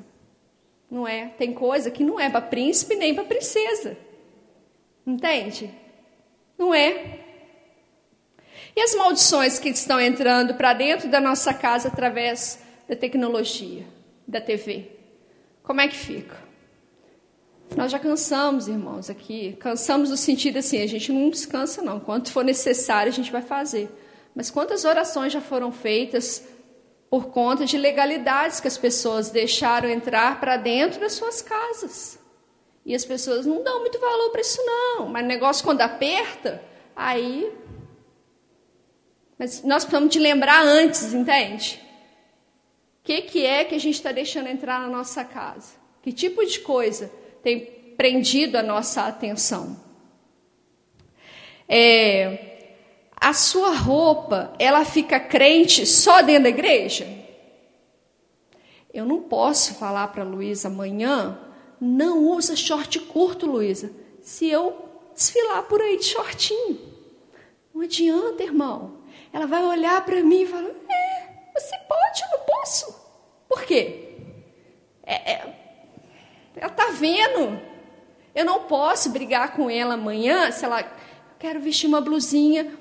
Não 0.89 1.07
é. 1.07 1.29
Tem 1.29 1.51
coisa 1.51 1.89
que 1.89 2.03
não 2.03 2.19
é 2.19 2.29
para 2.29 2.41
príncipe 2.41 2.95
nem 2.95 3.15
para 3.15 3.23
princesa. 3.23 3.97
Entende? 5.03 5.73
Não 6.59 6.75
é. 6.75 7.21
E 8.75 8.81
as 8.81 8.93
maldições 8.93 9.57
que 9.57 9.69
estão 9.69 9.99
entrando 9.99 10.53
para 10.53 10.73
dentro 10.73 11.09
da 11.09 11.19
nossa 11.19 11.55
casa 11.55 11.87
através 11.87 12.59
da 12.87 12.95
tecnologia, 12.95 13.87
da 14.27 14.39
TV. 14.39 14.91
Como 15.63 15.81
é 15.81 15.87
que 15.87 15.95
fica? 15.95 16.37
Nós 17.75 17.91
já 17.91 17.97
cansamos, 17.97 18.67
irmãos, 18.67 19.09
aqui. 19.09 19.57
Cansamos 19.59 20.11
no 20.11 20.17
sentido 20.17 20.59
assim, 20.59 20.83
a 20.83 20.87
gente 20.87 21.11
não 21.11 21.31
descansa, 21.31 21.81
não. 21.81 21.99
Quanto 21.99 22.31
for 22.31 22.45
necessário, 22.45 23.11
a 23.11 23.15
gente 23.15 23.31
vai 23.31 23.41
fazer. 23.41 23.89
Mas 24.35 24.49
quantas 24.49 24.83
orações 24.85 25.31
já 25.31 25.41
foram 25.41 25.71
feitas 25.71 26.43
por 27.09 27.27
conta 27.27 27.65
de 27.65 27.77
legalidades 27.77 28.59
que 28.59 28.67
as 28.67 28.77
pessoas 28.77 29.29
deixaram 29.29 29.89
entrar 29.89 30.39
para 30.39 30.57
dentro 30.57 30.99
das 30.99 31.13
suas 31.13 31.41
casas? 31.41 32.19
E 32.85 32.93
as 32.93 33.05
pessoas 33.05 33.45
não 33.45 33.63
dão 33.63 33.79
muito 33.79 33.99
valor 33.99 34.31
para 34.31 34.41
isso, 34.41 34.61
não. 34.65 35.07
Mas 35.07 35.23
o 35.23 35.27
negócio, 35.27 35.63
quando 35.63 35.81
aperta, 35.81 36.61
aí. 36.95 37.51
Mas 39.37 39.63
nós 39.63 39.83
precisamos 39.83 40.11
de 40.11 40.19
lembrar 40.19 40.63
antes, 40.63 41.13
entende? 41.13 41.79
O 43.01 43.05
que, 43.05 43.21
que 43.21 43.45
é 43.45 43.63
que 43.63 43.75
a 43.75 43.79
gente 43.79 43.95
está 43.95 44.11
deixando 44.11 44.47
entrar 44.47 44.79
na 44.79 44.87
nossa 44.87 45.23
casa? 45.23 45.75
Que 46.01 46.11
tipo 46.11 46.45
de 46.45 46.59
coisa 46.59 47.11
tem 47.41 47.59
prendido 47.95 48.57
a 48.57 48.63
nossa 48.63 49.03
atenção? 49.03 49.81
É, 51.67 52.52
a 53.23 53.33
sua 53.33 53.75
roupa, 53.75 54.53
ela 54.59 54.83
fica 54.85 55.19
crente 55.19 55.85
só 55.85 56.21
dentro 56.21 56.43
da 56.43 56.49
igreja? 56.49 57.07
Eu 58.93 59.05
não 59.05 59.21
posso 59.21 59.75
falar 59.75 60.09
para 60.09 60.23
Luísa 60.23 60.67
amanhã 60.67 61.39
não 61.85 62.29
usa 62.29 62.55
short 62.55 62.97
curto, 63.01 63.45
Luísa. 63.45 63.91
Se 64.21 64.47
eu 64.47 64.89
desfilar 65.13 65.63
por 65.63 65.81
aí 65.81 65.97
de 65.97 66.05
shortinho. 66.05 66.79
Não 67.73 67.81
adianta, 67.81 68.41
irmão. 68.41 68.99
Ela 69.33 69.45
vai 69.45 69.63
olhar 69.65 70.03
para 70.05 70.21
mim 70.23 70.43
e 70.43 70.47
falar: 70.47 70.69
É, 70.69 71.29
você 71.53 71.77
pode, 71.89 72.21
eu 72.21 72.37
não 72.37 72.45
posso. 72.45 72.95
Por 73.49 73.63
quê? 73.63 74.15
É, 75.05 75.33
é, 75.33 75.55
ela 76.55 76.71
está 76.71 76.91
vendo. 76.91 77.59
Eu 78.33 78.45
não 78.45 78.63
posso 78.63 79.09
brigar 79.09 79.53
com 79.53 79.69
ela 79.69 79.95
amanhã 79.95 80.51
se 80.51 80.63
ela. 80.63 80.83
Quero 81.37 81.59
vestir 81.59 81.87
uma 81.87 81.99
blusinha 81.99 82.71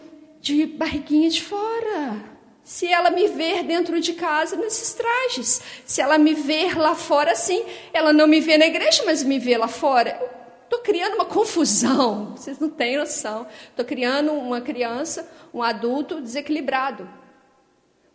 de 0.43 0.67
barriguinha 0.67 1.31
de 1.31 1.43
fora 1.43 2.33
se 2.65 2.87
ela 2.87 3.11
me 3.11 3.27
ver 3.29 3.65
dentro 3.65 4.01
de 4.01 4.13
casa 4.13 4.57
nesses 4.57 4.95
trajes, 4.95 5.61
se 5.85 6.01
ela 6.01 6.17
me 6.17 6.33
ver 6.33 6.79
lá 6.79 6.95
fora 6.95 7.33
assim, 7.33 7.65
ela 7.93 8.13
não 8.13 8.27
me 8.27 8.41
vê 8.41 8.57
na 8.57 8.67
igreja, 8.67 9.03
mas 9.05 9.23
me 9.23 9.39
vê 9.39 9.57
lá 9.57 9.69
fora. 9.69 10.19
Estou 10.65 10.79
criando 10.79 11.15
uma 11.15 11.25
confusão, 11.25 12.35
vocês 12.37 12.59
não 12.59 12.71
têm 12.71 12.97
noção. 12.97 13.47
Estou 13.69 13.85
criando 13.85 14.33
uma 14.33 14.61
criança, 14.61 15.29
um 15.53 15.63
adulto 15.63 16.21
desequilibrado. 16.21 17.09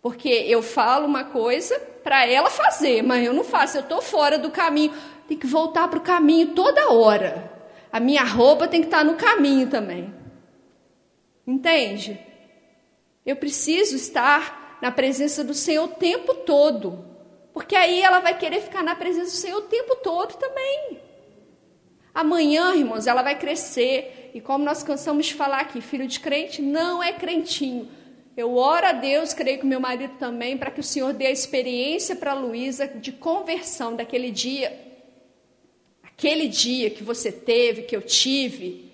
Porque 0.01 0.30
eu 0.30 0.61
falo 0.61 1.05
uma 1.05 1.25
coisa 1.25 1.78
para 2.03 2.25
ela 2.25 2.49
fazer, 2.49 3.03
mas 3.03 3.25
eu 3.25 3.34
não 3.34 3.43
faço, 3.43 3.78
eu 3.78 3.82
estou 3.82 4.01
fora 4.01 4.39
do 4.39 4.49
caminho. 4.49 4.93
Tem 5.28 5.38
que 5.38 5.45
voltar 5.45 5.89
para 5.89 5.99
o 5.99 6.01
caminho 6.01 6.55
toda 6.55 6.89
hora. 6.89 7.51
A 7.91 7.99
minha 7.99 8.23
roupa 8.23 8.67
tem 8.67 8.80
que 8.80 8.88
estar 8.88 8.99
tá 8.99 9.03
no 9.03 9.15
caminho 9.15 9.67
também. 9.67 10.16
Entende? 11.47 12.19
Eu 13.25 13.37
preciso 13.37 13.95
estar 13.95 14.77
na 14.81 14.91
presença 14.91 15.45
do 15.45 15.53
Senhor 15.53 15.85
o 15.85 15.95
tempo 15.95 16.33
todo. 16.33 17.05
Porque 17.53 17.75
aí 17.75 18.01
ela 18.01 18.19
vai 18.19 18.37
querer 18.37 18.61
ficar 18.61 18.83
na 18.83 18.95
presença 18.95 19.31
do 19.31 19.37
Senhor 19.37 19.59
o 19.59 19.67
tempo 19.67 19.95
todo 19.95 20.35
também. 20.35 20.99
Amanhã, 22.13 22.75
irmãos, 22.75 23.07
ela 23.07 23.23
vai 23.23 23.39
crescer. 23.39 24.31
E 24.33 24.41
como 24.41 24.65
nós 24.65 24.83
cansamos 24.83 25.27
de 25.27 25.33
falar 25.33 25.61
aqui, 25.61 25.79
filho 25.79 26.05
de 26.05 26.19
crente 26.19 26.61
não 26.61 27.01
é 27.01 27.13
crentinho. 27.13 27.89
Eu 28.35 28.55
oro 28.55 28.85
a 28.85 28.91
Deus, 28.91 29.33
creio 29.33 29.59
que 29.59 29.65
meu 29.65 29.79
marido 29.79 30.13
também, 30.19 30.57
para 30.57 30.69
que 30.69 30.79
o 30.79 30.83
Senhor 30.83 31.13
dê 31.13 31.25
a 31.25 31.31
experiência 31.31 32.15
para 32.15 32.33
Luísa 32.33 32.87
de 32.87 33.11
conversão 33.11 33.95
daquele 33.95 34.29
dia. 34.29 34.77
Aquele 36.03 36.47
dia 36.47 36.89
que 36.89 37.03
você 37.03 37.31
teve, 37.31 37.83
que 37.83 37.95
eu 37.95 38.01
tive, 38.01 38.86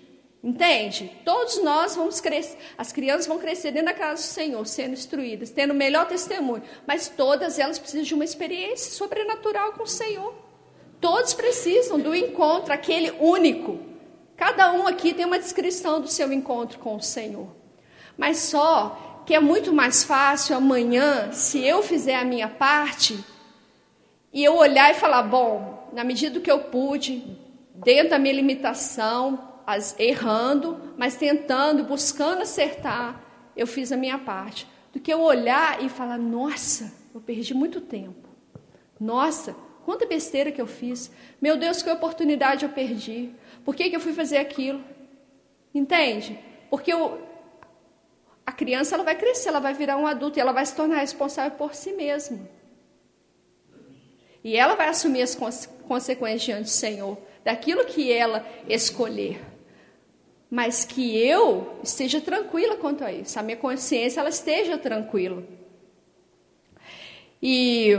Entende? 0.43 1.09
Todos 1.23 1.63
nós 1.63 1.95
vamos 1.95 2.19
crescer, 2.19 2.57
as 2.77 2.91
crianças 2.91 3.27
vão 3.27 3.39
crescer 3.39 3.71
dentro 3.71 3.87
da 3.87 3.93
casa 3.93 4.21
do 4.21 4.25
Senhor, 4.25 4.67
sendo 4.67 4.91
instruídas, 4.91 5.51
tendo 5.51 5.71
o 5.71 5.75
melhor 5.75 6.05
testemunho, 6.05 6.63
mas 6.85 7.07
todas 7.07 7.57
elas 7.57 7.79
precisam 7.79 8.03
de 8.03 8.13
uma 8.13 8.25
experiência 8.25 8.91
sobrenatural 8.91 9.71
com 9.71 9.83
o 9.83 9.87
Senhor. 9.87 10.35
Todos 10.99 11.33
precisam 11.33 11.97
do 11.97 12.13
encontro, 12.13 12.73
aquele 12.73 13.11
único. 13.21 13.79
Cada 14.35 14.73
um 14.73 14.85
aqui 14.85 15.13
tem 15.13 15.25
uma 15.25 15.39
descrição 15.39 16.01
do 16.01 16.09
seu 16.09 16.33
encontro 16.33 16.77
com 16.79 16.97
o 16.97 17.01
Senhor. 17.01 17.47
Mas 18.17 18.39
só 18.39 19.21
que 19.25 19.33
é 19.33 19.39
muito 19.39 19.71
mais 19.71 20.03
fácil 20.03 20.57
amanhã, 20.57 21.31
se 21.31 21.65
eu 21.65 21.81
fizer 21.81 22.15
a 22.15 22.25
minha 22.25 22.49
parte, 22.49 23.17
e 24.33 24.43
eu 24.43 24.57
olhar 24.57 24.91
e 24.91 24.95
falar: 24.95 25.23
bom, 25.23 25.89
na 25.93 26.03
medida 26.03 26.39
que 26.41 26.51
eu 26.51 26.59
pude, 26.65 27.23
dentro 27.75 28.09
da 28.09 28.19
minha 28.19 28.33
limitação, 28.33 29.52
as, 29.65 29.97
errando, 29.99 30.93
mas 30.97 31.15
tentando, 31.15 31.83
buscando 31.83 32.41
acertar, 32.41 33.21
eu 33.55 33.65
fiz 33.65 33.91
a 33.91 33.97
minha 33.97 34.17
parte. 34.17 34.67
Do 34.91 34.99
que 34.99 35.11
eu 35.11 35.21
olhar 35.21 35.83
e 35.83 35.89
falar, 35.89 36.17
nossa, 36.17 36.93
eu 37.13 37.21
perdi 37.21 37.53
muito 37.53 37.81
tempo. 37.81 38.29
Nossa, 38.99 39.55
quanta 39.85 40.05
besteira 40.05 40.51
que 40.51 40.61
eu 40.61 40.67
fiz. 40.67 41.11
Meu 41.41 41.57
Deus, 41.57 41.81
que 41.81 41.89
oportunidade 41.89 42.65
eu 42.65 42.69
perdi. 42.69 43.31
Por 43.65 43.75
que, 43.75 43.89
que 43.89 43.95
eu 43.95 43.99
fui 43.99 44.13
fazer 44.13 44.37
aquilo? 44.37 44.83
Entende? 45.73 46.39
Porque 46.69 46.93
eu, 46.93 47.21
a 48.45 48.51
criança 48.51 48.95
ela 48.95 49.03
vai 49.03 49.15
crescer, 49.15 49.49
ela 49.49 49.59
vai 49.59 49.73
virar 49.73 49.97
um 49.97 50.05
adulto 50.05 50.37
e 50.37 50.41
ela 50.41 50.51
vai 50.51 50.65
se 50.65 50.75
tornar 50.75 50.97
responsável 50.97 51.57
por 51.57 51.73
si 51.73 51.93
mesma. 51.93 52.39
E 54.43 54.57
ela 54.57 54.75
vai 54.75 54.89
assumir 54.89 55.21
as 55.21 55.35
consequências 55.87 56.41
diante 56.41 56.63
do 56.63 56.69
Senhor, 56.69 57.17
daquilo 57.43 57.85
que 57.85 58.11
ela 58.11 58.45
escolher 58.67 59.52
mas 60.53 60.85
que 60.85 61.17
eu 61.17 61.79
esteja 61.83 62.21
tranquila 62.21 62.75
quanto 62.75 63.03
a 63.03 63.11
isso, 63.11 63.39
a 63.39 63.41
minha 63.41 63.57
consciência 63.57 64.19
ela 64.19 64.29
esteja 64.29 64.77
tranquila. 64.77 65.43
E 67.41 67.89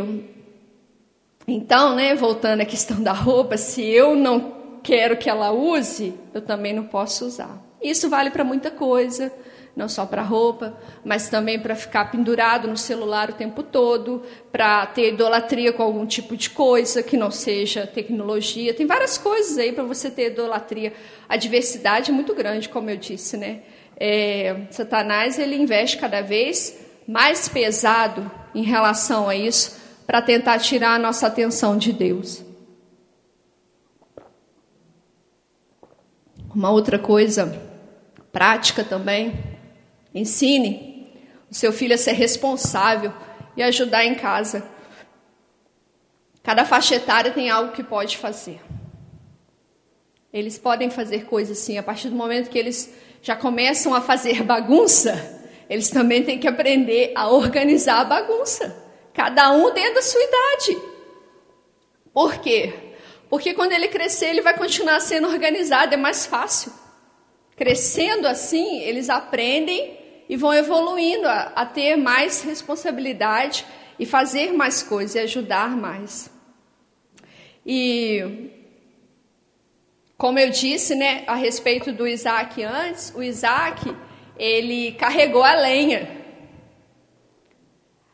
então, 1.48 1.96
né, 1.96 2.14
voltando 2.14 2.60
à 2.60 2.64
questão 2.64 3.02
da 3.02 3.10
roupa, 3.12 3.56
se 3.56 3.82
eu 3.82 4.14
não 4.14 4.78
quero 4.84 5.16
que 5.16 5.28
ela 5.28 5.50
use, 5.50 6.14
eu 6.32 6.40
também 6.40 6.72
não 6.72 6.84
posso 6.84 7.26
usar. 7.26 7.60
Isso 7.82 8.08
vale 8.08 8.30
para 8.30 8.44
muita 8.44 8.70
coisa 8.70 9.32
não 9.76 9.88
só 9.88 10.06
para 10.06 10.22
roupa, 10.22 10.78
mas 11.04 11.28
também 11.28 11.58
para 11.58 11.74
ficar 11.74 12.10
pendurado 12.10 12.68
no 12.68 12.76
celular 12.76 13.30
o 13.30 13.34
tempo 13.34 13.62
todo, 13.62 14.22
para 14.52 14.86
ter 14.86 15.14
idolatria 15.14 15.72
com 15.72 15.82
algum 15.82 16.06
tipo 16.06 16.36
de 16.36 16.50
coisa 16.50 17.02
que 17.02 17.16
não 17.16 17.30
seja 17.30 17.86
tecnologia. 17.86 18.72
Tem 18.72 18.86
várias 18.86 19.18
coisas 19.18 19.58
aí 19.58 19.72
para 19.72 19.82
você 19.82 20.10
ter 20.10 20.30
idolatria. 20.30 20.92
A 21.28 21.36
diversidade 21.36 22.10
é 22.10 22.14
muito 22.14 22.34
grande, 22.34 22.68
como 22.68 22.88
eu 22.88 22.96
disse, 22.96 23.36
né? 23.36 23.62
É, 23.96 24.66
Satanás 24.70 25.38
ele 25.38 25.56
investe 25.56 25.96
cada 25.98 26.20
vez 26.20 26.78
mais 27.06 27.48
pesado 27.48 28.30
em 28.54 28.62
relação 28.62 29.28
a 29.28 29.34
isso 29.34 29.82
para 30.06 30.22
tentar 30.22 30.58
tirar 30.58 30.94
a 30.94 30.98
nossa 30.98 31.26
atenção 31.26 31.76
de 31.76 31.92
Deus. 31.92 32.44
Uma 36.54 36.70
outra 36.70 36.98
coisa 36.98 37.60
prática 38.30 38.84
também 38.84 39.53
Ensine 40.14 41.12
o 41.50 41.54
seu 41.54 41.72
filho 41.72 41.94
a 41.94 41.98
ser 41.98 42.12
responsável 42.12 43.12
e 43.56 43.62
ajudar 43.62 44.04
em 44.04 44.14
casa. 44.14 44.68
Cada 46.42 46.64
faixa 46.64 46.96
etária 46.96 47.32
tem 47.32 47.50
algo 47.50 47.72
que 47.72 47.82
pode 47.82 48.16
fazer. 48.16 48.60
Eles 50.32 50.58
podem 50.58 50.90
fazer 50.90 51.24
coisas 51.24 51.58
assim, 51.58 51.78
a 51.78 51.82
partir 51.82 52.08
do 52.10 52.16
momento 52.16 52.50
que 52.50 52.58
eles 52.58 52.92
já 53.22 53.34
começam 53.34 53.94
a 53.94 54.00
fazer 54.00 54.42
bagunça, 54.42 55.42
eles 55.70 55.90
também 55.90 56.22
têm 56.22 56.38
que 56.38 56.46
aprender 56.46 57.12
a 57.14 57.30
organizar 57.30 58.00
a 58.00 58.04
bagunça. 58.04 58.84
Cada 59.12 59.52
um 59.52 59.72
dentro 59.72 59.94
da 59.94 60.02
sua 60.02 60.20
idade. 60.22 60.82
Por 62.12 62.38
quê? 62.38 62.74
Porque 63.30 63.54
quando 63.54 63.72
ele 63.72 63.88
crescer, 63.88 64.26
ele 64.26 64.42
vai 64.42 64.56
continuar 64.56 65.00
sendo 65.00 65.28
organizado, 65.28 65.94
é 65.94 65.96
mais 65.96 66.26
fácil. 66.26 66.72
Crescendo 67.56 68.26
assim, 68.26 68.80
eles 68.80 69.08
aprendem 69.08 70.03
e 70.28 70.36
vão 70.36 70.52
evoluindo 70.52 71.28
a, 71.28 71.52
a 71.54 71.66
ter 71.66 71.96
mais 71.96 72.42
responsabilidade 72.42 73.64
e 73.98 74.06
fazer 74.06 74.52
mais 74.52 74.82
coisas 74.82 75.14
e 75.14 75.18
ajudar 75.20 75.76
mais. 75.76 76.30
E 77.66 78.50
como 80.16 80.38
eu 80.38 80.50
disse, 80.50 80.94
né, 80.94 81.24
a 81.26 81.34
respeito 81.34 81.92
do 81.92 82.06
Isaac 82.06 82.62
antes, 82.62 83.12
o 83.14 83.22
Isaac, 83.22 83.94
ele 84.38 84.92
carregou 84.92 85.42
a 85.42 85.54
lenha. 85.54 86.22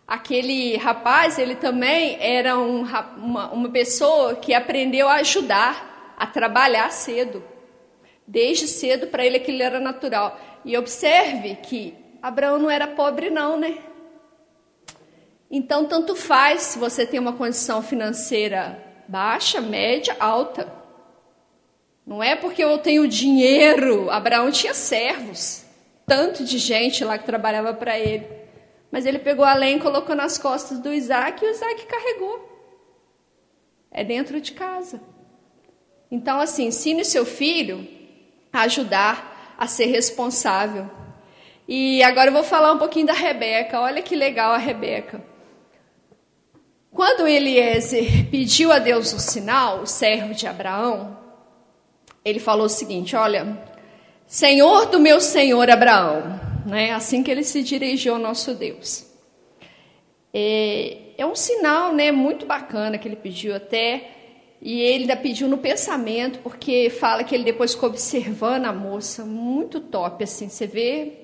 Aquele 0.07 0.77
rapaz, 0.77 1.39
ele 1.39 1.55
também 1.55 2.17
era 2.21 2.59
um, 2.59 2.85
uma, 3.17 3.53
uma 3.53 3.69
pessoa 3.69 4.35
que 4.35 4.53
aprendeu 4.53 5.09
a 5.09 5.17
ajudar, 5.17 6.15
a 6.19 6.27
trabalhar 6.27 6.91
cedo. 6.91 7.45
Desde 8.27 8.67
cedo, 8.67 9.07
para 9.07 9.25
ele 9.25 9.37
aquilo 9.37 9.63
era 9.63 9.79
natural. 9.79 10.39
E 10.65 10.77
observe 10.77 11.57
que 11.57 11.95
Abraão 12.23 12.59
não 12.59 12.71
era 12.71 12.87
pobre, 12.87 13.31
não, 13.31 13.59
né? 13.59 13.79
Então, 15.51 15.85
tanto 15.87 16.14
faz 16.14 16.62
se 16.62 16.79
você 16.79 17.05
tem 17.05 17.18
uma 17.18 17.33
condição 17.33 17.83
financeira 17.83 18.81
baixa, 19.09 19.61
média, 19.61 20.16
alta. 20.21 20.73
Não 22.07 22.23
é 22.23 22.37
porque 22.37 22.62
eu 22.62 22.79
tenho 22.79 23.09
dinheiro. 23.09 24.09
Abraão 24.11 24.51
tinha 24.51 24.73
servos, 24.73 25.64
tanto 26.07 26.45
de 26.45 26.59
gente 26.59 27.05
lá 27.05 27.18
que 27.18 27.27
trabalhava 27.27 27.75
para 27.75 27.99
ele. 27.99 28.27
Mas 28.91 29.07
ele 29.07 29.18
pegou 29.18 29.45
a 29.45 29.55
lenha 29.55 29.77
e 29.77 29.81
colocou 29.81 30.14
nas 30.14 30.39
costas 30.39 30.79
do 30.79 30.93
Isaac 30.93 31.45
e 31.45 31.49
o 31.49 31.51
Isaac 31.51 31.87
carregou. 31.87 32.49
É 33.91 34.05
dentro 34.05 34.41
de 34.41 34.53
casa. 34.53 35.01
Então, 36.11 36.41
assim, 36.41 36.66
ensine 36.66 37.05
seu 37.05 37.25
filho 37.25 37.87
a 38.53 38.62
ajudar 38.62 39.55
a 39.59 39.66
ser 39.66 39.87
responsável. 39.87 40.91
E 41.73 42.03
agora 42.03 42.31
eu 42.31 42.33
vou 42.33 42.43
falar 42.43 42.73
um 42.73 42.79
pouquinho 42.79 43.07
da 43.07 43.12
Rebeca. 43.12 43.81
Olha 43.81 44.03
que 44.03 44.16
legal 44.16 44.51
a 44.51 44.59
Rebeca. 44.59 45.23
Quando 46.91 47.29
Eliezer 47.29 48.27
pediu 48.29 48.73
a 48.73 48.81
Deus 48.81 49.12
o 49.12 49.21
sinal, 49.21 49.83
o 49.83 49.87
servo 49.87 50.35
de 50.35 50.49
Abraão, 50.49 51.16
ele 52.25 52.41
falou 52.41 52.66
o 52.66 52.68
seguinte: 52.68 53.14
Olha, 53.14 53.57
Senhor 54.27 54.87
do 54.87 54.99
meu 54.99 55.21
senhor 55.21 55.71
Abraão, 55.71 56.41
né? 56.66 56.91
Assim 56.91 57.23
que 57.23 57.31
ele 57.31 57.45
se 57.45 57.62
dirigiu 57.62 58.14
ao 58.14 58.21
nosso 58.21 58.53
Deus. 58.53 59.07
É, 60.35 60.97
é 61.18 61.25
um 61.25 61.37
sinal, 61.37 61.93
né? 61.93 62.11
Muito 62.11 62.47
bacana 62.47 62.99
que 62.99 63.07
ele 63.07 63.14
pediu 63.14 63.55
até. 63.55 64.11
E 64.61 64.81
ele 64.81 65.03
ainda 65.05 65.16
pediu 65.16 65.47
no 65.47 65.57
pensamento, 65.57 66.41
porque 66.41 66.91
fala 66.91 67.23
que 67.23 67.33
ele 67.33 67.45
depois 67.45 67.75
ficou 67.75 67.91
observando 67.91 68.64
a 68.64 68.73
moça, 68.73 69.25
muito 69.25 69.81
top, 69.81 70.25
assim, 70.25 70.49
você 70.49 70.66
vê 70.66 71.20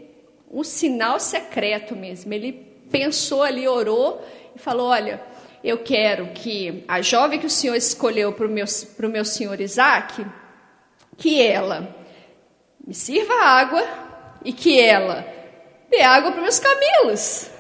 um 0.51 0.63
sinal 0.63 1.19
secreto 1.19 1.95
mesmo. 1.95 2.33
Ele 2.33 2.53
pensou 2.91 3.43
ali, 3.43 3.67
orou 3.67 4.25
e 4.55 4.59
falou: 4.59 4.89
Olha, 4.89 5.21
eu 5.63 5.79
quero 5.79 6.29
que 6.29 6.85
a 6.87 7.03
jovem 7.03 7.39
que 7.39 7.47
o 7.47 7.51
Senhor 7.51 7.75
escolheu 7.75 8.33
para 8.33 8.47
o 8.47 8.51
meu, 8.51 8.67
meu 9.11 9.25
senhor 9.25 9.61
Isaac, 9.61 10.25
que 11.17 11.43
ela 11.43 11.95
me 12.87 12.95
sirva 12.95 13.35
água 13.43 13.83
e 14.45 14.53
que 14.53 14.81
ela 14.81 15.27
dê 15.91 16.03
água 16.03 16.31
para 16.31 16.43
meus 16.43 16.61
camelos. 16.61 17.51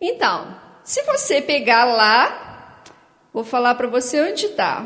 Então, 0.00 0.56
se 0.84 1.02
você 1.02 1.42
pegar 1.42 1.84
lá, 1.84 2.82
vou 3.32 3.44
falar 3.44 3.74
para 3.74 3.88
você 3.88 4.20
onde 4.20 4.46
está. 4.46 4.84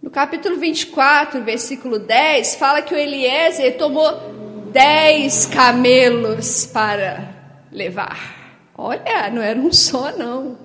No 0.00 0.10
capítulo 0.10 0.56
24, 0.56 1.42
versículo 1.42 1.98
10, 1.98 2.56
fala 2.56 2.82
que 2.82 2.94
o 2.94 2.98
Eliezer 2.98 3.76
tomou 3.76 4.35
10 4.72 5.46
camelos 5.46 6.66
para 6.66 7.28
levar. 7.72 8.70
Olha, 8.76 9.30
não 9.30 9.42
era 9.42 9.58
um 9.58 9.72
só, 9.72 10.12
não. 10.16 10.58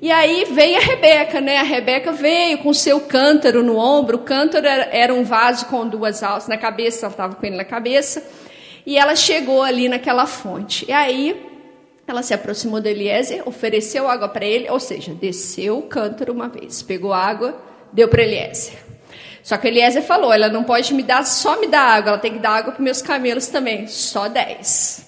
E 0.00 0.10
aí 0.10 0.44
veio 0.50 0.76
a 0.76 0.80
Rebeca, 0.80 1.40
né? 1.40 1.58
A 1.58 1.62
Rebeca 1.62 2.12
veio 2.12 2.58
com 2.58 2.74
seu 2.74 3.00
cântaro 3.00 3.62
no 3.62 3.76
ombro. 3.76 4.18
O 4.18 4.20
cântaro 4.20 4.66
era, 4.66 4.84
era 4.92 5.14
um 5.14 5.24
vaso 5.24 5.66
com 5.66 5.88
duas 5.88 6.22
alças 6.22 6.48
na 6.48 6.58
cabeça, 6.58 7.06
ela 7.06 7.12
estava 7.12 7.34
com 7.34 7.46
ele 7.46 7.56
na 7.56 7.64
cabeça. 7.64 8.22
E 8.84 8.98
ela 8.98 9.16
chegou 9.16 9.62
ali 9.62 9.88
naquela 9.88 10.26
fonte. 10.26 10.84
E 10.86 10.92
aí 10.92 11.50
ela 12.06 12.22
se 12.22 12.34
aproximou 12.34 12.80
de 12.80 12.90
Eliezer, 12.90 13.48
ofereceu 13.48 14.08
água 14.08 14.28
para 14.28 14.44
ele, 14.44 14.68
ou 14.68 14.78
seja, 14.78 15.14
desceu 15.14 15.78
o 15.78 15.82
cântaro 15.82 16.32
uma 16.32 16.48
vez, 16.48 16.82
pegou 16.82 17.12
água, 17.12 17.56
deu 17.92 18.08
para 18.08 18.22
Eliezer. 18.22 18.83
Só 19.44 19.58
que 19.58 19.68
Eliezer 19.68 20.02
falou: 20.02 20.32
ela 20.32 20.48
não 20.48 20.64
pode 20.64 20.94
me 20.94 21.02
dar, 21.02 21.24
só 21.24 21.60
me 21.60 21.66
dar 21.66 21.82
água, 21.82 22.12
ela 22.12 22.18
tem 22.18 22.32
que 22.32 22.38
dar 22.38 22.56
água 22.56 22.72
para 22.72 22.82
meus 22.82 23.02
camelos 23.02 23.46
também, 23.46 23.86
só 23.86 24.26
dez. 24.26 25.06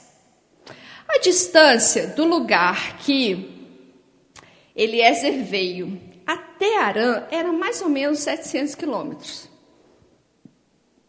A 1.09 1.19
distância 1.19 2.09
do 2.09 2.27
lugar 2.27 2.99
que 2.99 3.73
Eliezer 4.77 5.43
veio 5.43 5.99
até 6.27 6.79
Arã 6.79 7.25
era 7.31 7.51
mais 7.51 7.81
ou 7.81 7.89
menos 7.89 8.19
700 8.19 8.75
quilômetros. 8.75 9.49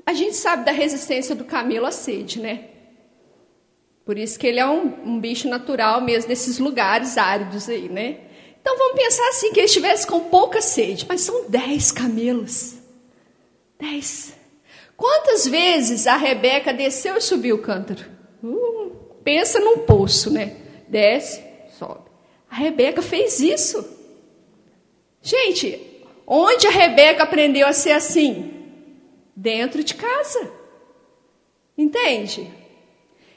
A 0.06 0.14
gente 0.14 0.38
sabe 0.38 0.64
da 0.64 0.72
resistência 0.72 1.36
do 1.36 1.44
camelo 1.44 1.86
à 1.86 1.92
sede, 1.92 2.40
né? 2.40 2.70
Por 4.06 4.18
isso 4.18 4.40
que 4.40 4.48
ele 4.48 4.62
é 4.62 4.66
um, 4.66 4.86
um 5.04 5.20
bicho 5.20 5.50
natural 5.50 6.00
mesmo 6.00 6.30
desses 6.30 6.60
lugares 6.60 7.18
áridos 7.18 7.68
aí, 7.68 7.90
né? 7.90 8.22
Então 8.62 8.78
vamos 8.78 9.02
pensar 9.02 9.28
assim, 9.28 9.52
que 9.52 9.60
ele 9.60 9.66
estivesse 9.66 10.08
com 10.08 10.22
pouca 10.22 10.62
sede, 10.62 11.06
mas 11.10 11.20
são 11.20 11.50
dez 11.50 11.92
camelos. 11.92 12.77
Dez. 13.80 14.36
Quantas 14.96 15.48
vezes 15.48 16.08
a 16.08 16.18
Rebeca 16.18 16.74
desceu 16.74 17.18
e 17.18 17.22
subiu 17.22 17.58
o 17.58 17.62
cântaro? 17.62 18.04
Uh, 18.44 18.90
pensa 19.24 19.60
num 19.60 19.80
poço, 19.80 20.32
né? 20.32 20.58
Desce, 20.88 21.44
sobe. 21.78 22.10
A 22.50 22.56
Rebeca 22.56 23.02
fez 23.02 23.40
isso. 23.40 23.88
Gente, 25.22 26.04
onde 26.26 26.66
a 26.66 26.72
Rebeca 26.72 27.24
aprendeu 27.24 27.68
a 27.68 27.74
ser 27.74 27.92
assim? 27.92 28.54
Dentro 29.36 29.84
de 29.84 29.94
casa. 29.94 30.52
Entende? 31.78 32.52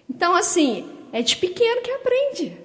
Então, 0.08 0.34
assim, 0.34 0.88
é 1.12 1.20
de 1.20 1.36
pequeno 1.36 1.82
que 1.82 1.90
aprende. 1.90 2.56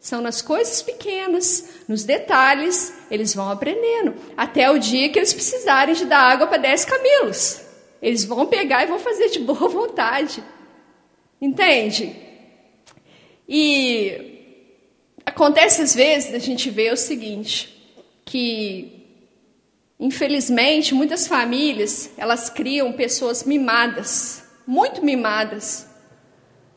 São 0.00 0.20
nas 0.20 0.40
coisas 0.40 0.80
pequenas, 0.80 1.82
nos 1.88 2.04
detalhes, 2.04 2.94
eles 3.10 3.34
vão 3.34 3.50
aprendendo. 3.50 4.14
Até 4.36 4.70
o 4.70 4.78
dia 4.78 5.08
que 5.08 5.18
eles 5.18 5.32
precisarem 5.32 5.94
de 5.94 6.04
dar 6.04 6.20
água 6.20 6.46
para 6.46 6.58
10 6.58 6.84
camelos. 6.84 7.60
Eles 8.00 8.24
vão 8.24 8.46
pegar 8.46 8.84
e 8.84 8.86
vão 8.86 8.98
fazer 8.98 9.28
de 9.28 9.40
boa 9.40 9.68
vontade. 9.68 10.42
Entende? 11.40 12.14
E 13.48 14.66
acontece 15.24 15.82
às 15.82 15.94
vezes 15.94 16.34
a 16.34 16.38
gente 16.38 16.70
vê 16.70 16.92
o 16.92 16.96
seguinte, 16.96 17.74
que 18.24 18.98
infelizmente 19.98 20.94
muitas 20.94 21.26
famílias, 21.26 22.10
elas 22.16 22.48
criam 22.48 22.92
pessoas 22.92 23.42
mimadas, 23.42 24.44
muito 24.66 25.04
mimadas. 25.04 25.87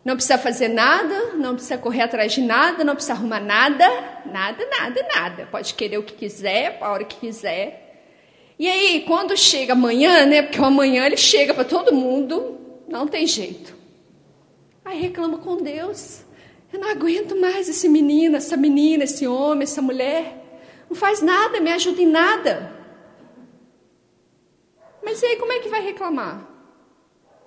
Não 0.03 0.15
precisa 0.15 0.37
fazer 0.37 0.67
nada, 0.67 1.33
não 1.35 1.53
precisa 1.53 1.77
correr 1.77 2.01
atrás 2.01 2.33
de 2.33 2.41
nada, 2.41 2.83
não 2.83 2.95
precisa 2.95 3.13
arrumar 3.13 3.39
nada, 3.39 3.87
nada, 4.25 4.65
nada, 4.65 5.07
nada. 5.15 5.47
Pode 5.51 5.75
querer 5.75 5.99
o 5.99 6.03
que 6.03 6.13
quiser, 6.13 6.79
a 6.81 6.91
hora 6.91 7.03
que 7.03 7.17
quiser. 7.17 7.81
E 8.57 8.67
aí, 8.67 9.01
quando 9.07 9.37
chega 9.37 9.73
amanhã, 9.73 10.25
né? 10.25 10.41
Porque 10.41 10.59
o 10.59 10.65
amanhã 10.65 11.05
ele 11.05 11.17
chega 11.17 11.53
para 11.53 11.63
todo 11.63 11.93
mundo, 11.93 12.59
não 12.87 13.07
tem 13.07 13.27
jeito. 13.27 13.75
Aí 14.83 14.99
reclama 14.99 15.37
com 15.37 15.57
Deus. 15.57 16.23
Eu 16.73 16.79
não 16.79 16.89
aguento 16.89 17.35
mais 17.35 17.69
esse 17.69 17.87
menino, 17.87 18.37
essa 18.37 18.57
menina, 18.57 19.03
esse 19.03 19.27
homem, 19.27 19.63
essa 19.63 19.81
mulher. 19.81 20.37
Não 20.89 20.95
faz 20.95 21.21
nada, 21.21 21.59
me 21.59 21.71
ajuda 21.71 22.01
em 22.01 22.07
nada. 22.07 22.71
Mas 25.03 25.21
e 25.21 25.25
aí, 25.27 25.35
como 25.37 25.51
é 25.51 25.59
que 25.59 25.69
vai 25.69 25.81
reclamar? 25.81 26.50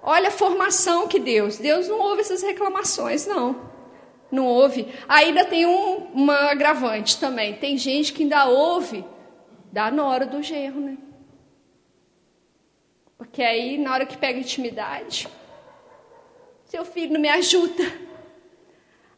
Olha 0.06 0.28
a 0.28 0.30
formação 0.30 1.08
que 1.08 1.18
Deus. 1.18 1.56
Deus 1.56 1.88
não 1.88 1.98
ouve 1.98 2.20
essas 2.20 2.42
reclamações, 2.42 3.26
não. 3.26 3.72
Não 4.30 4.46
ouve. 4.46 4.86
Ainda 5.08 5.46
tem 5.46 5.64
um, 5.64 6.10
uma 6.12 6.50
agravante 6.50 7.18
também. 7.18 7.54
Tem 7.54 7.78
gente 7.78 8.12
que 8.12 8.22
ainda 8.22 8.44
ouve 8.44 9.02
da 9.72 9.90
nora 9.90 10.26
do 10.26 10.42
genro, 10.42 10.78
né? 10.78 10.98
Porque 13.16 13.42
aí, 13.42 13.78
na 13.78 13.94
hora 13.94 14.04
que 14.04 14.18
pega 14.18 14.38
intimidade, 14.38 15.26
seu 16.66 16.84
filho 16.84 17.14
não 17.14 17.20
me 17.20 17.30
ajuda. 17.30 17.84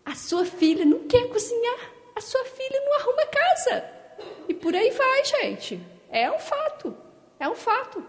A 0.04 0.14
sua 0.14 0.44
filha 0.44 0.84
não 0.84 1.00
quer 1.08 1.28
cozinhar. 1.28 1.90
A 2.14 2.20
sua 2.20 2.44
filha 2.44 2.80
não 2.84 2.94
arruma 2.94 3.26
casa. 3.26 3.90
E 4.48 4.54
por 4.54 4.72
aí 4.72 4.90
vai, 4.92 5.24
gente. 5.24 5.80
É 6.08 6.30
um 6.30 6.38
fato. 6.38 6.96
É 7.40 7.48
um 7.48 7.56
fato. 7.56 8.06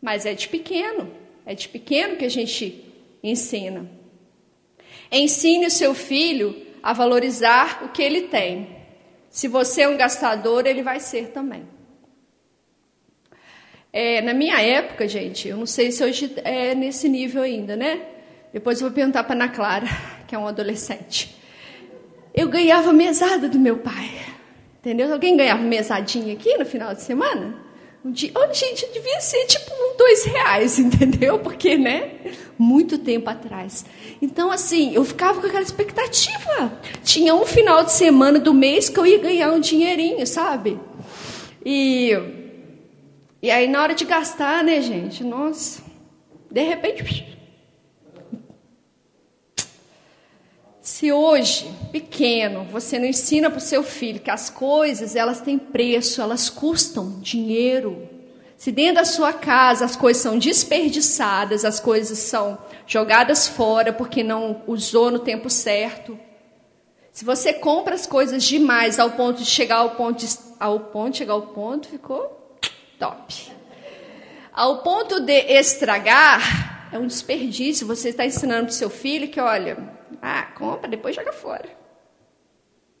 Mas 0.00 0.24
é 0.24 0.32
de 0.32 0.48
pequeno. 0.48 1.21
É 1.44 1.54
de 1.54 1.68
pequeno 1.68 2.16
que 2.16 2.24
a 2.24 2.30
gente 2.30 2.84
ensina. 3.22 3.88
Ensine 5.10 5.66
o 5.66 5.70
seu 5.70 5.94
filho 5.94 6.56
a 6.82 6.92
valorizar 6.92 7.84
o 7.84 7.88
que 7.88 8.02
ele 8.02 8.22
tem. 8.22 8.76
Se 9.28 9.48
você 9.48 9.82
é 9.82 9.88
um 9.88 9.96
gastador, 9.96 10.66
ele 10.66 10.82
vai 10.82 11.00
ser 11.00 11.28
também. 11.28 11.66
É, 13.92 14.22
na 14.22 14.32
minha 14.32 14.60
época, 14.60 15.06
gente, 15.06 15.48
eu 15.48 15.56
não 15.56 15.66
sei 15.66 15.92
se 15.92 16.02
hoje 16.02 16.32
é 16.44 16.74
nesse 16.74 17.08
nível 17.08 17.42
ainda, 17.42 17.76
né? 17.76 18.00
Depois 18.52 18.80
eu 18.80 18.88
vou 18.88 18.94
perguntar 18.94 19.24
para 19.24 19.34
Ana 19.34 19.48
Clara, 19.48 19.86
que 20.26 20.34
é 20.34 20.38
um 20.38 20.46
adolescente. 20.46 21.36
Eu 22.34 22.48
ganhava 22.48 22.92
mesada 22.92 23.48
do 23.48 23.58
meu 23.58 23.78
pai. 23.78 24.10
Entendeu? 24.80 25.12
Alguém 25.12 25.36
ganhava 25.36 25.62
mesadinha 25.62 26.32
aqui 26.32 26.56
no 26.56 26.64
final 26.64 26.94
de 26.94 27.02
semana? 27.02 27.54
Um 28.04 28.10
dia, 28.10 28.32
oh, 28.34 28.52
gente, 28.52 28.84
devia 28.92 29.20
ser 29.20 29.46
tipo 29.46 29.70
dois 29.96 30.24
reais, 30.24 30.78
entendeu? 30.80 31.38
Porque, 31.38 31.76
né? 31.76 32.10
Muito 32.58 32.98
tempo 32.98 33.30
atrás. 33.30 33.84
Então, 34.20 34.50
assim, 34.50 34.94
eu 34.94 35.04
ficava 35.04 35.40
com 35.40 35.46
aquela 35.46 35.62
expectativa. 35.62 36.80
Tinha 37.04 37.34
um 37.34 37.46
final 37.46 37.84
de 37.84 37.92
semana 37.92 38.38
do 38.38 38.52
mês 38.52 38.88
que 38.88 38.98
eu 38.98 39.06
ia 39.06 39.18
ganhar 39.18 39.52
um 39.52 39.60
dinheirinho, 39.60 40.26
sabe? 40.26 40.78
E, 41.64 42.10
e 43.40 43.50
aí, 43.50 43.68
na 43.68 43.82
hora 43.82 43.94
de 43.94 44.04
gastar, 44.04 44.64
né, 44.64 44.80
gente? 44.80 45.22
Nossa, 45.22 45.82
de 46.50 46.62
repente, 46.62 47.31
Se 51.02 51.10
hoje, 51.10 51.68
pequeno, 51.90 52.62
você 52.70 52.96
não 52.96 53.06
ensina 53.06 53.50
para 53.50 53.58
o 53.58 53.60
seu 53.60 53.82
filho 53.82 54.20
que 54.20 54.30
as 54.30 54.48
coisas 54.48 55.16
elas 55.16 55.40
têm 55.40 55.58
preço, 55.58 56.22
elas 56.22 56.48
custam 56.48 57.18
dinheiro. 57.18 58.08
Se 58.56 58.70
dentro 58.70 58.94
da 58.94 59.04
sua 59.04 59.32
casa 59.32 59.84
as 59.84 59.96
coisas 59.96 60.22
são 60.22 60.38
desperdiçadas, 60.38 61.64
as 61.64 61.80
coisas 61.80 62.18
são 62.18 62.56
jogadas 62.86 63.48
fora 63.48 63.92
porque 63.92 64.22
não 64.22 64.62
usou 64.64 65.10
no 65.10 65.18
tempo 65.18 65.50
certo. 65.50 66.16
Se 67.10 67.24
você 67.24 67.52
compra 67.52 67.96
as 67.96 68.06
coisas 68.06 68.44
demais 68.44 69.00
ao 69.00 69.10
ponto 69.10 69.38
de 69.42 69.46
chegar 69.46 69.78
ao 69.78 69.96
ponto 69.96 70.24
de, 70.24 70.32
ao 70.60 70.78
ponto 70.78 71.16
chegar 71.16 71.32
ao 71.32 71.48
ponto 71.48 71.88
ficou 71.88 72.60
top. 73.00 73.50
Ao 74.52 74.84
ponto 74.84 75.18
de 75.18 75.52
estragar 75.52 76.90
é 76.92 76.98
um 77.00 77.08
desperdício. 77.08 77.88
Você 77.88 78.10
está 78.10 78.24
ensinando 78.24 78.66
para 78.66 78.70
o 78.70 78.74
seu 78.74 78.88
filho 78.88 79.26
que 79.26 79.40
olha, 79.40 80.00
ah, 80.20 80.44
compra, 80.54 80.88
depois 80.88 81.14
joga 81.14 81.32
fora. 81.32 81.68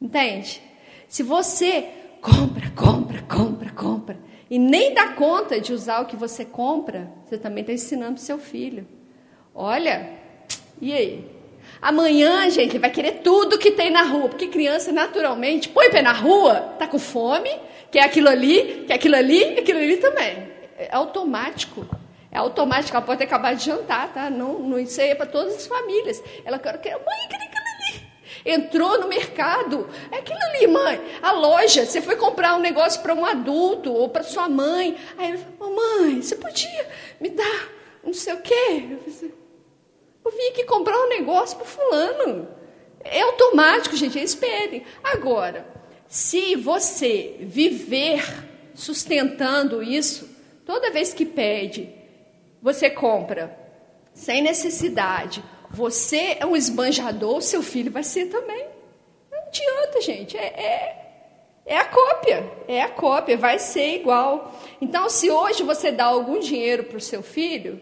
Entende? 0.00 0.62
Se 1.08 1.22
você 1.22 1.88
compra, 2.20 2.70
compra, 2.70 3.22
compra, 3.22 3.70
compra, 3.70 4.18
e 4.50 4.58
nem 4.58 4.94
dá 4.94 5.08
conta 5.08 5.60
de 5.60 5.72
usar 5.72 6.00
o 6.00 6.06
que 6.06 6.16
você 6.16 6.44
compra, 6.44 7.10
você 7.24 7.38
também 7.38 7.62
está 7.62 7.72
ensinando 7.72 8.14
para 8.14 8.22
seu 8.22 8.38
filho. 8.38 8.86
Olha, 9.54 10.10
e 10.80 10.92
aí? 10.92 11.24
Amanhã, 11.80 12.48
gente, 12.50 12.72
ele 12.72 12.78
vai 12.78 12.90
querer 12.90 13.20
tudo 13.22 13.58
que 13.58 13.70
tem 13.70 13.90
na 13.90 14.02
rua, 14.02 14.28
porque 14.28 14.48
criança 14.48 14.92
naturalmente 14.92 15.68
põe 15.68 15.90
pé 15.90 16.02
na 16.02 16.12
rua, 16.12 16.60
tá 16.78 16.86
com 16.86 16.98
fome, 16.98 17.50
quer 17.90 18.02
aquilo 18.04 18.28
ali, 18.28 18.84
quer 18.86 18.94
aquilo 18.94 19.16
ali, 19.16 19.58
aquilo 19.58 19.78
ali 19.78 19.96
também. 19.96 20.48
É 20.78 20.88
automático. 20.92 21.86
É 22.32 22.38
automático, 22.38 22.96
ela 22.96 23.04
pode 23.04 23.18
ter 23.18 23.24
acabado 23.24 23.58
de 23.58 23.66
jantar, 23.66 24.12
tá? 24.12 24.30
Não, 24.30 24.58
não 24.58 24.76
aí 24.78 24.88
é 24.98 25.14
para 25.14 25.26
todas 25.26 25.54
as 25.54 25.66
famílias. 25.66 26.22
Ela 26.44 26.58
quer, 26.58 26.72
mãe, 26.74 27.28
quer 27.28 27.36
aquilo 27.36 27.64
ali. 27.76 28.06
Entrou 28.44 28.98
no 28.98 29.06
mercado, 29.06 29.88
é 30.10 30.16
aquilo 30.16 30.38
ali, 30.48 30.66
mãe. 30.66 31.00
A 31.22 31.32
loja, 31.32 31.84
você 31.84 32.00
foi 32.00 32.16
comprar 32.16 32.56
um 32.56 32.60
negócio 32.60 33.02
para 33.02 33.14
um 33.14 33.24
adulto 33.24 33.92
ou 33.92 34.08
para 34.08 34.22
sua 34.22 34.48
mãe. 34.48 34.96
Aí 35.18 35.32
ela 35.32 35.38
falou, 35.58 35.76
mãe, 35.76 36.22
você 36.22 36.34
podia 36.34 36.88
me 37.20 37.28
dar 37.28 37.82
não 38.02 38.12
sei 38.12 38.34
o 38.34 38.40
quê? 38.40 38.84
Eu, 38.90 39.00
assim, 39.06 39.32
eu 40.24 40.30
vim 40.30 40.48
aqui 40.50 40.64
comprar 40.64 40.98
um 40.98 41.08
negócio 41.08 41.56
para 41.56 41.66
fulano. 41.66 42.48
É 43.00 43.20
automático, 43.22 43.96
gente, 43.96 44.18
eles 44.18 44.34
pedem. 44.34 44.84
Agora, 45.02 45.66
se 46.08 46.56
você 46.56 47.36
viver 47.40 48.24
sustentando 48.74 49.82
isso, 49.82 50.28
toda 50.64 50.90
vez 50.90 51.14
que 51.14 51.24
pede, 51.24 51.92
você 52.62 52.88
compra 52.88 53.58
sem 54.14 54.40
necessidade, 54.40 55.42
você 55.68 56.36
é 56.38 56.46
um 56.46 56.54
esbanjador, 56.54 57.42
seu 57.42 57.62
filho 57.62 57.90
vai 57.90 58.04
ser 58.04 58.26
também. 58.26 58.66
Não 59.30 59.38
adianta, 59.40 60.00
gente. 60.00 60.36
É, 60.36 60.44
é, 60.44 61.02
é 61.66 61.76
a 61.78 61.84
cópia. 61.86 62.50
É 62.68 62.82
a 62.82 62.88
cópia, 62.88 63.36
vai 63.36 63.58
ser 63.58 63.96
igual. 63.96 64.54
Então, 64.80 65.08
se 65.08 65.30
hoje 65.30 65.62
você 65.62 65.90
dá 65.90 66.04
algum 66.04 66.38
dinheiro 66.38 66.84
para 66.84 66.98
o 66.98 67.00
seu 67.00 67.22
filho, 67.22 67.80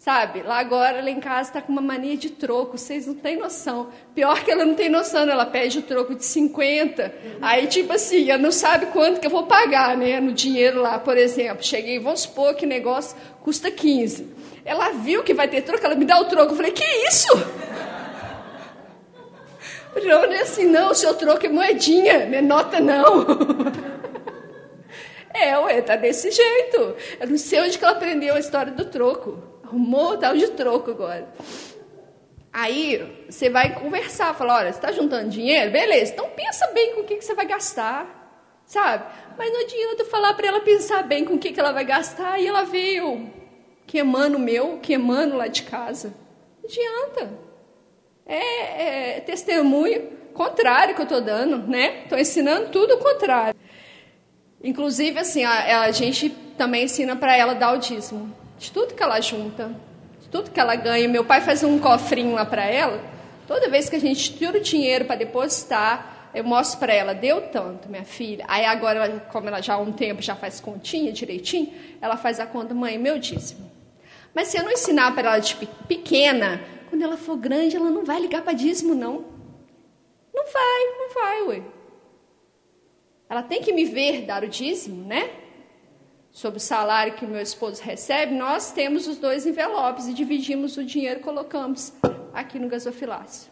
Sabe, 0.00 0.40
lá 0.40 0.58
agora, 0.58 1.02
lá 1.02 1.10
em 1.10 1.20
casa, 1.20 1.50
está 1.50 1.60
com 1.60 1.70
uma 1.70 1.82
mania 1.82 2.16
de 2.16 2.30
troco, 2.30 2.78
vocês 2.78 3.06
não 3.06 3.12
têm 3.12 3.36
noção. 3.36 3.90
Pior 4.14 4.42
que 4.42 4.50
ela 4.50 4.64
não 4.64 4.74
tem 4.74 4.88
noção, 4.88 5.28
ela 5.28 5.44
pede 5.44 5.80
o 5.80 5.82
troco 5.82 6.14
de 6.14 6.24
50. 6.24 7.14
Aí, 7.42 7.66
tipo 7.66 7.92
assim, 7.92 8.30
ela 8.30 8.40
não 8.40 8.50
sabe 8.50 8.86
quanto 8.86 9.20
que 9.20 9.26
eu 9.26 9.30
vou 9.30 9.44
pagar, 9.44 9.98
né, 9.98 10.18
no 10.18 10.32
dinheiro 10.32 10.80
lá, 10.80 10.98
por 10.98 11.18
exemplo. 11.18 11.62
Cheguei, 11.62 11.98
vamos 11.98 12.22
supor 12.22 12.54
que 12.54 12.64
negócio 12.64 13.14
custa 13.42 13.70
15. 13.70 14.26
Ela 14.64 14.92
viu 14.92 15.22
que 15.22 15.34
vai 15.34 15.48
ter 15.48 15.60
troco, 15.60 15.84
ela 15.84 15.94
me 15.94 16.06
dá 16.06 16.18
o 16.18 16.24
troco. 16.24 16.52
Eu 16.52 16.56
falei, 16.56 16.72
que 16.72 16.84
isso? 17.06 17.28
Não, 20.02 20.22
não 20.22 20.32
é 20.32 20.42
assim, 20.42 20.66
não, 20.66 20.92
o 20.92 20.94
seu 20.94 21.12
troco 21.14 21.44
é 21.44 21.48
moedinha, 21.48 22.24
não 22.26 22.38
é 22.38 22.40
nota, 22.40 22.80
não. 22.80 23.26
É, 25.32 25.56
ué, 25.58 25.80
tá 25.80 25.96
desse 25.96 26.30
jeito. 26.30 26.96
Eu 27.20 27.28
não 27.28 27.38
sei 27.38 27.60
onde 27.60 27.78
que 27.78 27.84
ela 27.84 27.94
aprendeu 27.94 28.34
a 28.34 28.40
história 28.40 28.72
do 28.72 28.84
troco. 28.84 29.49
Arrumou 29.70 30.18
tal 30.18 30.36
de 30.36 30.48
troco 30.48 30.90
agora. 30.90 31.28
Aí 32.52 33.24
você 33.28 33.48
vai 33.48 33.72
conversar, 33.72 34.34
falar, 34.34 34.56
olha, 34.56 34.72
você 34.72 34.78
está 34.78 34.90
juntando 34.90 35.30
dinheiro? 35.30 35.70
Beleza, 35.70 36.12
então 36.12 36.28
pensa 36.30 36.66
bem 36.74 36.94
com 36.94 37.02
o 37.02 37.04
que, 37.04 37.16
que 37.16 37.24
você 37.24 37.34
vai 37.34 37.46
gastar, 37.46 38.60
sabe? 38.66 39.04
Mas 39.38 39.52
não 39.52 39.60
adianta 39.60 40.04
falar 40.06 40.34
para 40.34 40.48
ela 40.48 40.60
pensar 40.60 41.04
bem 41.04 41.24
com 41.24 41.34
o 41.34 41.38
que, 41.38 41.52
que 41.52 41.60
ela 41.60 41.70
vai 41.70 41.84
gastar 41.84 42.40
e 42.40 42.48
ela 42.48 42.64
veio 42.64 43.30
queimando 43.86 44.36
o 44.36 44.40
meu, 44.40 44.80
queimando 44.82 45.36
lá 45.36 45.46
de 45.46 45.62
casa. 45.62 46.12
Não 46.60 46.68
adianta. 46.68 47.30
É, 48.26 49.18
é 49.18 49.20
testemunho 49.20 50.18
contrário 50.34 50.96
que 50.96 51.00
eu 51.00 51.04
estou 51.04 51.20
dando, 51.20 51.58
né? 51.68 52.02
Estou 52.02 52.18
ensinando 52.18 52.70
tudo 52.70 52.94
o 52.94 52.98
contrário. 52.98 53.54
Inclusive, 54.62 55.20
assim, 55.20 55.44
a, 55.44 55.82
a 55.82 55.90
gente 55.92 56.30
também 56.58 56.84
ensina 56.84 57.14
para 57.14 57.36
ela 57.36 57.54
dar 57.54 57.72
o 57.74 57.78
dízimo 57.78 58.39
de 58.60 58.70
tudo 58.70 58.94
que 58.94 59.02
ela 59.02 59.20
junta, 59.20 59.74
de 60.20 60.28
tudo 60.28 60.50
que 60.50 60.60
ela 60.60 60.76
ganha. 60.76 61.08
Meu 61.08 61.24
pai 61.24 61.40
faz 61.40 61.64
um 61.64 61.78
cofrinho 61.78 62.34
lá 62.34 62.44
para 62.44 62.64
ela. 62.64 63.02
Toda 63.48 63.70
vez 63.70 63.88
que 63.88 63.96
a 63.96 63.98
gente 63.98 64.36
tira 64.36 64.58
o 64.58 64.60
dinheiro 64.60 65.06
para 65.06 65.16
depositar, 65.16 66.28
eu 66.34 66.44
mostro 66.44 66.78
para 66.78 66.92
ela, 66.92 67.14
deu 67.14 67.40
tanto, 67.48 67.88
minha 67.88 68.04
filha. 68.04 68.44
Aí 68.46 68.66
agora, 68.66 69.24
como 69.32 69.48
ela 69.48 69.62
já 69.62 69.74
há 69.74 69.78
um 69.78 69.90
tempo 69.90 70.20
já 70.20 70.36
faz 70.36 70.60
continha 70.60 71.10
direitinho, 71.10 71.72
ela 72.02 72.18
faz 72.18 72.38
a 72.38 72.46
conta, 72.46 72.74
mãe, 72.74 72.98
meu 72.98 73.18
dízimo. 73.18 73.68
Mas 74.34 74.48
se 74.48 74.58
eu 74.58 74.62
não 74.62 74.70
ensinar 74.70 75.12
para 75.14 75.30
ela 75.30 75.38
de 75.38 75.56
pequena, 75.88 76.60
quando 76.90 77.02
ela 77.02 77.16
for 77.16 77.36
grande, 77.36 77.76
ela 77.76 77.90
não 77.90 78.04
vai 78.04 78.20
ligar 78.20 78.42
para 78.42 78.52
dízimo, 78.52 78.94
não. 78.94 79.24
Não 80.32 80.44
vai, 80.44 80.84
não 80.98 81.14
vai, 81.14 81.42
ué. 81.48 81.62
Ela 83.28 83.42
tem 83.42 83.62
que 83.62 83.72
me 83.72 83.86
ver 83.86 84.22
dar 84.22 84.44
o 84.44 84.48
dízimo, 84.48 85.06
né? 85.06 85.30
Sobre 86.32 86.58
o 86.58 86.60
salário 86.60 87.14
que 87.14 87.26
meu 87.26 87.40
esposo 87.40 87.82
recebe, 87.82 88.34
nós 88.34 88.72
temos 88.72 89.06
os 89.06 89.18
dois 89.18 89.46
envelopes 89.46 90.06
e 90.06 90.14
dividimos 90.14 90.76
o 90.76 90.84
dinheiro 90.84 91.20
e 91.20 91.22
colocamos 91.22 91.92
aqui 92.32 92.58
no 92.58 92.68
gasofilácio. 92.68 93.50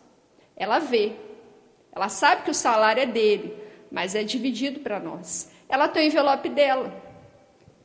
Ela 0.56 0.78
vê, 0.78 1.12
ela 1.92 2.08
sabe 2.08 2.42
que 2.42 2.50
o 2.50 2.54
salário 2.54 3.02
é 3.02 3.06
dele, 3.06 3.56
mas 3.90 4.14
é 4.14 4.22
dividido 4.22 4.80
para 4.80 5.00
nós. 5.00 5.50
Ela 5.68 5.88
tem 5.88 6.04
o 6.04 6.06
envelope 6.06 6.48
dela. 6.48 7.08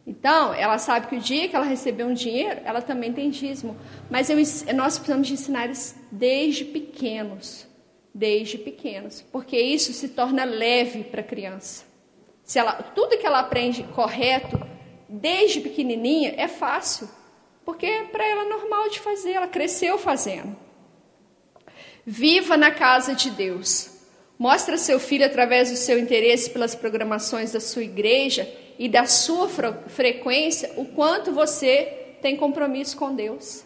Então, 0.05 0.53
ela 0.53 0.77
sabe 0.77 1.07
que 1.07 1.15
o 1.15 1.19
dia 1.19 1.47
que 1.47 1.55
ela 1.55 1.65
receber 1.65 2.03
um 2.03 2.13
dinheiro, 2.13 2.61
ela 2.65 2.81
também 2.81 3.13
tem 3.13 3.29
dízimo. 3.29 3.77
Mas 4.09 4.29
eu, 4.29 4.37
nós 4.75 4.97
precisamos 4.97 5.27
de 5.27 5.33
ensinar 5.33 5.65
eles 5.65 5.95
desde 6.11 6.65
pequenos. 6.65 7.65
Desde 8.13 8.57
pequenos. 8.57 9.21
Porque 9.31 9.57
isso 9.57 9.93
se 9.93 10.09
torna 10.09 10.43
leve 10.43 11.05
para 11.05 11.21
a 11.21 11.23
criança. 11.23 11.85
Se 12.43 12.59
ela, 12.59 12.73
tudo 12.73 13.17
que 13.17 13.25
ela 13.25 13.39
aprende 13.39 13.83
correto, 13.95 14.59
desde 15.13 15.61
pequenininha 15.61 16.33
é 16.37 16.47
fácil, 16.47 17.07
porque 17.63 18.07
para 18.11 18.25
ela 18.25 18.45
é 18.45 18.49
normal 18.49 18.89
de 18.89 18.99
fazer, 18.99 19.33
ela 19.33 19.47
cresceu 19.47 19.97
fazendo. 19.97 20.55
Viva 22.05 22.57
na 22.57 22.71
casa 22.71 23.13
de 23.13 23.29
Deus. 23.29 23.91
Mostre 24.39 24.73
a 24.73 24.77
seu 24.77 24.99
filho 24.99 25.25
através 25.25 25.69
do 25.69 25.77
seu 25.77 25.99
interesse 25.99 26.49
pelas 26.49 26.73
programações 26.73 27.51
da 27.51 27.59
sua 27.59 27.83
igreja 27.83 28.51
e 28.79 28.89
da 28.89 29.05
sua 29.05 29.47
frequência 29.87 30.73
o 30.77 30.85
quanto 30.85 31.31
você 31.31 32.17
tem 32.21 32.35
compromisso 32.35 32.97
com 32.97 33.13
Deus. 33.13 33.63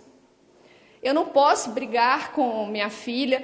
Eu 1.01 1.13
não 1.13 1.27
posso 1.27 1.71
brigar 1.71 2.33
com 2.33 2.65
minha 2.67 2.89
filha. 2.89 3.43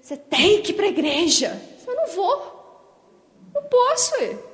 Você 0.00 0.16
tem 0.16 0.62
que 0.62 0.72
ir 0.72 0.74
para 0.74 0.86
a 0.86 0.88
igreja. 0.88 1.60
Eu 1.86 1.94
não 1.94 2.06
vou. 2.06 3.42
Não 3.54 3.62
posso. 3.64 4.14
Ir. 4.22 4.51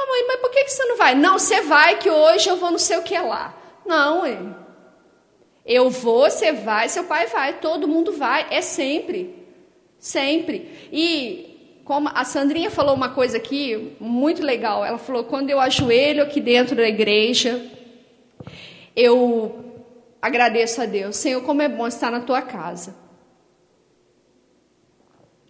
Mamãe, 0.00 0.26
mas 0.26 0.40
por 0.40 0.50
que 0.50 0.66
você 0.66 0.84
não 0.86 0.96
vai? 0.96 1.14
Não, 1.14 1.38
você 1.38 1.60
vai 1.60 1.98
que 1.98 2.08
hoje 2.08 2.48
eu 2.48 2.56
vou 2.56 2.70
não 2.70 2.78
sei 2.78 2.96
o 2.96 3.02
que 3.02 3.18
lá. 3.18 3.54
Não? 3.84 4.22
Eu 5.66 5.90
vou, 5.90 6.30
você 6.30 6.52
vai, 6.52 6.88
seu 6.88 7.04
pai 7.04 7.26
vai, 7.26 7.60
todo 7.60 7.86
mundo 7.86 8.12
vai, 8.12 8.46
é 8.50 8.62
sempre. 8.62 9.34
Sempre. 9.98 10.88
E 10.90 11.82
como 11.84 12.08
a 12.14 12.24
Sandrinha 12.24 12.70
falou 12.70 12.94
uma 12.94 13.10
coisa 13.10 13.36
aqui 13.36 13.94
muito 14.00 14.42
legal, 14.42 14.84
ela 14.84 14.96
falou: 14.96 15.24
quando 15.24 15.50
eu 15.50 15.60
ajoelho 15.60 16.22
aqui 16.22 16.40
dentro 16.40 16.74
da 16.74 16.88
igreja, 16.88 17.62
eu 18.96 19.84
agradeço 20.22 20.80
a 20.80 20.86
Deus. 20.86 21.16
Senhor, 21.16 21.42
como 21.42 21.60
é 21.60 21.68
bom 21.68 21.86
estar 21.86 22.10
na 22.10 22.20
tua 22.20 22.40
casa. 22.40 22.96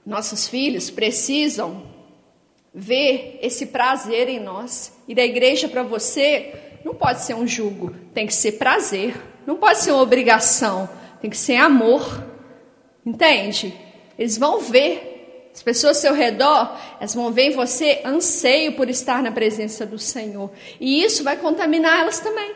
Nossos 0.05 0.49
filhos 0.49 0.91
precisam 0.91 1.90
ver 2.75 3.39
esse 3.43 3.67
prazer 3.67 4.29
em 4.29 4.41
nós. 4.41 4.93
E 5.07 5.15
da 5.15 5.25
igreja 5.25 5.69
para 5.69 5.83
você 5.83 6.55
não 6.85 6.95
pode 6.95 7.21
ser 7.23 7.35
um 7.35 7.47
jugo, 7.47 7.95
tem 8.15 8.27
que 8.27 8.35
ser 8.35 8.53
prazer. 8.53 9.15
Não 9.47 9.57
pode 9.57 9.79
ser 9.79 9.93
uma 9.93 10.03
obrigação, 10.03 10.89
tem 11.21 11.31
que 11.31 11.37
ser 11.37 11.57
amor. 11.57 12.25
Entende? 13.05 13.75
Eles 14.19 14.37
vão 14.37 14.61
ver, 14.61 15.51
as 15.53 15.63
pessoas 15.63 15.97
ao 15.97 16.03
seu 16.03 16.15
redor, 16.15 16.79
elas 16.99 17.15
vão 17.15 17.33
ver 17.33 17.51
em 17.51 17.57
você 17.57 18.01
anseio 18.05 18.73
por 18.73 18.89
estar 18.89 19.23
na 19.23 19.33
presença 19.33 19.87
do 19.87 19.99
Senhor. 19.99 20.51
E 20.79 21.03
isso 21.03 21.25
vai 21.25 21.37
contaminar 21.37 22.01
elas 22.01 22.21
também. 22.21 22.55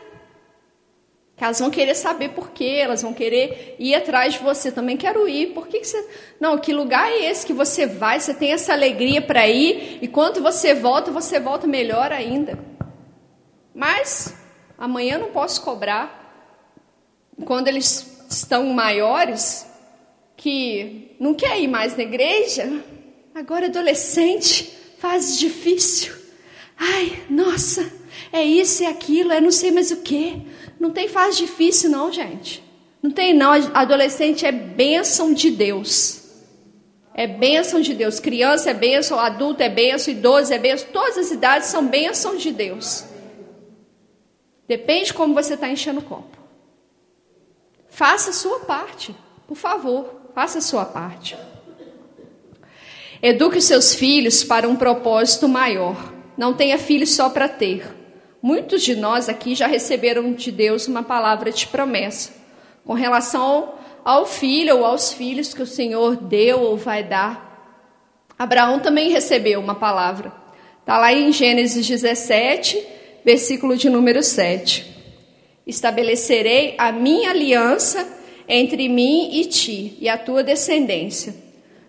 Que 1.35 1.43
elas 1.43 1.59
vão 1.59 1.69
querer 1.69 1.95
saber 1.95 2.29
por 2.29 2.51
quê, 2.51 2.77
elas 2.79 3.01
vão 3.01 3.13
querer 3.13 3.75
ir 3.77 3.93
atrás 3.93 4.33
de 4.35 4.39
você. 4.39 4.71
Também 4.71 4.95
quero 4.95 5.27
ir. 5.27 5.47
Por 5.47 5.67
que, 5.67 5.79
que 5.79 5.87
você. 5.87 6.07
Não, 6.39 6.57
que 6.57 6.71
lugar 6.71 7.11
é 7.11 7.25
esse 7.29 7.45
que 7.45 7.53
você 7.53 7.85
vai? 7.85 8.19
Você 8.19 8.33
tem 8.33 8.53
essa 8.53 8.71
alegria 8.71 9.21
para 9.21 9.47
ir 9.47 9.99
e 10.01 10.07
quando 10.07 10.41
você 10.41 10.73
volta, 10.73 11.11
você 11.11 11.39
volta 11.39 11.67
melhor 11.67 12.11
ainda. 12.11 12.57
Mas 13.73 14.33
amanhã 14.77 15.17
não 15.17 15.31
posso 15.31 15.61
cobrar. 15.61 16.23
Quando 17.43 17.67
eles 17.67 18.25
estão 18.29 18.67
maiores, 18.67 19.67
que 20.37 21.15
não 21.19 21.33
quer 21.33 21.59
ir 21.59 21.67
mais 21.67 21.95
na 21.95 22.03
igreja, 22.03 22.83
agora 23.33 23.67
adolescente, 23.67 24.71
fase 24.99 25.39
difícil. 25.39 26.13
Ai, 26.77 27.23
nossa, 27.29 27.89
é 28.31 28.43
isso, 28.43 28.83
é 28.83 28.87
aquilo, 28.87 29.31
é 29.31 29.39
não 29.39 29.51
sei 29.51 29.71
mais 29.71 29.91
o 29.91 29.97
que. 29.97 30.41
Não 30.79 30.91
tem 30.91 31.07
fase 31.07 31.37
difícil, 31.37 31.89
não, 31.89 32.11
gente. 32.11 32.63
Não 33.01 33.11
tem, 33.11 33.33
não. 33.33 33.51
Adolescente 33.73 34.45
é 34.45 34.51
bênção 34.51 35.33
de 35.33 35.51
Deus. 35.51 36.23
É 37.13 37.25
bênção 37.27 37.79
de 37.79 37.93
Deus. 37.93 38.19
Criança 38.19 38.71
é 38.71 38.73
bênção, 38.73 39.19
adulto 39.19 39.63
é 39.63 39.69
bênção, 39.69 40.13
idoso 40.13 40.53
é 40.53 40.59
bênção. 40.59 40.89
Todas 40.91 41.17
as 41.17 41.31
idades 41.31 41.69
são 41.69 41.87
bênção 41.87 42.35
de 42.35 42.51
Deus. 42.51 43.05
Depende 44.67 45.05
de 45.05 45.13
como 45.13 45.33
você 45.33 45.53
está 45.53 45.69
enchendo 45.69 45.99
o 45.99 46.03
copo. 46.03 46.37
Faça 47.87 48.31
a 48.31 48.33
sua 48.33 48.59
parte, 48.61 49.15
por 49.47 49.55
favor. 49.55 50.23
Faça 50.33 50.57
a 50.57 50.61
sua 50.61 50.83
parte. 50.83 51.37
Eduque 53.21 53.57
os 53.57 53.63
seus 53.63 53.95
filhos 53.95 54.43
para 54.43 54.67
um 54.67 54.75
propósito 54.75 55.47
maior. 55.47 56.13
Não 56.37 56.53
tenha 56.53 56.77
filhos 56.77 57.11
só 57.11 57.29
para 57.29 57.47
ter. 57.47 58.04
Muitos 58.45 58.83
de 58.83 58.95
nós 58.95 59.27
aqui 59.27 59.55
já 59.55 59.65
receberam 59.65 60.31
de 60.31 60.51
Deus 60.51 60.87
uma 60.87 61.01
palavra 61.01 61.51
de 61.51 61.65
promessa 61.65 62.31
com 62.85 62.93
relação 62.93 63.73
ao 64.03 64.27
filho 64.27 64.77
ou 64.77 64.85
aos 64.85 65.11
filhos 65.11 65.51
que 65.51 65.63
o 65.63 65.65
Senhor 65.65 66.15
deu 66.15 66.61
ou 66.61 66.77
vai 66.77 67.03
dar. 67.03 67.81
Abraão 68.37 68.79
também 68.79 69.09
recebeu 69.09 69.59
uma 69.59 69.73
palavra. 69.73 70.31
Está 70.79 70.95
lá 70.99 71.11
em 71.11 71.31
Gênesis 71.31 71.87
17, 71.87 72.85
versículo 73.25 73.75
de 73.75 73.89
número 73.89 74.21
7. 74.21 74.95
Estabelecerei 75.65 76.75
a 76.77 76.91
minha 76.91 77.31
aliança 77.31 78.07
entre 78.47 78.87
mim 78.87 79.39
e 79.39 79.45
ti 79.45 79.97
e 79.99 80.07
a 80.07 80.19
tua 80.19 80.43
descendência, 80.43 81.33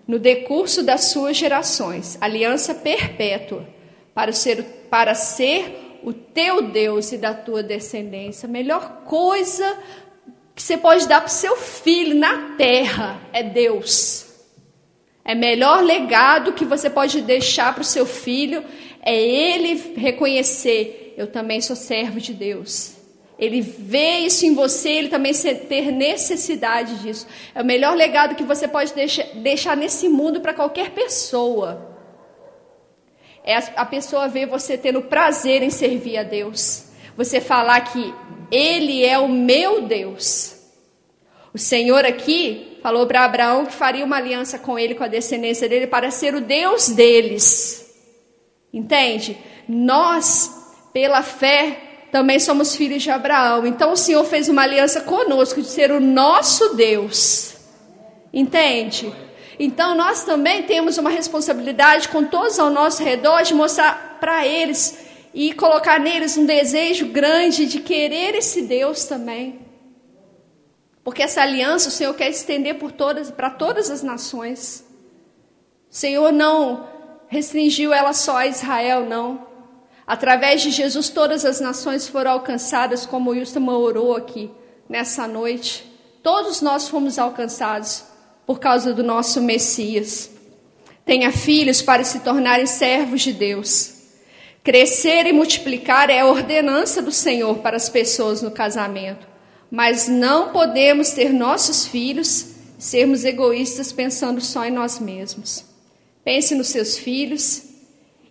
no 0.08 0.18
decurso 0.18 0.82
das 0.82 1.10
suas 1.10 1.36
gerações, 1.36 2.16
aliança 2.18 2.74
perpétua, 2.74 3.68
para 4.14 4.32
ser, 4.32 4.62
para 4.88 5.14
ser 5.14 5.85
o 6.06 6.12
teu 6.12 6.62
Deus 6.62 7.10
e 7.10 7.18
da 7.18 7.34
tua 7.34 7.64
descendência. 7.64 8.46
A 8.46 8.50
melhor 8.50 9.02
coisa 9.04 9.76
que 10.54 10.62
você 10.62 10.76
pode 10.78 11.08
dar 11.08 11.20
para 11.20 11.26
o 11.26 11.32
seu 11.32 11.56
filho 11.56 12.14
na 12.14 12.54
terra 12.56 13.20
é 13.32 13.42
Deus. 13.42 14.24
É 15.24 15.34
melhor 15.34 15.82
legado 15.82 16.52
que 16.52 16.64
você 16.64 16.88
pode 16.88 17.20
deixar 17.22 17.74
para 17.74 17.82
o 17.82 17.84
seu 17.84 18.06
filho 18.06 18.64
é 19.02 19.20
ele 19.20 19.94
reconhecer: 19.96 21.12
eu 21.16 21.26
também 21.26 21.60
sou 21.60 21.74
servo 21.74 22.20
de 22.20 22.32
Deus. 22.32 22.94
Ele 23.36 23.60
vê 23.60 24.20
isso 24.20 24.46
em 24.46 24.54
você, 24.54 24.90
ele 24.90 25.08
também 25.08 25.32
ter 25.68 25.90
necessidade 25.90 27.02
disso. 27.02 27.26
É 27.52 27.60
o 27.60 27.64
melhor 27.64 27.96
legado 27.96 28.36
que 28.36 28.44
você 28.44 28.68
pode 28.68 28.94
deixar, 29.34 29.76
nesse 29.76 30.08
mundo 30.08 30.40
para 30.40 30.54
qualquer 30.54 30.90
pessoa 30.90 31.95
é 33.46 33.56
a 33.76 33.86
pessoa 33.86 34.26
ver 34.26 34.46
você 34.46 34.76
tendo 34.76 35.00
prazer 35.02 35.62
em 35.62 35.70
servir 35.70 36.18
a 36.18 36.24
Deus. 36.24 36.86
Você 37.16 37.40
falar 37.40 37.80
que 37.80 38.12
Ele 38.50 39.04
é 39.04 39.16
o 39.18 39.28
meu 39.28 39.82
Deus. 39.82 40.56
O 41.54 41.58
Senhor 41.58 42.04
aqui 42.04 42.78
falou 42.82 43.06
para 43.06 43.24
Abraão 43.24 43.64
que 43.64 43.72
faria 43.72 44.04
uma 44.04 44.16
aliança 44.16 44.58
com 44.58 44.78
ele, 44.78 44.94
com 44.94 45.04
a 45.04 45.08
descendência 45.08 45.68
dele, 45.68 45.86
para 45.86 46.10
ser 46.10 46.34
o 46.34 46.40
Deus 46.40 46.88
deles. 46.88 47.94
Entende? 48.72 49.38
Nós, 49.66 50.50
pela 50.92 51.22
fé, 51.22 52.08
também 52.12 52.38
somos 52.38 52.76
filhos 52.76 53.02
de 53.02 53.10
Abraão. 53.10 53.66
Então 53.66 53.92
o 53.92 53.96
Senhor 53.96 54.24
fez 54.24 54.48
uma 54.48 54.62
aliança 54.62 55.00
conosco 55.00 55.62
de 55.62 55.68
ser 55.68 55.90
o 55.90 56.00
nosso 56.00 56.74
Deus. 56.74 57.56
Entende? 58.32 59.12
Então 59.58 59.94
nós 59.94 60.24
também 60.24 60.64
temos 60.64 60.98
uma 60.98 61.10
responsabilidade 61.10 62.08
com 62.08 62.24
todos 62.24 62.58
ao 62.58 62.70
nosso 62.70 63.02
redor 63.02 63.42
de 63.42 63.54
mostrar 63.54 64.18
para 64.20 64.46
eles 64.46 64.98
e 65.32 65.52
colocar 65.52 65.98
neles 65.98 66.36
um 66.36 66.46
desejo 66.46 67.06
grande 67.06 67.66
de 67.66 67.80
querer 67.80 68.34
esse 68.34 68.62
Deus 68.62 69.04
também. 69.04 69.60
Porque 71.02 71.22
essa 71.22 71.42
aliança 71.42 71.88
o 71.88 71.92
Senhor 71.92 72.14
quer 72.14 72.28
estender 72.28 72.78
por 72.78 72.90
todas, 72.90 73.30
para 73.30 73.50
todas 73.50 73.90
as 73.90 74.02
nações. 74.02 74.84
O 75.90 75.94
Senhor 75.94 76.32
não 76.32 76.88
restringiu 77.28 77.92
ela 77.92 78.12
só 78.12 78.38
a 78.38 78.46
Israel, 78.46 79.06
não. 79.06 79.46
Através 80.06 80.62
de 80.62 80.70
Jesus, 80.70 81.08
todas 81.08 81.44
as 81.44 81.60
nações 81.60 82.08
foram 82.08 82.32
alcançadas, 82.32 83.06
como 83.06 83.30
o 83.30 83.32
Wilson 83.32 83.66
orou 83.68 84.14
aqui 84.14 84.50
nessa 84.88 85.26
noite. 85.26 85.84
Todos 86.22 86.60
nós 86.60 86.88
fomos 86.88 87.18
alcançados 87.18 88.04
por 88.46 88.60
causa 88.60 88.94
do 88.94 89.02
nosso 89.02 89.40
Messias. 89.40 90.30
Tenha 91.04 91.32
filhos 91.32 91.82
para 91.82 92.04
se 92.04 92.20
tornarem 92.20 92.66
servos 92.66 93.22
de 93.22 93.32
Deus. 93.32 93.94
Crescer 94.62 95.26
e 95.26 95.32
multiplicar 95.32 96.10
é 96.10 96.20
a 96.20 96.26
ordenança 96.26 97.02
do 97.02 97.12
Senhor 97.12 97.58
para 97.58 97.76
as 97.76 97.88
pessoas 97.88 98.42
no 98.42 98.50
casamento. 98.50 99.26
Mas 99.70 100.08
não 100.08 100.52
podemos 100.52 101.10
ter 101.10 101.32
nossos 101.32 101.86
filhos 101.86 102.54
sermos 102.78 103.24
egoístas 103.24 103.92
pensando 103.92 104.40
só 104.40 104.64
em 104.64 104.70
nós 104.70 104.98
mesmos. 104.98 105.64
Pense 106.24 106.54
nos 106.54 106.68
seus 106.68 106.98
filhos 106.98 107.62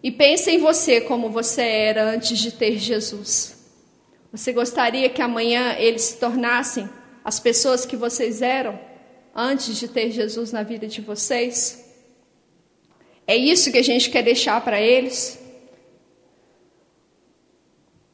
e 0.04 0.12
pense 0.12 0.52
em 0.52 0.60
você 0.60 1.02
como 1.02 1.30
você 1.30 1.62
era 1.62 2.04
antes 2.04 2.38
de 2.38 2.52
ter 2.52 2.78
Jesus. 2.78 3.56
Você 4.32 4.52
gostaria 4.52 5.10
que 5.10 5.22
amanhã 5.22 5.76
eles 5.80 6.02
se 6.04 6.18
tornassem 6.18 6.90
as 7.24 7.40
pessoas 7.40 7.86
que 7.86 7.96
vocês 7.96 8.42
eram? 8.42 8.78
Antes 9.36 9.78
de 9.78 9.90
ter 9.90 10.12
Jesus 10.12 10.54
na 10.54 10.64
vida 10.64 10.88
de 10.88 11.02
vocês? 11.02 11.84
É 13.28 13.36
isso 13.36 13.72
que 13.72 13.78
a 13.78 13.84
gente 13.84 14.10
quer 14.10 14.24
deixar 14.24 14.64
para 14.64 14.80
eles? 14.80 15.38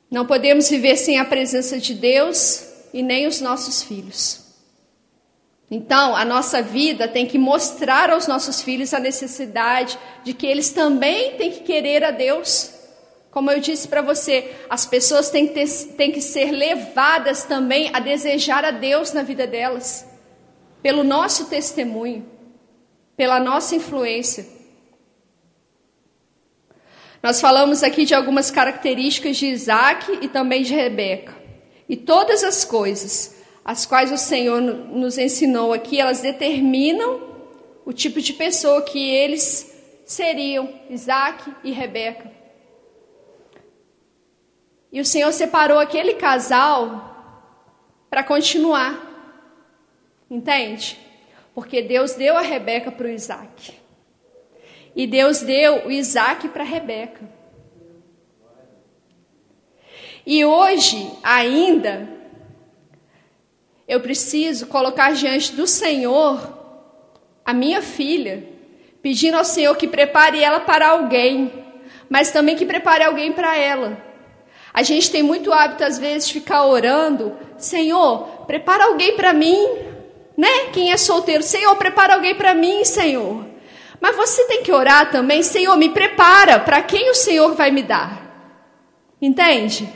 Não 0.09 0.25
podemos 0.25 0.69
viver 0.69 0.97
sem 0.97 1.19
a 1.19 1.25
presença 1.25 1.79
de 1.79 1.93
Deus 1.93 2.65
e 2.93 3.03
nem 3.03 3.27
os 3.27 3.39
nossos 3.39 3.83
filhos. 3.83 4.41
Então, 5.69 6.15
a 6.15 6.25
nossa 6.25 6.61
vida 6.61 7.07
tem 7.07 7.25
que 7.25 7.37
mostrar 7.37 8.09
aos 8.09 8.27
nossos 8.27 8.61
filhos 8.61 8.93
a 8.93 8.99
necessidade 8.99 9.97
de 10.23 10.33
que 10.33 10.45
eles 10.45 10.71
também 10.71 11.37
têm 11.37 11.51
que 11.51 11.61
querer 11.61 12.03
a 12.03 12.11
Deus. 12.11 12.73
Como 13.29 13.49
eu 13.49 13.61
disse 13.61 13.87
para 13.87 14.01
você, 14.01 14.53
as 14.69 14.85
pessoas 14.85 15.29
têm 15.29 15.47
que, 15.47 15.53
ter, 15.53 15.69
têm 15.95 16.11
que 16.11 16.21
ser 16.21 16.51
levadas 16.51 17.45
também 17.45 17.89
a 17.93 17.99
desejar 17.99 18.65
a 18.65 18.71
Deus 18.71 19.13
na 19.13 19.23
vida 19.23 19.47
delas 19.47 20.10
pelo 20.81 21.03
nosso 21.03 21.45
testemunho, 21.45 22.25
pela 23.15 23.39
nossa 23.39 23.75
influência. 23.75 24.45
Nós 27.21 27.39
falamos 27.39 27.83
aqui 27.83 28.03
de 28.03 28.15
algumas 28.15 28.49
características 28.49 29.37
de 29.37 29.45
Isaac 29.47 30.19
e 30.21 30.27
também 30.27 30.63
de 30.63 30.73
Rebeca. 30.73 31.39
E 31.87 31.95
todas 31.95 32.43
as 32.43 32.65
coisas, 32.65 33.35
as 33.63 33.85
quais 33.85 34.11
o 34.11 34.17
Senhor 34.17 34.59
nos 34.59 35.17
ensinou 35.17 35.71
aqui, 35.71 35.99
elas 35.99 36.21
determinam 36.21 37.29
o 37.85 37.93
tipo 37.93 38.19
de 38.21 38.33
pessoa 38.33 38.81
que 38.81 38.97
eles 38.97 39.71
seriam, 40.05 40.73
Isaac 40.89 41.53
e 41.63 41.71
Rebeca. 41.71 42.31
E 44.91 44.99
o 44.99 45.05
Senhor 45.05 45.31
separou 45.31 45.79
aquele 45.79 46.15
casal 46.15 47.09
para 48.09 48.23
continuar 48.23 49.10
Entende? 50.31 50.97
Porque 51.53 51.81
Deus 51.81 52.13
deu 52.13 52.37
a 52.37 52.41
Rebeca 52.41 52.89
para 52.89 53.05
o 53.05 53.09
Isaac. 53.09 53.73
E 54.95 55.05
Deus 55.05 55.41
deu 55.41 55.87
o 55.87 55.91
Isaac 55.91 56.47
para 56.47 56.63
Rebeca. 56.63 57.21
E 60.25 60.45
hoje, 60.45 61.11
ainda, 61.21 62.07
eu 63.85 63.99
preciso 63.99 64.67
colocar 64.67 65.13
diante 65.13 65.51
do 65.51 65.67
Senhor 65.67 66.59
a 67.43 67.53
minha 67.53 67.81
filha, 67.81 68.47
pedindo 69.01 69.35
ao 69.35 69.43
Senhor 69.43 69.75
que 69.75 69.87
prepare 69.87 70.41
ela 70.41 70.61
para 70.61 70.91
alguém, 70.91 71.51
mas 72.09 72.31
também 72.31 72.55
que 72.55 72.65
prepare 72.65 73.03
alguém 73.03 73.33
para 73.33 73.57
ela. 73.57 74.01
A 74.73 74.81
gente 74.83 75.11
tem 75.11 75.21
muito 75.21 75.51
hábito, 75.51 75.83
às 75.83 75.99
vezes, 75.99 76.29
de 76.29 76.35
ficar 76.35 76.65
orando: 76.65 77.37
Senhor, 77.57 78.45
prepara 78.45 78.85
alguém 78.85 79.17
para 79.17 79.33
mim, 79.33 79.90
né? 80.41 80.71
Quem 80.73 80.91
é 80.91 80.97
solteiro, 80.97 81.43
Senhor, 81.43 81.75
prepara 81.75 82.15
alguém 82.15 82.33
para 82.33 82.55
mim, 82.55 82.83
Senhor. 82.83 83.45
Mas 84.01 84.15
você 84.15 84.43
tem 84.45 84.63
que 84.63 84.71
orar 84.71 85.11
também, 85.11 85.43
Senhor, 85.43 85.77
me 85.77 85.89
prepara 85.89 86.59
para 86.59 86.81
quem 86.81 87.11
o 87.11 87.13
Senhor 87.13 87.53
vai 87.53 87.69
me 87.69 87.83
dar. 87.83 88.57
Entende? 89.21 89.87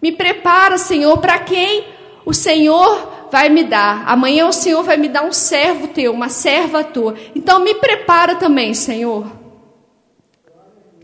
Me 0.00 0.12
prepara, 0.12 0.78
Senhor, 0.78 1.18
para 1.18 1.40
quem 1.40 1.88
o 2.24 2.32
Senhor 2.32 3.26
vai 3.32 3.48
me 3.48 3.64
dar. 3.64 4.04
Amanhã 4.06 4.46
o 4.46 4.52
Senhor 4.52 4.84
vai 4.84 4.96
me 4.96 5.08
dar 5.08 5.24
um 5.24 5.32
servo 5.32 5.88
teu, 5.88 6.12
uma 6.12 6.28
serva 6.28 6.84
tua. 6.84 7.16
Então 7.34 7.58
me 7.58 7.74
prepara 7.74 8.36
também, 8.36 8.74
Senhor. 8.74 9.26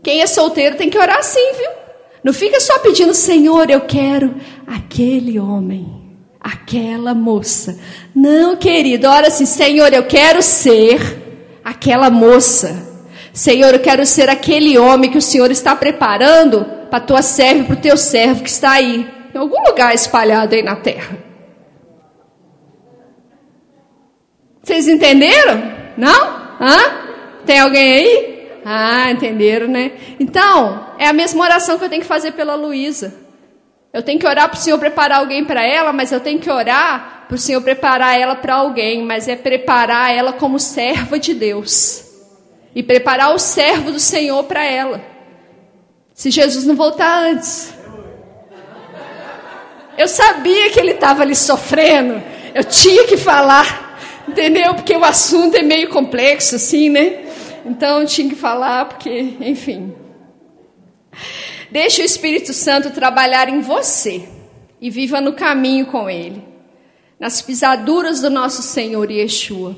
Quem 0.01 0.21
é 0.21 0.27
solteiro 0.27 0.77
tem 0.77 0.89
que 0.89 0.97
orar 0.97 1.17
assim, 1.17 1.51
viu? 1.57 1.71
Não 2.23 2.31
fica 2.31 2.61
só 2.61 2.79
pedindo, 2.79 3.13
Senhor, 3.13 3.69
eu 3.69 3.81
quero 3.81 4.33
aquele 4.65 5.37
homem 5.37 6.01
aquela 6.41 7.13
moça. 7.13 7.79
Não, 8.13 8.55
querido, 8.55 9.07
ora 9.07 9.27
assim, 9.27 9.45
Senhor, 9.45 9.93
eu 9.93 10.03
quero 10.03 10.41
ser 10.41 10.99
aquela 11.63 12.09
moça. 12.09 12.87
Senhor, 13.33 13.73
eu 13.73 13.79
quero 13.79 14.05
ser 14.05 14.29
aquele 14.29 14.77
homem 14.77 15.09
que 15.09 15.17
o 15.17 15.21
Senhor 15.21 15.49
está 15.49 15.75
preparando 15.75 16.65
para 16.89 16.99
tua 16.99 17.21
serva, 17.21 17.63
para 17.63 17.73
o 17.75 17.81
teu 17.81 17.95
servo 17.95 18.43
que 18.43 18.49
está 18.49 18.71
aí, 18.71 19.07
em 19.33 19.37
algum 19.37 19.63
lugar 19.65 19.95
espalhado 19.95 20.53
aí 20.53 20.61
na 20.61 20.75
terra. 20.75 21.17
Vocês 24.61 24.87
entenderam? 24.87 25.71
Não? 25.97 26.41
Hã? 26.59 26.77
Tem 27.45 27.59
alguém 27.59 27.93
aí? 27.93 28.49
Ah, 28.63 29.09
entenderam, 29.11 29.67
né? 29.67 29.91
Então, 30.19 30.87
é 30.99 31.07
a 31.07 31.13
mesma 31.13 31.43
oração 31.43 31.79
que 31.79 31.85
eu 31.85 31.89
tenho 31.89 32.01
que 32.01 32.07
fazer 32.07 32.33
pela 32.33 32.55
Luísa. 32.55 33.20
Eu 33.93 34.01
tenho 34.01 34.19
que 34.19 34.25
orar 34.27 34.47
para 34.47 34.57
o 34.57 34.61
Senhor 34.61 34.77
preparar 34.79 35.19
alguém 35.19 35.43
para 35.43 35.63
ela, 35.63 35.91
mas 35.91 36.11
eu 36.11 36.19
tenho 36.19 36.39
que 36.39 36.49
orar 36.49 37.25
para 37.27 37.35
o 37.35 37.39
Senhor 37.39 37.61
preparar 37.61 38.19
ela 38.19 38.35
para 38.35 38.55
alguém, 38.55 39.03
mas 39.03 39.27
é 39.27 39.35
preparar 39.35 40.13
ela 40.13 40.33
como 40.33 40.59
serva 40.59 41.19
de 41.19 41.33
Deus. 41.33 42.03
E 42.73 42.81
preparar 42.81 43.33
o 43.33 43.39
servo 43.39 43.91
do 43.91 43.99
Senhor 43.99 44.43
para 44.45 44.63
ela. 44.63 45.01
Se 46.13 46.31
Jesus 46.31 46.65
não 46.65 46.75
voltar 46.75 47.23
antes. 47.23 47.73
Eu 49.97 50.07
sabia 50.07 50.69
que 50.69 50.79
ele 50.79 50.91
estava 50.91 51.21
ali 51.21 51.35
sofrendo. 51.35 52.21
Eu 52.55 52.63
tinha 52.63 53.05
que 53.05 53.17
falar. 53.17 53.97
Entendeu? 54.27 54.73
Porque 54.73 54.95
o 54.95 55.03
assunto 55.03 55.57
é 55.57 55.61
meio 55.61 55.89
complexo, 55.89 56.55
assim, 56.55 56.89
né? 56.89 57.25
Então 57.65 57.99
eu 57.99 58.07
tinha 58.07 58.29
que 58.29 58.35
falar, 58.35 58.85
porque, 58.85 59.35
enfim. 59.41 59.93
Deixe 61.71 62.01
o 62.01 62.05
Espírito 62.05 62.51
Santo 62.51 62.91
trabalhar 62.91 63.47
em 63.47 63.61
você 63.61 64.27
e 64.81 64.89
viva 64.89 65.21
no 65.21 65.31
caminho 65.31 65.85
com 65.85 66.09
ele, 66.09 66.43
nas 67.17 67.41
pisaduras 67.41 68.19
do 68.19 68.29
nosso 68.29 68.61
Senhor 68.61 69.09
Yeshua. 69.09 69.77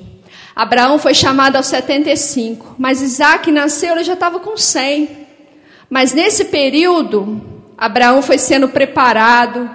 Abraão 0.55 0.97
foi 0.97 1.13
chamado 1.13 1.55
aos 1.55 1.67
75, 1.67 2.75
mas 2.79 3.01
Isaac 3.01 3.51
nasceu, 3.51 3.93
ele 3.93 4.03
já 4.03 4.13
estava 4.13 4.39
com 4.39 4.57
100. 4.57 5.07
Mas 5.87 6.13
nesse 6.13 6.45
período, 6.45 7.41
Abraão 7.77 8.23
foi 8.23 8.39
sendo 8.39 8.69
preparado, 8.69 9.69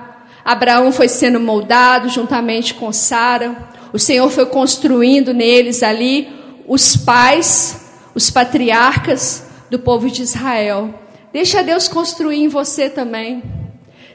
Abraão 0.45 0.91
foi 0.91 1.07
sendo 1.07 1.39
moldado 1.39 2.09
juntamente 2.09 2.75
com 2.75 2.93
Sara. 2.93 3.69
O 3.93 3.99
Senhor 3.99 4.29
foi 4.31 4.47
construindo 4.47 5.33
neles 5.33 5.85
ali 5.85 6.29
os 6.67 6.97
pais, 6.97 7.81
os 8.13 8.29
patriarcas 8.29 9.47
do 9.71 9.79
povo 9.79 10.11
de 10.11 10.23
Israel. 10.23 10.93
Deixa 11.39 11.63
Deus 11.63 11.87
construir 11.87 12.43
em 12.43 12.49
você 12.49 12.91
também. 12.91 13.45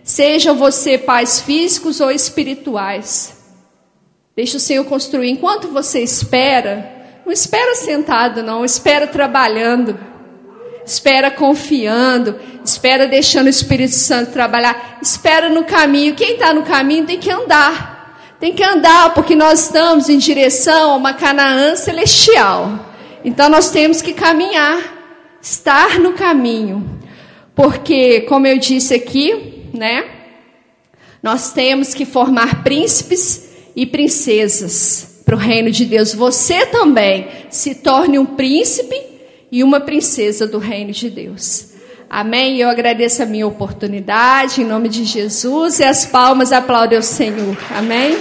Seja 0.04 0.54
você 0.54 0.98
pais 0.98 1.40
físicos 1.40 2.02
ou 2.02 2.12
espirituais. 2.12 3.46
Deixa 4.36 4.58
o 4.58 4.60
Senhor 4.60 4.84
construir. 4.84 5.30
Enquanto 5.30 5.70
você 5.70 6.02
espera, 6.02 7.22
não 7.26 7.32
espera 7.32 7.76
sentado, 7.76 8.44
não, 8.44 8.66
espera 8.66 9.08
trabalhando. 9.08 9.98
Espera 10.86 11.32
confiando, 11.32 12.38
espera 12.62 13.08
deixando 13.08 13.46
o 13.46 13.50
Espírito 13.50 13.96
Santo 13.96 14.34
trabalhar, 14.34 15.00
espera 15.02 15.48
no 15.48 15.64
caminho. 15.64 16.16
Quem 16.16 16.34
está 16.34 16.54
no 16.54 16.64
caminho 16.64 17.06
tem 17.06 17.20
que 17.20 17.32
andar, 17.32 18.36
tem 18.38 18.52
que 18.52 18.64
andar, 18.66 19.14
porque 19.14 19.34
nós 19.34 19.64
estamos 19.64 20.10
em 20.10 20.18
direção 20.18 20.92
a 20.92 20.98
uma 20.98 21.14
Canaã 21.14 21.78
celestial. 21.78 22.92
Então 23.24 23.48
nós 23.48 23.72
temos 23.72 24.02
que 24.02 24.12
caminhar, 24.12 24.78
estar 25.42 25.98
no 26.02 26.12
caminho. 26.12 26.93
Porque, 27.56 28.22
como 28.22 28.48
eu 28.48 28.58
disse 28.58 28.94
aqui, 28.94 29.70
né? 29.74 30.06
Nós 31.22 31.54
temos 31.54 31.94
que 31.94 32.06
formar 32.06 32.64
príncipes 32.64 33.50
e 33.76 33.86
princesas 33.86 35.22
para 35.26 35.36
o 35.36 35.38
reino 35.40 35.72
de 35.72 35.86
Deus. 35.86 36.14
Você 36.14 36.66
também 36.66 37.28
se 37.50 37.76
torne 37.76 38.20
um 38.20 38.26
príncipe 38.26 38.96
e 39.52 39.64
uma 39.64 39.80
princesa 39.80 40.46
do 40.46 40.58
reino 40.58 40.92
de 40.92 41.10
Deus. 41.10 41.74
Amém? 42.10 42.58
Eu 42.60 42.70
agradeço 42.70 43.24
a 43.24 43.26
minha 43.26 43.48
oportunidade, 43.48 44.62
em 44.62 44.66
nome 44.66 44.90
de 44.90 45.04
Jesus, 45.04 45.80
e 45.80 45.84
as 45.84 46.06
palmas 46.06 46.52
aplaudem 46.52 47.00
o 47.00 47.04
Senhor. 47.04 47.58
Amém? 47.72 48.18